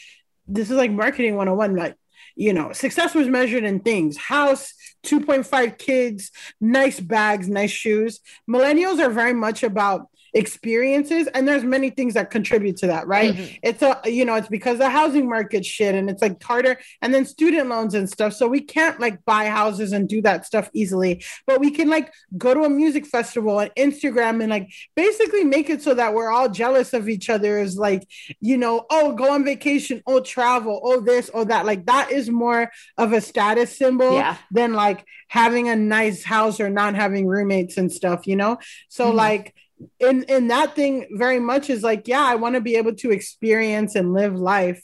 this 0.46 0.70
is 0.70 0.76
like 0.76 0.90
marketing 0.90 1.34
101 1.36 1.76
like 1.76 1.96
you 2.34 2.52
know 2.52 2.72
success 2.72 3.14
was 3.14 3.28
measured 3.28 3.64
in 3.64 3.80
things 3.80 4.16
house 4.16 4.74
2.5 5.04 5.78
kids 5.78 6.30
nice 6.60 7.00
bags 7.00 7.48
nice 7.48 7.70
shoes. 7.70 8.20
Millennials 8.48 9.00
are 9.00 9.10
very 9.10 9.34
much 9.34 9.62
about 9.62 10.08
experiences 10.34 11.26
and 11.34 11.46
there's 11.46 11.62
many 11.62 11.90
things 11.90 12.14
that 12.14 12.30
contribute 12.30 12.76
to 12.76 12.86
that 12.86 13.06
right 13.06 13.34
mm-hmm. 13.34 13.54
it's 13.62 13.82
a 13.82 14.00
you 14.06 14.24
know 14.24 14.34
it's 14.34 14.48
because 14.48 14.78
the 14.78 14.88
housing 14.88 15.28
market 15.28 15.64
shit 15.64 15.94
and 15.94 16.08
it's 16.08 16.22
like 16.22 16.42
harder 16.42 16.78
and 17.02 17.12
then 17.12 17.26
student 17.26 17.68
loans 17.68 17.94
and 17.94 18.08
stuff 18.08 18.32
so 18.32 18.48
we 18.48 18.60
can't 18.60 18.98
like 18.98 19.22
buy 19.26 19.46
houses 19.46 19.92
and 19.92 20.08
do 20.08 20.22
that 20.22 20.46
stuff 20.46 20.70
easily 20.72 21.22
but 21.46 21.60
we 21.60 21.70
can 21.70 21.90
like 21.90 22.10
go 22.38 22.54
to 22.54 22.62
a 22.62 22.70
music 22.70 23.06
festival 23.06 23.58
on 23.58 23.68
instagram 23.76 24.40
and 24.40 24.48
like 24.48 24.70
basically 24.96 25.44
make 25.44 25.68
it 25.68 25.82
so 25.82 25.92
that 25.92 26.14
we're 26.14 26.30
all 26.30 26.48
jealous 26.48 26.94
of 26.94 27.10
each 27.10 27.28
other 27.28 27.58
is 27.58 27.76
like 27.76 28.08
you 28.40 28.56
know 28.56 28.86
oh 28.88 29.12
go 29.12 29.32
on 29.32 29.44
vacation 29.44 30.02
oh 30.06 30.20
travel 30.20 30.80
oh 30.82 30.98
this 31.00 31.30
oh 31.34 31.44
that 31.44 31.66
like 31.66 31.84
that 31.84 32.10
is 32.10 32.30
more 32.30 32.70
of 32.96 33.12
a 33.12 33.20
status 33.20 33.76
symbol 33.76 34.14
yeah. 34.14 34.38
than 34.50 34.72
like 34.72 35.04
having 35.28 35.68
a 35.68 35.76
nice 35.76 36.24
house 36.24 36.58
or 36.58 36.70
not 36.70 36.94
having 36.94 37.26
roommates 37.26 37.76
and 37.76 37.92
stuff 37.92 38.26
you 38.26 38.36
know 38.36 38.56
so 38.88 39.08
mm-hmm. 39.08 39.18
like 39.18 39.54
in 40.00 40.24
in 40.24 40.48
that 40.48 40.74
thing 40.74 41.06
very 41.12 41.40
much 41.40 41.70
is 41.70 41.82
like 41.82 42.08
yeah 42.08 42.24
i 42.24 42.34
want 42.34 42.54
to 42.54 42.60
be 42.60 42.76
able 42.76 42.94
to 42.94 43.10
experience 43.10 43.94
and 43.94 44.12
live 44.12 44.34
life. 44.34 44.82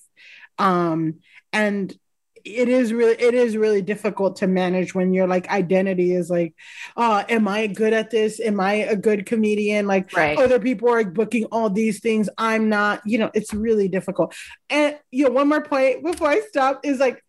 Um 0.58 1.20
and 1.52 1.96
it 2.44 2.68
is 2.68 2.92
really 2.92 3.14
it 3.14 3.34
is 3.34 3.56
really 3.56 3.82
difficult 3.82 4.36
to 4.36 4.46
manage 4.46 4.94
when 4.94 5.12
your 5.12 5.26
like 5.26 5.48
identity 5.48 6.14
is 6.14 6.30
like 6.30 6.54
uh 6.96 7.24
am 7.28 7.48
i 7.48 7.66
good 7.66 7.92
at 7.92 8.10
this? 8.10 8.40
Am 8.40 8.60
i 8.60 8.74
a 8.74 8.96
good 8.96 9.26
comedian? 9.26 9.86
Like 9.86 10.12
right. 10.16 10.38
other 10.38 10.58
people 10.58 10.88
are 10.88 11.04
booking 11.04 11.46
all 11.46 11.70
these 11.70 12.00
things. 12.00 12.28
I'm 12.38 12.68
not 12.68 13.02
you 13.04 13.18
know 13.18 13.30
it's 13.34 13.52
really 13.52 13.88
difficult. 13.88 14.34
And 14.70 14.98
you 15.10 15.24
know 15.24 15.30
one 15.30 15.48
more 15.48 15.62
point 15.62 16.04
before 16.04 16.28
i 16.28 16.40
stop 16.48 16.80
is 16.84 16.98
like 16.98 17.22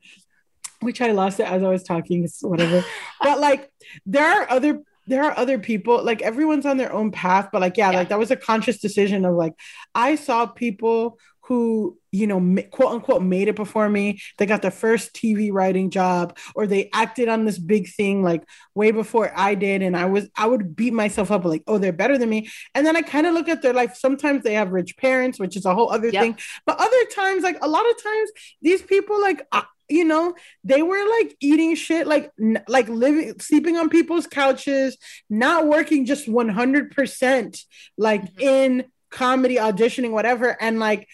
which 0.82 1.02
i 1.02 1.12
lost 1.12 1.40
it 1.40 1.48
as 1.52 1.64
i 1.64 1.68
was 1.68 1.84
talking 1.84 2.28
whatever. 2.42 2.84
But 3.22 3.40
like 3.40 3.70
there 4.06 4.26
are 4.26 4.50
other 4.50 4.82
there 5.10 5.24
are 5.24 5.38
other 5.38 5.60
people 5.60 6.04
like 6.04 6.22
everyone's 6.22 6.66
on 6.66 6.78
their 6.78 6.94
own 6.94 7.12
path 7.12 7.50
but 7.52 7.62
like 7.62 7.78
yeah, 7.78 7.92
yeah, 7.92 7.98
like 7.98 8.10
that 8.10 8.20
was 8.20 8.32
a 8.32 8.36
conscious 8.36 8.80
decision 8.80 9.26
of 9.26 9.36
like 9.36 9.54
i 9.96 10.16
saw 10.16 10.46
people 10.46 11.20
who 11.50 11.98
you 12.12 12.28
know 12.28 12.62
quote 12.70 12.94
unquote 12.94 13.24
made 13.24 13.48
it 13.48 13.56
before 13.56 13.90
me. 13.90 14.22
They 14.38 14.46
got 14.46 14.62
their 14.62 14.70
first 14.70 15.16
tv 15.16 15.52
writing 15.52 15.90
job 15.90 16.38
or 16.54 16.68
they 16.68 16.92
acted 16.94 17.28
on 17.28 17.46
this 17.46 17.58
big 17.58 17.90
thing 17.90 18.22
like 18.22 18.44
way 18.76 18.92
before 18.92 19.32
i 19.36 19.56
did 19.56 19.82
and 19.82 19.98
i 19.98 20.06
was 20.06 20.30
i 20.38 20.46
would 20.46 20.76
beat 20.76 20.94
myself 20.94 21.32
up 21.32 21.44
like 21.46 21.64
oh 21.66 21.80
they're 21.80 21.92
better 21.92 22.20
than 22.20 22.30
me. 22.30 22.50
And 22.76 22.86
then 22.86 22.96
i 22.96 23.02
kind 23.02 23.26
of 23.26 23.34
look 23.34 23.50
at 23.50 23.64
their 23.64 23.74
life. 23.74 23.96
Sometimes 23.96 24.44
they 24.44 24.54
have 24.54 24.72
rich 24.72 24.96
parents 24.96 25.40
which 25.40 25.58
is 25.58 25.66
a 25.66 25.74
whole 25.74 25.92
other 25.92 26.10
yep. 26.10 26.22
thing. 26.22 26.38
But 26.68 26.80
other 26.80 27.06
times 27.16 27.42
like 27.42 27.58
a 27.64 27.68
lot 27.68 27.90
of 27.90 28.04
times 28.04 28.30
these 28.62 28.84
people 28.84 29.20
like 29.20 29.48
you 29.90 30.06
know 30.06 30.34
they 30.64 30.82
were 30.82 31.04
like 31.20 31.36
eating 31.40 31.76
shit 31.76 32.08
like 32.08 32.32
like 32.68 32.88
living 32.88 33.40
sleeping 33.40 33.78
on 33.78 33.90
people's 33.90 34.28
couches 34.28 34.98
not 35.30 35.68
working 35.68 36.06
just 36.06 36.28
100% 36.28 37.66
like 37.98 38.24
mm-hmm. 38.24 38.42
in 38.42 38.86
comedy 39.10 39.56
auditioning 39.56 40.12
whatever 40.12 40.56
and 40.62 40.80
like 40.80 41.08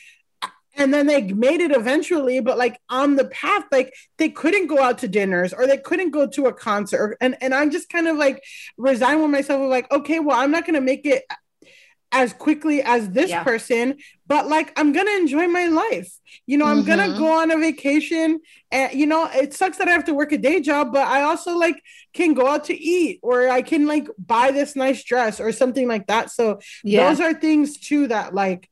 and 0.78 0.94
then 0.94 1.08
they 1.08 1.22
made 1.22 1.62
it 1.62 1.72
eventually 1.72 2.42
but 2.42 2.58
like 2.58 2.80
on 2.90 3.16
the 3.16 3.26
path 3.26 3.64
like 3.72 3.94
they 4.18 4.30
couldn't 4.30 4.68
go 4.68 4.82
out 4.82 4.98
to 4.98 5.08
dinners 5.08 5.54
or 5.54 5.66
they 5.66 5.78
couldn't 5.78 6.12
go 6.12 6.28
to 6.28 6.48
a 6.48 6.54
concert 6.54 7.18
and 7.22 7.38
and 7.42 7.54
i'm 7.54 7.72
just 7.72 7.90
kind 7.90 8.08
of 8.08 8.18
like 8.18 8.44
resigned 8.78 9.22
with 9.22 9.32
myself 9.32 9.62
of 9.62 9.70
like 9.70 9.90
okay 9.92 10.20
well 10.20 10.38
i'm 10.38 10.52
not 10.52 10.66
going 10.66 10.76
to 10.76 10.82
make 10.82 11.06
it 11.06 11.24
as 12.12 12.34
quickly 12.34 12.82
as 12.82 13.10
this 13.10 13.30
yeah. 13.30 13.44
person 13.44 13.98
but 14.28 14.48
like 14.48 14.72
i'm 14.80 14.94
gonna 14.94 15.12
enjoy 15.12 15.48
my 15.48 15.68
life 15.68 16.12
you 16.46 16.58
know 16.58 16.66
i'm 16.66 16.84
mm-hmm. 16.84 16.88
gonna 16.88 17.18
go 17.18 17.32
on 17.32 17.52
a 17.52 17.58
vacation 17.58 18.40
and 18.72 18.94
you 18.94 19.06
know 19.06 19.30
it 19.34 19.54
sucks 19.54 19.78
that 19.78 19.88
i 19.88 19.92
have 19.92 20.06
to 20.06 20.14
work 20.14 20.32
a 20.32 20.38
day 20.38 20.62
job 20.62 20.94
but 20.94 21.08
i 21.08 21.22
also 21.22 21.58
like 21.58 21.82
can 22.14 22.34
go 22.34 22.48
out 22.48 22.66
to 22.66 22.74
eat 22.74 23.20
or 23.22 23.50
i 23.50 23.62
can 23.62 23.86
like 23.86 24.08
buy 24.18 24.52
this 24.52 24.76
nice 24.76 25.04
dress 25.04 25.40
or 25.40 25.52
something 25.52 25.88
like 25.88 26.08
that 26.08 26.30
so 26.30 26.60
yeah. 26.84 27.10
those 27.10 27.20
are 27.20 27.34
things 27.34 27.78
too 27.78 28.08
that 28.08 28.34
like 28.34 28.70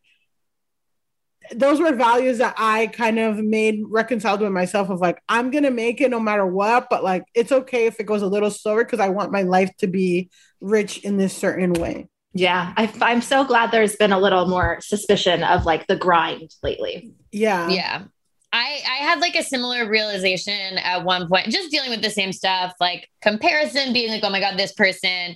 those 1.52 1.80
were 1.80 1.94
values 1.94 2.38
that 2.38 2.56
I 2.58 2.88
kind 2.88 3.20
of 3.20 3.38
made 3.38 3.82
reconciled 3.88 4.42
with 4.42 4.52
myself 4.52 4.90
of 4.90 5.02
like, 5.02 5.22
I'm 5.28 5.52
gonna 5.52 5.72
make 5.72 6.02
it 6.02 6.10
no 6.10 6.20
matter 6.20 6.46
what, 6.46 6.88
but 6.90 7.04
like 7.04 7.24
it's 7.34 7.52
okay 7.52 7.86
if 7.86 8.00
it 8.00 8.06
goes 8.06 8.22
a 8.22 8.28
little 8.28 8.52
slower 8.52 8.84
because 8.84 9.00
I 9.00 9.10
want 9.10 9.32
my 9.32 9.42
life 9.42 9.76
to 9.78 9.88
be 9.88 10.30
rich 10.62 11.00
in 11.00 11.18
this 11.18 11.36
certain 11.36 11.74
way. 11.74 12.08
Yeah, 12.34 12.74
I, 12.76 12.92
I'm 13.02 13.22
so 13.22 13.44
glad 13.44 13.72
there's 13.72 13.96
been 13.96 14.12
a 14.12 14.20
little 14.20 14.48
more 14.48 14.80
suspicion 14.82 15.44
of 15.44 15.66
like 15.66 15.88
the 15.88 15.96
grind 15.96 16.56
lately. 16.64 17.14
Yeah. 17.32 17.70
Yeah. 17.70 18.04
I, 18.52 18.82
I 18.88 19.04
had 19.04 19.20
like 19.20 19.36
a 19.36 19.44
similar 19.44 19.90
realization 19.90 20.78
at 20.78 21.04
one 21.04 21.28
point, 21.28 21.48
just 21.48 21.72
dealing 21.72 21.90
with 21.90 22.02
the 22.02 22.10
same 22.10 22.32
stuff, 22.32 22.74
like 22.80 23.10
comparison 23.22 23.94
being 23.94 24.10
like, 24.10 24.24
oh 24.24 24.30
my 24.30 24.40
God, 24.40 24.58
this 24.58 24.74
person 24.74 25.36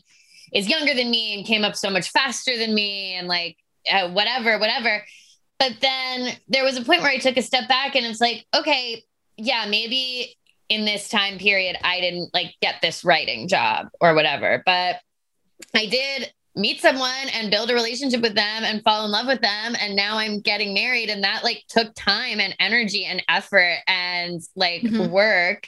is 0.53 0.69
younger 0.69 0.93
than 0.93 1.09
me 1.09 1.35
and 1.35 1.45
came 1.45 1.63
up 1.63 1.75
so 1.75 1.89
much 1.89 2.09
faster 2.09 2.57
than 2.57 2.73
me 2.73 3.13
and 3.13 3.27
like 3.27 3.57
uh, 3.91 4.09
whatever, 4.09 4.59
whatever. 4.59 5.03
But 5.59 5.73
then 5.81 6.37
there 6.47 6.63
was 6.63 6.77
a 6.77 6.83
point 6.83 7.01
where 7.01 7.11
I 7.11 7.17
took 7.17 7.37
a 7.37 7.41
step 7.41 7.67
back 7.67 7.95
and 7.95 8.05
it's 8.05 8.21
like, 8.21 8.45
okay, 8.55 9.03
yeah, 9.37 9.65
maybe 9.67 10.35
in 10.69 10.85
this 10.85 11.09
time 11.09 11.37
period, 11.37 11.77
I 11.83 11.99
didn't 12.01 12.31
like 12.33 12.53
get 12.61 12.75
this 12.81 13.03
writing 13.03 13.47
job 13.47 13.87
or 13.99 14.13
whatever, 14.13 14.61
but 14.65 14.97
I 15.75 15.85
did 15.87 16.31
meet 16.57 16.81
someone 16.81 17.29
and 17.33 17.51
build 17.51 17.69
a 17.69 17.73
relationship 17.73 18.21
with 18.21 18.33
them 18.33 18.63
and 18.63 18.83
fall 18.83 19.05
in 19.05 19.11
love 19.11 19.27
with 19.27 19.41
them 19.41 19.75
and 19.79 19.95
now 19.95 20.17
i'm 20.17 20.39
getting 20.39 20.73
married 20.73 21.09
and 21.09 21.23
that 21.23 21.43
like 21.43 21.63
took 21.69 21.93
time 21.95 22.39
and 22.39 22.55
energy 22.59 23.05
and 23.05 23.23
effort 23.29 23.77
and 23.87 24.41
like 24.55 24.81
mm-hmm. 24.81 25.11
work 25.11 25.67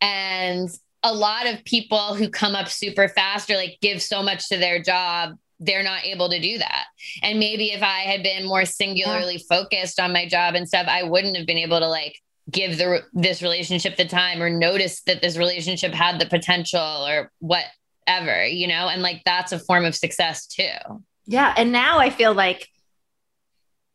and 0.00 0.68
a 1.02 1.12
lot 1.12 1.46
of 1.46 1.64
people 1.64 2.14
who 2.14 2.28
come 2.28 2.54
up 2.54 2.68
super 2.68 3.08
fast 3.08 3.50
or 3.50 3.56
like 3.56 3.78
give 3.80 4.02
so 4.02 4.22
much 4.22 4.48
to 4.48 4.56
their 4.56 4.82
job 4.82 5.36
they're 5.60 5.82
not 5.82 6.06
able 6.06 6.30
to 6.30 6.40
do 6.40 6.56
that 6.56 6.86
and 7.22 7.38
maybe 7.38 7.72
if 7.72 7.82
i 7.82 8.00
had 8.00 8.22
been 8.22 8.46
more 8.46 8.64
singularly 8.64 9.34
yeah. 9.34 9.56
focused 9.56 10.00
on 10.00 10.12
my 10.12 10.26
job 10.26 10.54
and 10.54 10.66
stuff 10.66 10.86
i 10.88 11.02
wouldn't 11.02 11.36
have 11.36 11.46
been 11.46 11.58
able 11.58 11.78
to 11.78 11.88
like 11.88 12.16
give 12.50 12.78
the 12.78 13.02
this 13.12 13.42
relationship 13.42 13.96
the 13.96 14.04
time 14.04 14.42
or 14.42 14.50
notice 14.50 15.02
that 15.02 15.20
this 15.20 15.36
relationship 15.36 15.92
had 15.92 16.18
the 16.18 16.26
potential 16.26 16.80
or 16.80 17.30
what 17.38 17.64
ever, 18.10 18.44
you 18.44 18.66
know? 18.66 18.88
And 18.88 19.02
like 19.02 19.22
that's 19.24 19.52
a 19.52 19.58
form 19.58 19.84
of 19.84 19.94
success 19.94 20.46
too. 20.46 21.04
Yeah. 21.26 21.54
And 21.56 21.72
now 21.72 21.98
I 21.98 22.10
feel 22.10 22.34
like 22.34 22.68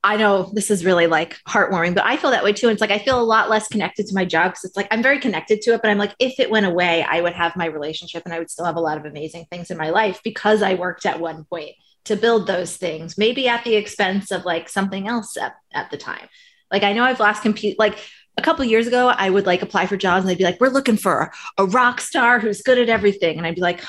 I 0.04 0.18
know 0.18 0.52
this 0.54 0.70
is 0.70 0.86
really 0.86 1.08
like 1.08 1.36
heartwarming, 1.48 1.96
but 1.96 2.06
I 2.06 2.16
feel 2.18 2.30
that 2.30 2.44
way 2.44 2.54
too. 2.54 2.68
And 2.68 2.74
it's 2.74 2.82
like 2.82 2.92
I 2.92 3.00
feel 3.00 3.20
a 3.20 3.24
lot 3.24 3.50
less 3.50 3.68
connected 3.68 4.06
to 4.06 4.14
my 4.14 4.24
job 4.24 4.52
because 4.52 4.66
it's 4.66 4.78
like 4.78 4.88
I'm 4.92 5.02
very 5.02 5.20
connected 5.20 5.62
to 5.64 5.74
it, 5.74 5.82
but 5.82 5.90
I'm 5.90 5.98
like, 5.98 6.14
if 6.20 6.40
it 6.40 6.52
went 6.52 6.68
away, 6.68 7.04
I 7.04 7.22
would 7.22 7.34
have 7.34 7.56
my 7.56 7.66
relationship 7.66 8.22
and 8.24 8.34
I 8.34 8.38
would 8.38 8.52
still 8.52 8.66
have 8.66 8.76
a 8.76 8.82
lot 8.82 9.00
of 9.00 9.06
amazing 9.06 9.48
things 9.50 9.72
in 9.72 9.78
my 9.78 9.90
life 9.90 10.22
because 10.24 10.62
I 10.62 10.76
worked 10.76 11.08
at 11.08 11.20
one 11.20 11.46
point 11.46 11.72
to 12.06 12.16
build 12.16 12.46
those 12.46 12.78
things, 12.78 13.18
maybe 13.18 13.48
at 13.48 13.64
the 13.64 13.76
expense 13.76 14.30
of 14.30 14.46
like 14.46 14.70
something 14.70 15.08
else 15.08 15.38
at, 15.38 15.56
at 15.74 15.90
the 15.90 15.98
time. 15.98 16.28
Like 16.72 16.84
I 16.84 16.94
know 16.94 17.04
I've 17.04 17.20
lost 17.20 17.42
compete 17.42 17.80
like 17.80 17.98
a 18.38 18.42
couple 18.42 18.64
years 18.66 18.86
ago, 18.86 19.08
I 19.08 19.30
would 19.30 19.46
like 19.46 19.62
apply 19.62 19.88
for 19.88 19.98
jobs 19.98 20.24
and 20.24 20.30
they'd 20.30 20.38
be 20.38 20.44
like, 20.44 20.60
we're 20.60 20.70
looking 20.70 20.98
for 20.98 21.32
a 21.58 21.66
rock 21.66 22.02
star 22.02 22.40
who's 22.40 22.62
good 22.62 22.78
at 22.78 22.90
everything. 22.90 23.38
And 23.38 23.48
I'd 23.48 23.56
be 23.56 23.62
like, 23.62 23.84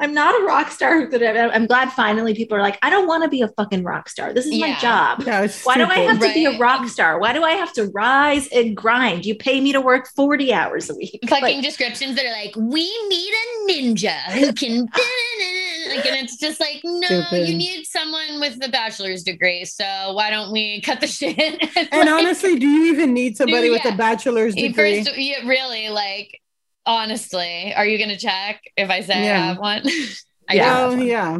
I'm 0.00 0.14
not 0.14 0.40
a 0.40 0.44
rock 0.44 0.70
star. 0.70 1.08
I'm 1.12 1.66
glad 1.66 1.92
finally 1.92 2.32
people 2.32 2.56
are 2.56 2.62
like, 2.62 2.78
I 2.82 2.90
don't 2.90 3.08
want 3.08 3.24
to 3.24 3.28
be 3.28 3.42
a 3.42 3.48
fucking 3.48 3.82
rock 3.82 4.08
star. 4.08 4.32
This 4.32 4.46
is 4.46 4.54
yeah. 4.54 4.68
my 4.68 4.78
job. 4.78 5.26
No, 5.26 5.48
Why 5.64 5.76
do 5.76 5.84
I 5.84 5.98
have 5.98 6.20
right? 6.20 6.28
to 6.28 6.34
be 6.34 6.44
a 6.44 6.56
rock 6.56 6.86
star? 6.88 7.18
Why 7.18 7.32
do 7.32 7.42
I 7.42 7.52
have 7.52 7.72
to 7.74 7.86
rise 7.86 8.46
and 8.48 8.76
grind? 8.76 9.26
You 9.26 9.34
pay 9.34 9.60
me 9.60 9.72
to 9.72 9.80
work 9.80 10.08
40 10.14 10.52
hours 10.52 10.88
a 10.88 10.94
week. 10.94 11.18
Fucking 11.28 11.42
like, 11.42 11.64
descriptions 11.64 12.14
that 12.14 12.24
are 12.24 12.32
like, 12.32 12.54
we 12.54 12.84
need 13.08 13.32
a 13.32 13.72
ninja 13.72 14.20
who 14.32 14.52
can. 14.52 14.80
like, 15.88 16.06
and 16.06 16.16
it's 16.16 16.36
just 16.36 16.60
like, 16.60 16.80
no, 16.84 17.06
Stupid. 17.06 17.48
you 17.48 17.56
need 17.56 17.84
someone 17.84 18.38
with 18.38 18.64
a 18.64 18.68
bachelor's 18.68 19.24
degree. 19.24 19.64
So 19.64 19.84
why 20.12 20.30
don't 20.30 20.52
we 20.52 20.80
cut 20.80 21.00
the 21.00 21.06
shit? 21.08 21.36
and, 21.38 21.88
and 21.92 22.08
like, 22.08 22.08
honestly, 22.08 22.56
do 22.56 22.68
you 22.68 22.92
even 22.92 23.12
need 23.12 23.36
somebody 23.36 23.66
yeah. 23.66 23.72
with 23.72 23.94
a 23.94 23.96
bachelor's 23.96 24.54
degree? 24.54 25.02
First, 25.02 25.18
yeah, 25.18 25.44
really, 25.44 25.88
like 25.88 26.40
honestly, 26.88 27.72
are 27.74 27.86
you 27.86 27.98
going 27.98 28.10
to 28.10 28.16
check 28.16 28.62
if 28.76 28.90
I 28.90 29.02
say 29.02 29.26
yeah. 29.26 29.34
I 29.34 29.46
have 29.46 29.58
one? 29.58 29.82
I 30.48 30.54
yeah. 30.54 30.74
Well, 30.74 30.92
um, 30.92 31.02
yeah. 31.02 31.38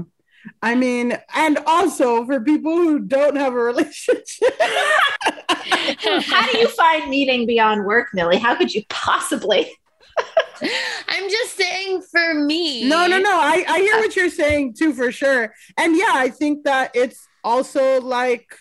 I 0.63 0.75
mean, 0.75 1.19
and 1.35 1.59
also 1.67 2.25
for 2.27 2.41
people 2.41 2.77
who 2.77 3.01
don't 3.01 3.37
have 3.37 3.55
a 3.55 3.57
relationship. 3.57 4.55
How 4.61 6.51
do 6.51 6.59
you 6.59 6.69
find 6.69 7.11
meeting 7.11 7.47
beyond 7.47 7.85
work, 7.85 8.09
Milly? 8.13 8.39
How 8.39 8.55
could 8.55 8.73
you 8.73 8.83
possibly? 8.89 9.73
I'm 11.09 11.29
just 11.29 11.57
saying 11.57 12.03
for 12.03 12.35
me. 12.35 12.89
No, 12.89 13.07
no, 13.07 13.19
no. 13.19 13.31
I, 13.31 13.65
I 13.69 13.79
hear 13.79 13.97
what 13.97 14.15
you're 14.17 14.31
saying 14.31 14.75
too, 14.75 14.93
for 14.93 15.11
sure. 15.11 15.53
And 15.77 15.97
yeah, 15.97 16.13
I 16.13 16.31
think 16.31 16.65
that 16.65 16.93
it's 16.95 17.27
also 17.43 18.01
like 18.01 18.55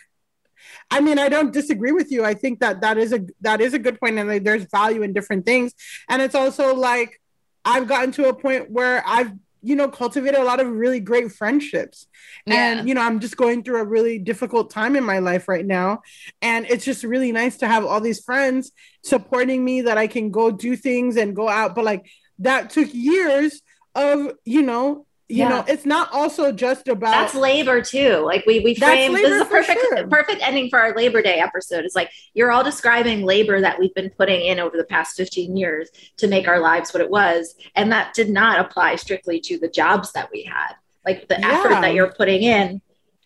I 0.90 1.02
mean, 1.02 1.20
I 1.20 1.30
don't 1.30 1.52
disagree 1.52 1.92
with 1.92 2.12
you. 2.12 2.24
I 2.24 2.34
think 2.34 2.60
that 2.60 2.82
that 2.82 2.98
is 2.98 3.12
a 3.14 3.26
that 3.42 3.62
is 3.62 3.74
a 3.74 3.80
good 3.80 4.00
point, 4.00 4.18
and 4.18 4.30
like, 4.30 4.44
there's 4.44 4.66
value 4.66 5.02
in 5.02 5.14
different 5.14 5.46
things. 5.46 5.74
And 6.10 6.22
it's 6.22 6.36
also 6.36 6.74
like 6.76 7.22
I've 7.66 7.88
gotten 7.88 8.12
to 8.14 8.30
a 8.30 8.34
point 8.34 8.72
where 8.72 9.04
I've 9.06 9.34
you 9.62 9.76
know 9.76 9.90
cultivated 9.90 10.40
a 10.40 10.44
lot 10.44 10.60
of 10.60 10.68
really 10.68 11.02
great 11.02 11.32
friendships, 11.32 12.08
yeah. 12.46 12.80
and 12.80 12.88
you 12.88 12.96
know 12.96 13.02
I'm 13.02 13.20
just 13.20 13.36
going 13.36 13.64
through 13.64 13.82
a 13.82 13.86
really 13.86 14.18
difficult 14.18 14.70
time 14.70 14.96
in 14.96 15.04
my 15.04 15.20
life 15.20 15.48
right 15.48 15.66
now, 15.66 16.02
and 16.42 16.66
it's 16.70 16.86
just 16.86 17.04
really 17.04 17.32
nice 17.32 17.58
to 17.58 17.68
have 17.68 17.84
all 17.86 18.00
these 18.00 18.24
friends 18.24 18.72
supporting 19.04 19.66
me 19.66 19.82
that 19.82 19.98
I 19.98 20.08
can 20.08 20.32
go 20.32 20.52
do 20.52 20.76
things 20.76 21.18
and 21.18 21.36
go 21.36 21.50
out. 21.50 21.76
But 21.76 21.84
like 21.84 22.10
that 22.40 22.70
took 22.70 22.94
years 22.94 23.62
of 23.94 24.32
you 24.46 24.62
know 24.62 25.07
you 25.30 25.40
Yeah. 25.40 25.50
know, 25.50 25.66
it's 25.68 25.86
not 25.86 26.12
also 26.14 26.52
just 26.52 26.88
about 26.88 27.12
That's 27.12 27.36
labor 27.36 27.82
too. 27.82 28.18
Like 28.18 28.46
we 28.46 28.60
we 28.62 28.76
frame 28.76 29.14
this 29.14 29.30
is 29.30 29.42
a 29.42 29.46
perfect 29.46 29.82
sure. 29.82 30.08
perfect 30.08 30.42
ending 30.42 30.70
for 30.70 30.80
our 30.80 30.96
Labor 30.96 31.22
Day 31.22 31.40
episode. 31.40 31.84
It's 31.86 31.96
like 31.96 32.10
you're 32.34 32.52
all 32.52 32.64
describing 32.64 33.24
labor 33.24 33.60
that 33.62 33.78
we've 33.80 33.94
been 33.94 34.10
putting 34.12 34.42
in 34.42 34.60
over 34.60 34.78
the 34.78 34.86
past 34.86 35.18
15 35.18 35.58
years 35.58 35.90
to 36.18 36.28
make 36.28 36.48
our 36.48 36.60
lives 36.60 36.94
what 36.94 37.02
it 37.02 37.10
was. 37.10 37.56
And 37.76 37.92
that 37.92 38.14
did 38.14 38.30
not 38.30 38.60
apply 38.60 38.96
strictly 38.96 39.40
to 39.42 39.58
the 39.60 39.68
jobs 39.68 40.14
that 40.14 40.30
we 40.32 40.44
had. 40.44 40.74
Like 41.06 41.28
the 41.28 41.40
effort 41.46 41.82
that 41.82 41.94
you're 41.94 42.12
putting 42.14 42.44
in, 42.44 42.82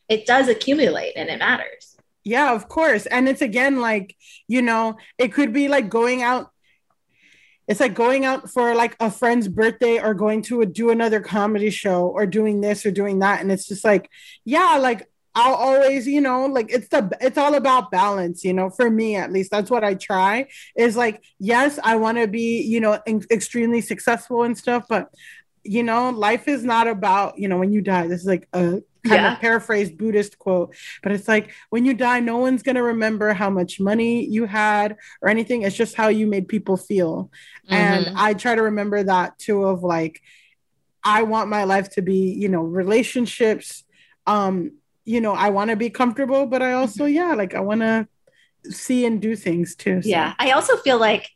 it 0.10 0.26
does 0.26 0.47
accumulate 0.47 1.14
and 1.16 1.30
it 1.30 1.39
matters. 1.39 1.95
Yeah, 2.24 2.54
of 2.54 2.68
course. 2.68 3.06
And 3.08 3.28
it's 3.28 3.41
again 3.41 3.80
like, 3.80 4.16
you 4.47 4.62
know, 4.62 4.97
it 5.18 5.34
could 5.34 5.54
be 5.54 5.68
like 5.68 5.89
going 5.89 6.22
out. 6.22 6.52
It's 7.72 7.80
like 7.80 7.94
going 7.94 8.26
out 8.26 8.50
for 8.50 8.76
like 8.76 8.98
a 9.00 9.10
friend's 9.10 9.48
birthday 9.48 9.98
or 9.98 10.14
going 10.14 10.42
to 10.44 10.60
a, 10.60 10.66
do 10.66 10.90
another 10.90 11.22
comedy 11.22 11.70
show 11.70 12.08
or 12.08 12.26
doing 12.26 12.60
this 12.60 12.86
or 12.86 12.92
doing 12.92 13.20
that. 13.20 13.40
And 13.40 13.50
it's 13.50 13.66
just 13.66 13.86
like, 13.86 14.10
yeah, 14.44 14.76
like 14.76 15.08
I'll 15.36 15.54
always, 15.54 16.06
you 16.06 16.20
know, 16.20 16.48
like 16.48 16.70
it's 16.70 16.90
the 16.90 17.10
it's 17.22 17.38
all 17.38 17.56
about 17.56 17.90
balance, 17.90 18.44
you 18.44 18.52
know, 18.52 18.70
for 18.70 18.90
me 18.90 19.16
at 19.16 19.32
least. 19.32 19.52
That's 19.52 19.72
what 19.72 19.86
I 19.86 19.94
try 19.94 20.48
is 20.76 20.98
like, 20.98 21.24
yes, 21.40 21.80
I 21.82 21.96
want 21.96 22.18
to 22.18 22.28
be, 22.28 22.62
you 22.62 22.82
know, 22.82 23.00
in- 23.06 23.24
extremely 23.32 23.80
successful 23.80 24.44
and 24.44 24.58
stuff, 24.58 24.84
but 24.90 25.08
you 25.64 25.84
know, 25.84 26.10
life 26.10 26.50
is 26.50 26.66
not 26.66 26.90
about, 26.90 27.38
you 27.38 27.48
know, 27.48 27.58
when 27.58 27.72
you 27.72 27.82
die. 27.82 28.08
This 28.08 28.20
is 28.20 28.28
like 28.28 28.50
a 28.52 28.82
kind 29.04 29.24
Yeah. 29.24 29.34
of 29.34 29.39
paraphrased 29.39 29.97
Buddhist 29.97 30.38
quote, 30.38 30.76
but 31.04 31.12
it's 31.12 31.28
like 31.28 31.52
when 31.70 31.86
you 31.86 31.93
die, 31.93 32.20
no 32.20 32.38
one's 32.38 32.64
going 32.64 32.76
to 32.76 32.84
remember 32.84 33.34
how 33.34 33.49
much 33.49 33.80
money 33.80 34.26
you 34.26 34.45
had 34.45 34.97
or 35.22 35.30
anything. 35.30 35.64
It's 35.64 35.76
just 35.76 35.95
how 35.95 36.08
you 36.10 36.28
made 36.28 36.47
people 36.47 36.78
feel. 36.78 37.32
And 37.70 38.08
Mhm. 38.08 38.14
I 38.16 38.34
try 38.34 38.56
to 38.56 38.64
remember 38.64 39.04
that 39.04 39.38
too 39.39 39.64
of 39.66 39.84
like, 39.84 40.22
I 41.04 41.24
want 41.24 41.49
my 41.49 41.64
life 41.64 41.89
to 41.91 42.02
be, 42.02 42.32
you 42.34 42.47
know, 42.49 42.62
relationships. 42.62 43.84
Um, 44.28 44.74
you 45.04 45.20
know, 45.20 45.34
I 45.34 45.49
want 45.49 45.72
to 45.72 45.76
be 45.76 45.89
comfortable, 45.89 46.45
but 46.45 46.62
I 46.62 46.74
also, 46.74 47.06
yeah, 47.06 47.34
like 47.34 47.56
I 47.56 47.60
want 47.62 47.82
to 47.82 48.08
see 48.70 49.06
and 49.06 49.20
do 49.20 49.36
things 49.36 49.76
too. 49.76 50.02
so. 50.04 50.10
Yeah. 50.10 50.34
I 50.38 50.52
also 50.52 50.78
feel 50.78 50.99
like 50.99 51.28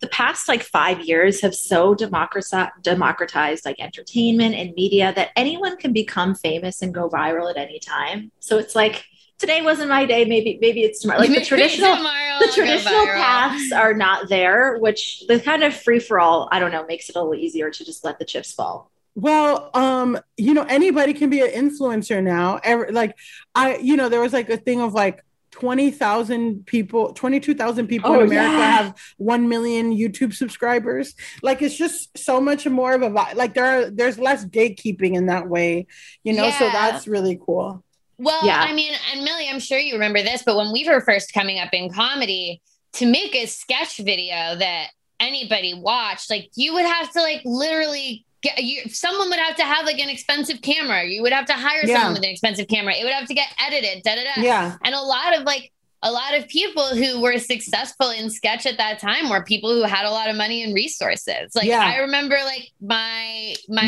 the 0.00 0.08
past 0.08 0.48
like 0.48 0.62
five 0.62 1.00
years 1.04 1.40
have 1.42 1.54
so 1.54 1.94
democratized, 1.94 2.72
democratized 2.82 3.64
like 3.64 3.78
entertainment 3.78 4.54
and 4.54 4.72
media 4.74 5.12
that 5.14 5.28
anyone 5.36 5.76
can 5.76 5.92
become 5.92 6.34
famous 6.34 6.82
and 6.82 6.94
go 6.94 7.08
viral 7.08 7.50
at 7.50 7.56
any 7.56 7.78
time. 7.78 8.32
So 8.40 8.58
it's 8.58 8.74
like 8.74 9.04
today 9.38 9.62
wasn't 9.62 9.88
my 9.88 10.06
day. 10.06 10.24
Maybe 10.24 10.58
maybe 10.60 10.82
it's 10.82 11.00
tomorrow. 11.00 11.20
Like 11.20 11.30
the 11.30 11.44
traditional 11.44 11.96
the 11.96 12.50
traditional 12.54 13.06
paths 13.06 13.72
are 13.72 13.94
not 13.94 14.28
there, 14.28 14.78
which 14.78 15.24
the 15.28 15.38
kind 15.38 15.62
of 15.62 15.74
free 15.74 15.98
for 15.98 16.18
all. 16.18 16.48
I 16.50 16.60
don't 16.60 16.72
know 16.72 16.86
makes 16.86 17.08
it 17.08 17.16
a 17.16 17.20
little 17.20 17.34
easier 17.34 17.70
to 17.70 17.84
just 17.84 18.04
let 18.04 18.18
the 18.18 18.24
chips 18.24 18.52
fall. 18.52 18.90
Well, 19.16 19.70
um, 19.74 20.18
you 20.36 20.54
know, 20.54 20.62
anybody 20.62 21.12
can 21.12 21.30
be 21.30 21.40
an 21.40 21.50
influencer 21.50 22.22
now. 22.22 22.60
Every, 22.62 22.92
like, 22.92 23.16
I, 23.54 23.76
you 23.76 23.96
know, 23.96 24.08
there 24.08 24.20
was 24.20 24.32
like 24.32 24.48
a 24.48 24.56
thing 24.56 24.80
of 24.80 24.94
like 24.94 25.24
20,000 25.60 26.66
people, 26.66 27.12
22,000 27.12 27.86
people 27.86 28.10
Oh, 28.10 28.20
in 28.20 28.26
America 28.26 28.56
yeah. 28.56 28.76
have 28.76 28.94
1 29.18 29.48
million 29.48 29.92
YouTube 29.92 30.32
subscribers. 30.32 31.14
Like, 31.42 31.60
it's 31.62 31.76
just 31.76 32.16
so 32.16 32.40
much 32.40 32.66
more 32.66 32.94
of 32.94 33.02
a, 33.02 33.08
like, 33.08 33.54
there 33.54 33.64
are, 33.66 33.90
there's 33.90 34.18
less 34.18 34.44
gatekeeping 34.44 35.14
in 35.14 35.26
that 35.26 35.48
way, 35.48 35.86
you 36.24 36.32
know, 36.32 36.50
so 36.50 36.64
that's 36.70 37.06
really 37.06 37.38
cool. 37.44 37.84
Well, 38.18 38.44
Yeah. 38.44 38.60
I 38.60 38.72
mean, 38.74 38.92
and 39.12 39.22
Milly, 39.22 39.48
I'm 39.48 39.60
sure 39.60 39.78
you 39.78 39.94
remember 39.94 40.22
this, 40.22 40.42
but 40.44 40.56
when 40.56 40.72
we 40.72 40.88
were 40.88 41.00
first 41.02 41.32
coming 41.32 41.58
up 41.58 41.72
in 41.72 41.92
comedy, 41.92 42.62
to 42.94 43.06
make 43.06 43.36
a 43.36 43.46
sketch 43.46 43.98
video 43.98 44.56
that 44.56 44.88
anybody 45.20 45.74
watched, 45.74 46.28
like 46.30 46.50
you 46.56 46.74
would 46.74 46.86
have 46.86 47.12
to 47.12 47.20
like 47.20 47.42
literally 47.44 48.24
get 48.42 48.62
you 48.62 48.88
someone 48.88 49.28
would 49.28 49.38
have 49.38 49.56
to 49.56 49.64
have 49.64 49.84
like 49.84 49.98
an 49.98 50.08
expensive 50.08 50.62
camera. 50.62 51.04
You 51.04 51.22
would 51.22 51.32
have 51.32 51.46
to 51.46 51.52
hire 51.54 51.82
Yeah. 51.84 51.96
someone 51.96 52.14
with 52.14 52.24
an 52.24 52.30
expensive 52.30 52.68
camera. 52.68 52.94
It 52.94 53.04
would 53.04 53.12
have 53.12 53.28
to 53.28 53.34
get 53.34 53.48
edited, 53.60 54.02
da 54.02 54.16
da 54.16 54.24
da. 54.34 54.42
Yeah. 54.42 54.76
And 54.82 54.94
a 54.94 55.00
lot 55.00 55.36
of 55.36 55.44
like 55.44 55.72
a 56.02 56.10
lot 56.10 56.34
of 56.34 56.48
people 56.48 56.86
who 56.96 57.20
were 57.20 57.38
successful 57.38 58.10
in 58.10 58.30
sketch 58.30 58.64
at 58.64 58.78
that 58.78 58.98
time 58.98 59.28
were 59.28 59.44
people 59.44 59.70
who 59.70 59.82
had 59.82 60.06
a 60.06 60.10
lot 60.10 60.30
of 60.30 60.36
money 60.36 60.62
and 60.62 60.74
resources. 60.74 61.54
Like 61.54 61.66
Yeah. 61.66 61.84
I 61.84 61.98
remember 61.98 62.36
like 62.44 62.70
my 62.80 63.54
my 63.68 63.82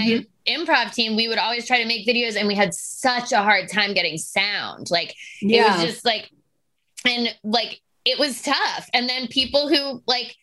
mm-hmm. 0.46 0.62
improv 0.62 0.94
team, 0.94 1.16
we 1.16 1.28
would 1.28 1.38
always 1.38 1.66
try 1.66 1.80
to 1.80 1.88
make 1.88 2.06
videos 2.06 2.36
and 2.36 2.46
we 2.46 2.54
had 2.54 2.74
such 2.74 3.32
a 3.32 3.42
hard 3.42 3.68
time 3.68 3.94
getting 3.94 4.18
sound. 4.18 4.90
Like 4.90 5.14
it 5.40 5.64
was 5.66 5.82
just 5.82 6.04
like 6.04 6.30
and 7.06 7.34
like 7.42 7.80
it 8.04 8.18
was 8.18 8.42
tough. 8.42 8.88
And 8.92 9.08
then 9.08 9.28
people 9.28 9.68
who 9.68 10.02
like 10.06 10.36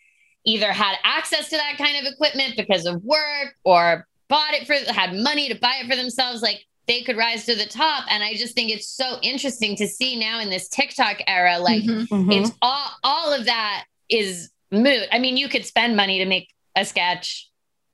either 0.50 0.72
had 0.72 0.96
access 1.04 1.50
to 1.50 1.58
that 1.58 1.78
kind 1.78 1.96
of 1.98 2.12
equipment 2.12 2.56
because 2.58 2.86
of 2.86 3.02
work 3.04 3.56
or 3.64 4.08
bought 4.28 4.54
it 4.54 4.66
for 4.68 4.76
had 4.92 5.14
money 5.14 5.50
to 5.50 5.56
buy 5.60 5.76
it 5.82 5.90
for 5.90 5.96
themselves 5.96 6.42
like 6.42 6.66
they 6.88 7.02
could 7.04 7.18
rise 7.18 7.46
to 7.46 7.56
the 7.56 7.66
top 7.66 8.06
and 8.10 8.24
i 8.24 8.34
just 8.34 8.54
think 8.56 8.70
it's 8.72 8.88
so 8.88 9.18
interesting 9.22 9.76
to 9.76 9.88
see 9.88 10.18
now 10.20 10.40
in 10.40 10.50
this 10.50 10.68
tiktok 10.70 11.18
era 11.28 11.58
like 11.60 11.84
Mhm. 11.84 12.34
it's 12.38 12.52
all 12.62 12.88
all 13.04 13.34
of 13.34 13.46
that 13.46 13.86
is 14.10 14.50
moot 14.72 15.04
i 15.12 15.20
mean 15.20 15.36
you 15.38 15.48
could 15.50 15.66
spend 15.66 15.96
money 15.96 16.18
to 16.20 16.26
make 16.26 16.48
a 16.76 16.84
sketch 16.86 17.48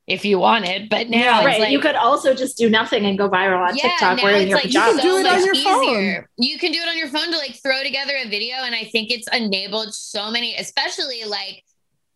if 0.07 0.23
you 0.23 0.37
wanted 0.39 0.87
but 0.89 1.09
now 1.09 1.17
Yeah, 1.17 1.37
it's 1.39 1.45
right. 1.45 1.59
like, 1.61 1.71
you 1.71 1.79
could 1.79 1.95
also 1.95 2.33
just 2.35 2.57
do 2.57 2.69
nothing 2.69 3.05
and 3.05 3.17
go 3.17 3.27
viral 3.29 3.67
on 3.67 3.75
yeah, 3.75 3.83
TikTok 3.89 4.17
now 4.17 4.23
wearing 4.23 4.41
it's 4.43 4.49
your 4.49 4.57
like 4.59 4.65
pajamas. 4.67 5.01
do 5.01 5.17
it 5.17 5.25
on 5.25 5.33
much 5.41 5.45
your 5.45 5.55
phone. 5.55 6.25
You 6.37 6.59
can 6.59 6.71
do 6.71 6.79
it 6.79 6.87
on 6.87 6.97
your 6.97 7.07
phone 7.07 7.31
to 7.31 7.37
like 7.37 7.55
throw 7.63 7.81
together 7.81 8.13
a 8.23 8.29
video, 8.29 8.57
and 8.57 8.75
I 8.75 8.83
think 8.93 9.09
it's 9.09 9.27
enabled 9.33 9.95
so 9.95 10.29
many, 10.29 10.55
especially 10.57 11.23
like 11.25 11.63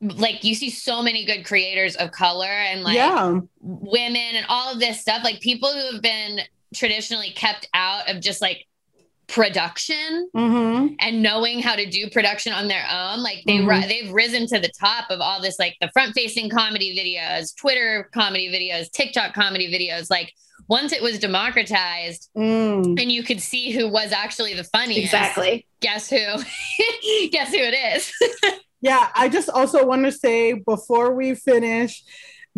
like 0.01 0.43
you 0.43 0.55
see 0.55 0.69
so 0.69 1.01
many 1.03 1.25
good 1.25 1.45
creators 1.45 1.95
of 1.97 2.11
color 2.11 2.45
and 2.45 2.83
like 2.83 2.95
yeah. 2.95 3.39
women 3.61 4.15
and 4.35 4.45
all 4.49 4.71
of 4.71 4.79
this 4.79 5.01
stuff, 5.01 5.23
like 5.23 5.39
people 5.41 5.71
who 5.71 5.93
have 5.93 6.01
been 6.01 6.39
traditionally 6.73 7.31
kept 7.31 7.67
out 7.73 8.09
of 8.09 8.21
just 8.21 8.41
like 8.41 8.65
production 9.27 10.29
Mm-hmm. 10.35 10.95
and 10.99 11.21
knowing 11.21 11.59
how 11.61 11.75
to 11.75 11.85
do 11.89 12.09
production 12.09 12.51
on 12.51 12.67
their 12.67 12.83
own 12.91 13.21
like 13.21 13.43
they 13.45 13.57
Mhm. 13.59 13.67
ri- 13.69 13.87
they've 13.87 14.11
risen 14.11 14.47
to 14.47 14.59
the 14.59 14.69
top 14.79 15.09
of 15.11 15.19
all 15.21 15.39
this 15.41 15.59
like 15.59 15.75
the 15.81 15.89
front 15.91 16.13
facing 16.15 16.49
comedy 16.49 16.95
videos 16.97 17.55
twitter 17.55 18.09
comedy 18.13 18.49
videos 18.51 18.89
tiktok 18.91 19.33
comedy 19.35 19.71
videos 19.71 20.09
like 20.09 20.33
once 20.67 20.91
it 20.91 21.01
was 21.03 21.19
democratized 21.19 22.29
Mm. 22.35 22.99
and 22.99 23.11
you 23.11 23.21
could 23.23 23.39
see 23.41 23.71
who 23.71 23.87
was 23.87 24.11
actually 24.11 24.55
the 24.55 24.63
funniest 24.63 25.13
Exactly. 25.13 25.65
guess 25.79 26.09
who 26.09 26.17
guess 27.31 27.51
who 27.51 27.59
it 27.61 27.75
is 27.95 28.11
Yeah, 28.81 29.09
I 29.13 29.29
just 29.29 29.49
also 29.49 29.85
want 29.85 30.05
to 30.05 30.11
say 30.11 30.53
before 30.53 31.13
we 31.13 31.35
finish, 31.35 32.03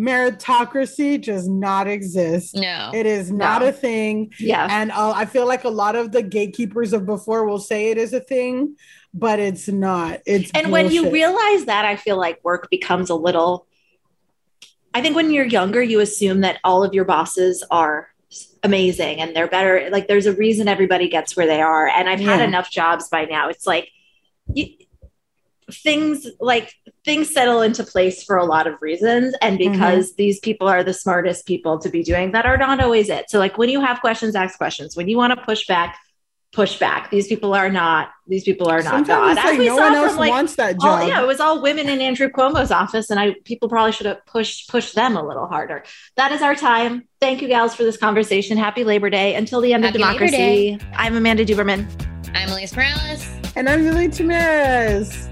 meritocracy 0.00 1.22
does 1.22 1.48
not 1.48 1.86
exist. 1.88 2.54
no 2.56 2.90
It 2.94 3.06
is 3.06 3.30
not 3.30 3.62
No. 3.62 3.68
a 3.68 3.72
thing. 3.72 4.32
Yeah. 4.38 4.66
And 4.70 4.90
uh, 4.92 5.12
I 5.14 5.26
feel 5.26 5.46
like 5.46 5.64
a 5.64 5.68
lot 5.68 5.96
of 5.96 6.12
the 6.12 6.22
gatekeepers 6.22 6.92
of 6.92 7.06
before 7.06 7.44
will 7.46 7.58
say 7.58 7.90
it 7.90 7.98
is 7.98 8.12
a 8.12 8.20
thing, 8.20 8.76
but 9.12 9.38
it's 9.38 9.68
not. 9.68 10.20
It's 10.26 10.50
and 10.54 10.70
when 10.72 10.90
you 10.90 11.10
realize 11.10 11.66
that, 11.66 11.84
I 11.84 11.96
feel 11.96 12.16
like 12.16 12.42
work 12.44 12.68
becomes 12.70 13.10
a 13.10 13.14
little. 13.14 13.66
I 14.94 15.00
think 15.02 15.16
when 15.16 15.30
you're 15.30 15.46
younger, 15.46 15.82
you 15.82 16.00
assume 16.00 16.40
that 16.42 16.58
all 16.64 16.84
of 16.84 16.94
your 16.94 17.04
bosses 17.04 17.64
are 17.70 18.08
amazing 18.62 19.20
and 19.20 19.34
they're 19.34 19.48
better. 19.48 19.88
Like 19.90 20.06
there's 20.08 20.26
a 20.26 20.32
reason 20.34 20.68
everybody 20.68 21.08
gets 21.08 21.36
where 21.36 21.46
they 21.46 21.60
are. 21.60 21.86
And 21.88 22.08
I've 22.08 22.20
had 22.20 22.40
enough 22.40 22.70
jobs 22.70 23.08
by 23.08 23.24
now. 23.24 23.48
It's 23.48 23.66
like 23.66 23.90
you, 24.54 24.66
things 25.74 26.26
like 26.40 26.72
things 27.04 27.32
settle 27.32 27.62
into 27.62 27.84
place 27.84 28.22
for 28.22 28.36
a 28.36 28.44
lot 28.44 28.66
of 28.66 28.74
reasons. 28.80 29.34
And 29.42 29.58
Mm-hmm. 29.58 29.72
because 29.72 30.14
these 30.16 30.38
people 30.40 30.68
are 30.68 30.82
the 30.84 30.94
smartest 30.94 31.46
people 31.46 31.78
to 31.80 31.88
be 31.88 32.02
doing 32.02 32.32
that 32.32 32.46
are 32.46 32.56
not 32.56 32.80
always 32.80 33.08
it. 33.08 33.30
So 33.30 33.38
like 33.38 33.58
when 33.58 33.68
you 33.68 33.80
have 33.80 34.00
questions, 34.00 34.34
ask 34.34 34.56
questions. 34.58 34.96
When 34.96 35.08
you 35.08 35.16
want 35.16 35.38
to 35.38 35.44
push 35.44 35.66
back, 35.66 35.98
push 36.52 36.78
back. 36.78 37.10
These 37.10 37.28
people 37.28 37.54
are 37.54 37.70
not. 37.70 38.10
These 38.26 38.44
people 38.44 38.68
are 38.68 38.82
not 38.82 39.06
Sometimes 39.06 39.08
God. 39.08 39.30
it's 39.38 39.58
like 39.58 39.66
no 39.66 39.76
one 39.76 39.94
else 39.94 40.16
wants 40.16 40.56
that 40.56 40.76
all- 40.80 40.98
job. 40.98 41.08
yeah, 41.08 41.22
it 41.22 41.26
was 41.26 41.40
all 41.40 41.62
women 41.62 41.88
in 41.88 42.00
Andrew 42.00 42.28
Cuomo's 42.28 42.70
office, 42.70 43.08
and 43.08 43.18
I 43.18 43.34
people 43.44 43.70
probably 43.70 43.92
should 43.92 44.04
have 44.06 44.24
pushed 44.26 44.68
pushed 44.68 44.94
them 44.94 45.16
a 45.16 45.26
little 45.26 45.46
harder. 45.46 45.82
That 46.16 46.30
is 46.32 46.42
our 46.42 46.54
time. 46.54 47.08
Thank 47.20 47.40
you, 47.40 47.48
gals, 47.48 47.74
for 47.74 47.84
this 47.84 47.96
conversation. 47.96 48.58
Happy 48.58 48.84
Labor 48.84 49.08
Day. 49.08 49.34
Until 49.34 49.62
the 49.62 49.72
end 49.72 49.84
Happy 49.84 49.96
of 49.96 50.00
democracy. 50.02 50.78
I'm 50.94 51.16
Amanda 51.16 51.44
Duberman, 51.46 51.86
i'm 52.34 52.48
Alise 52.50 52.76
morales 52.76 53.26
and 53.56 53.66
I'm 53.68 53.84
Milly 53.84 54.08
Tamarez. 54.08 55.31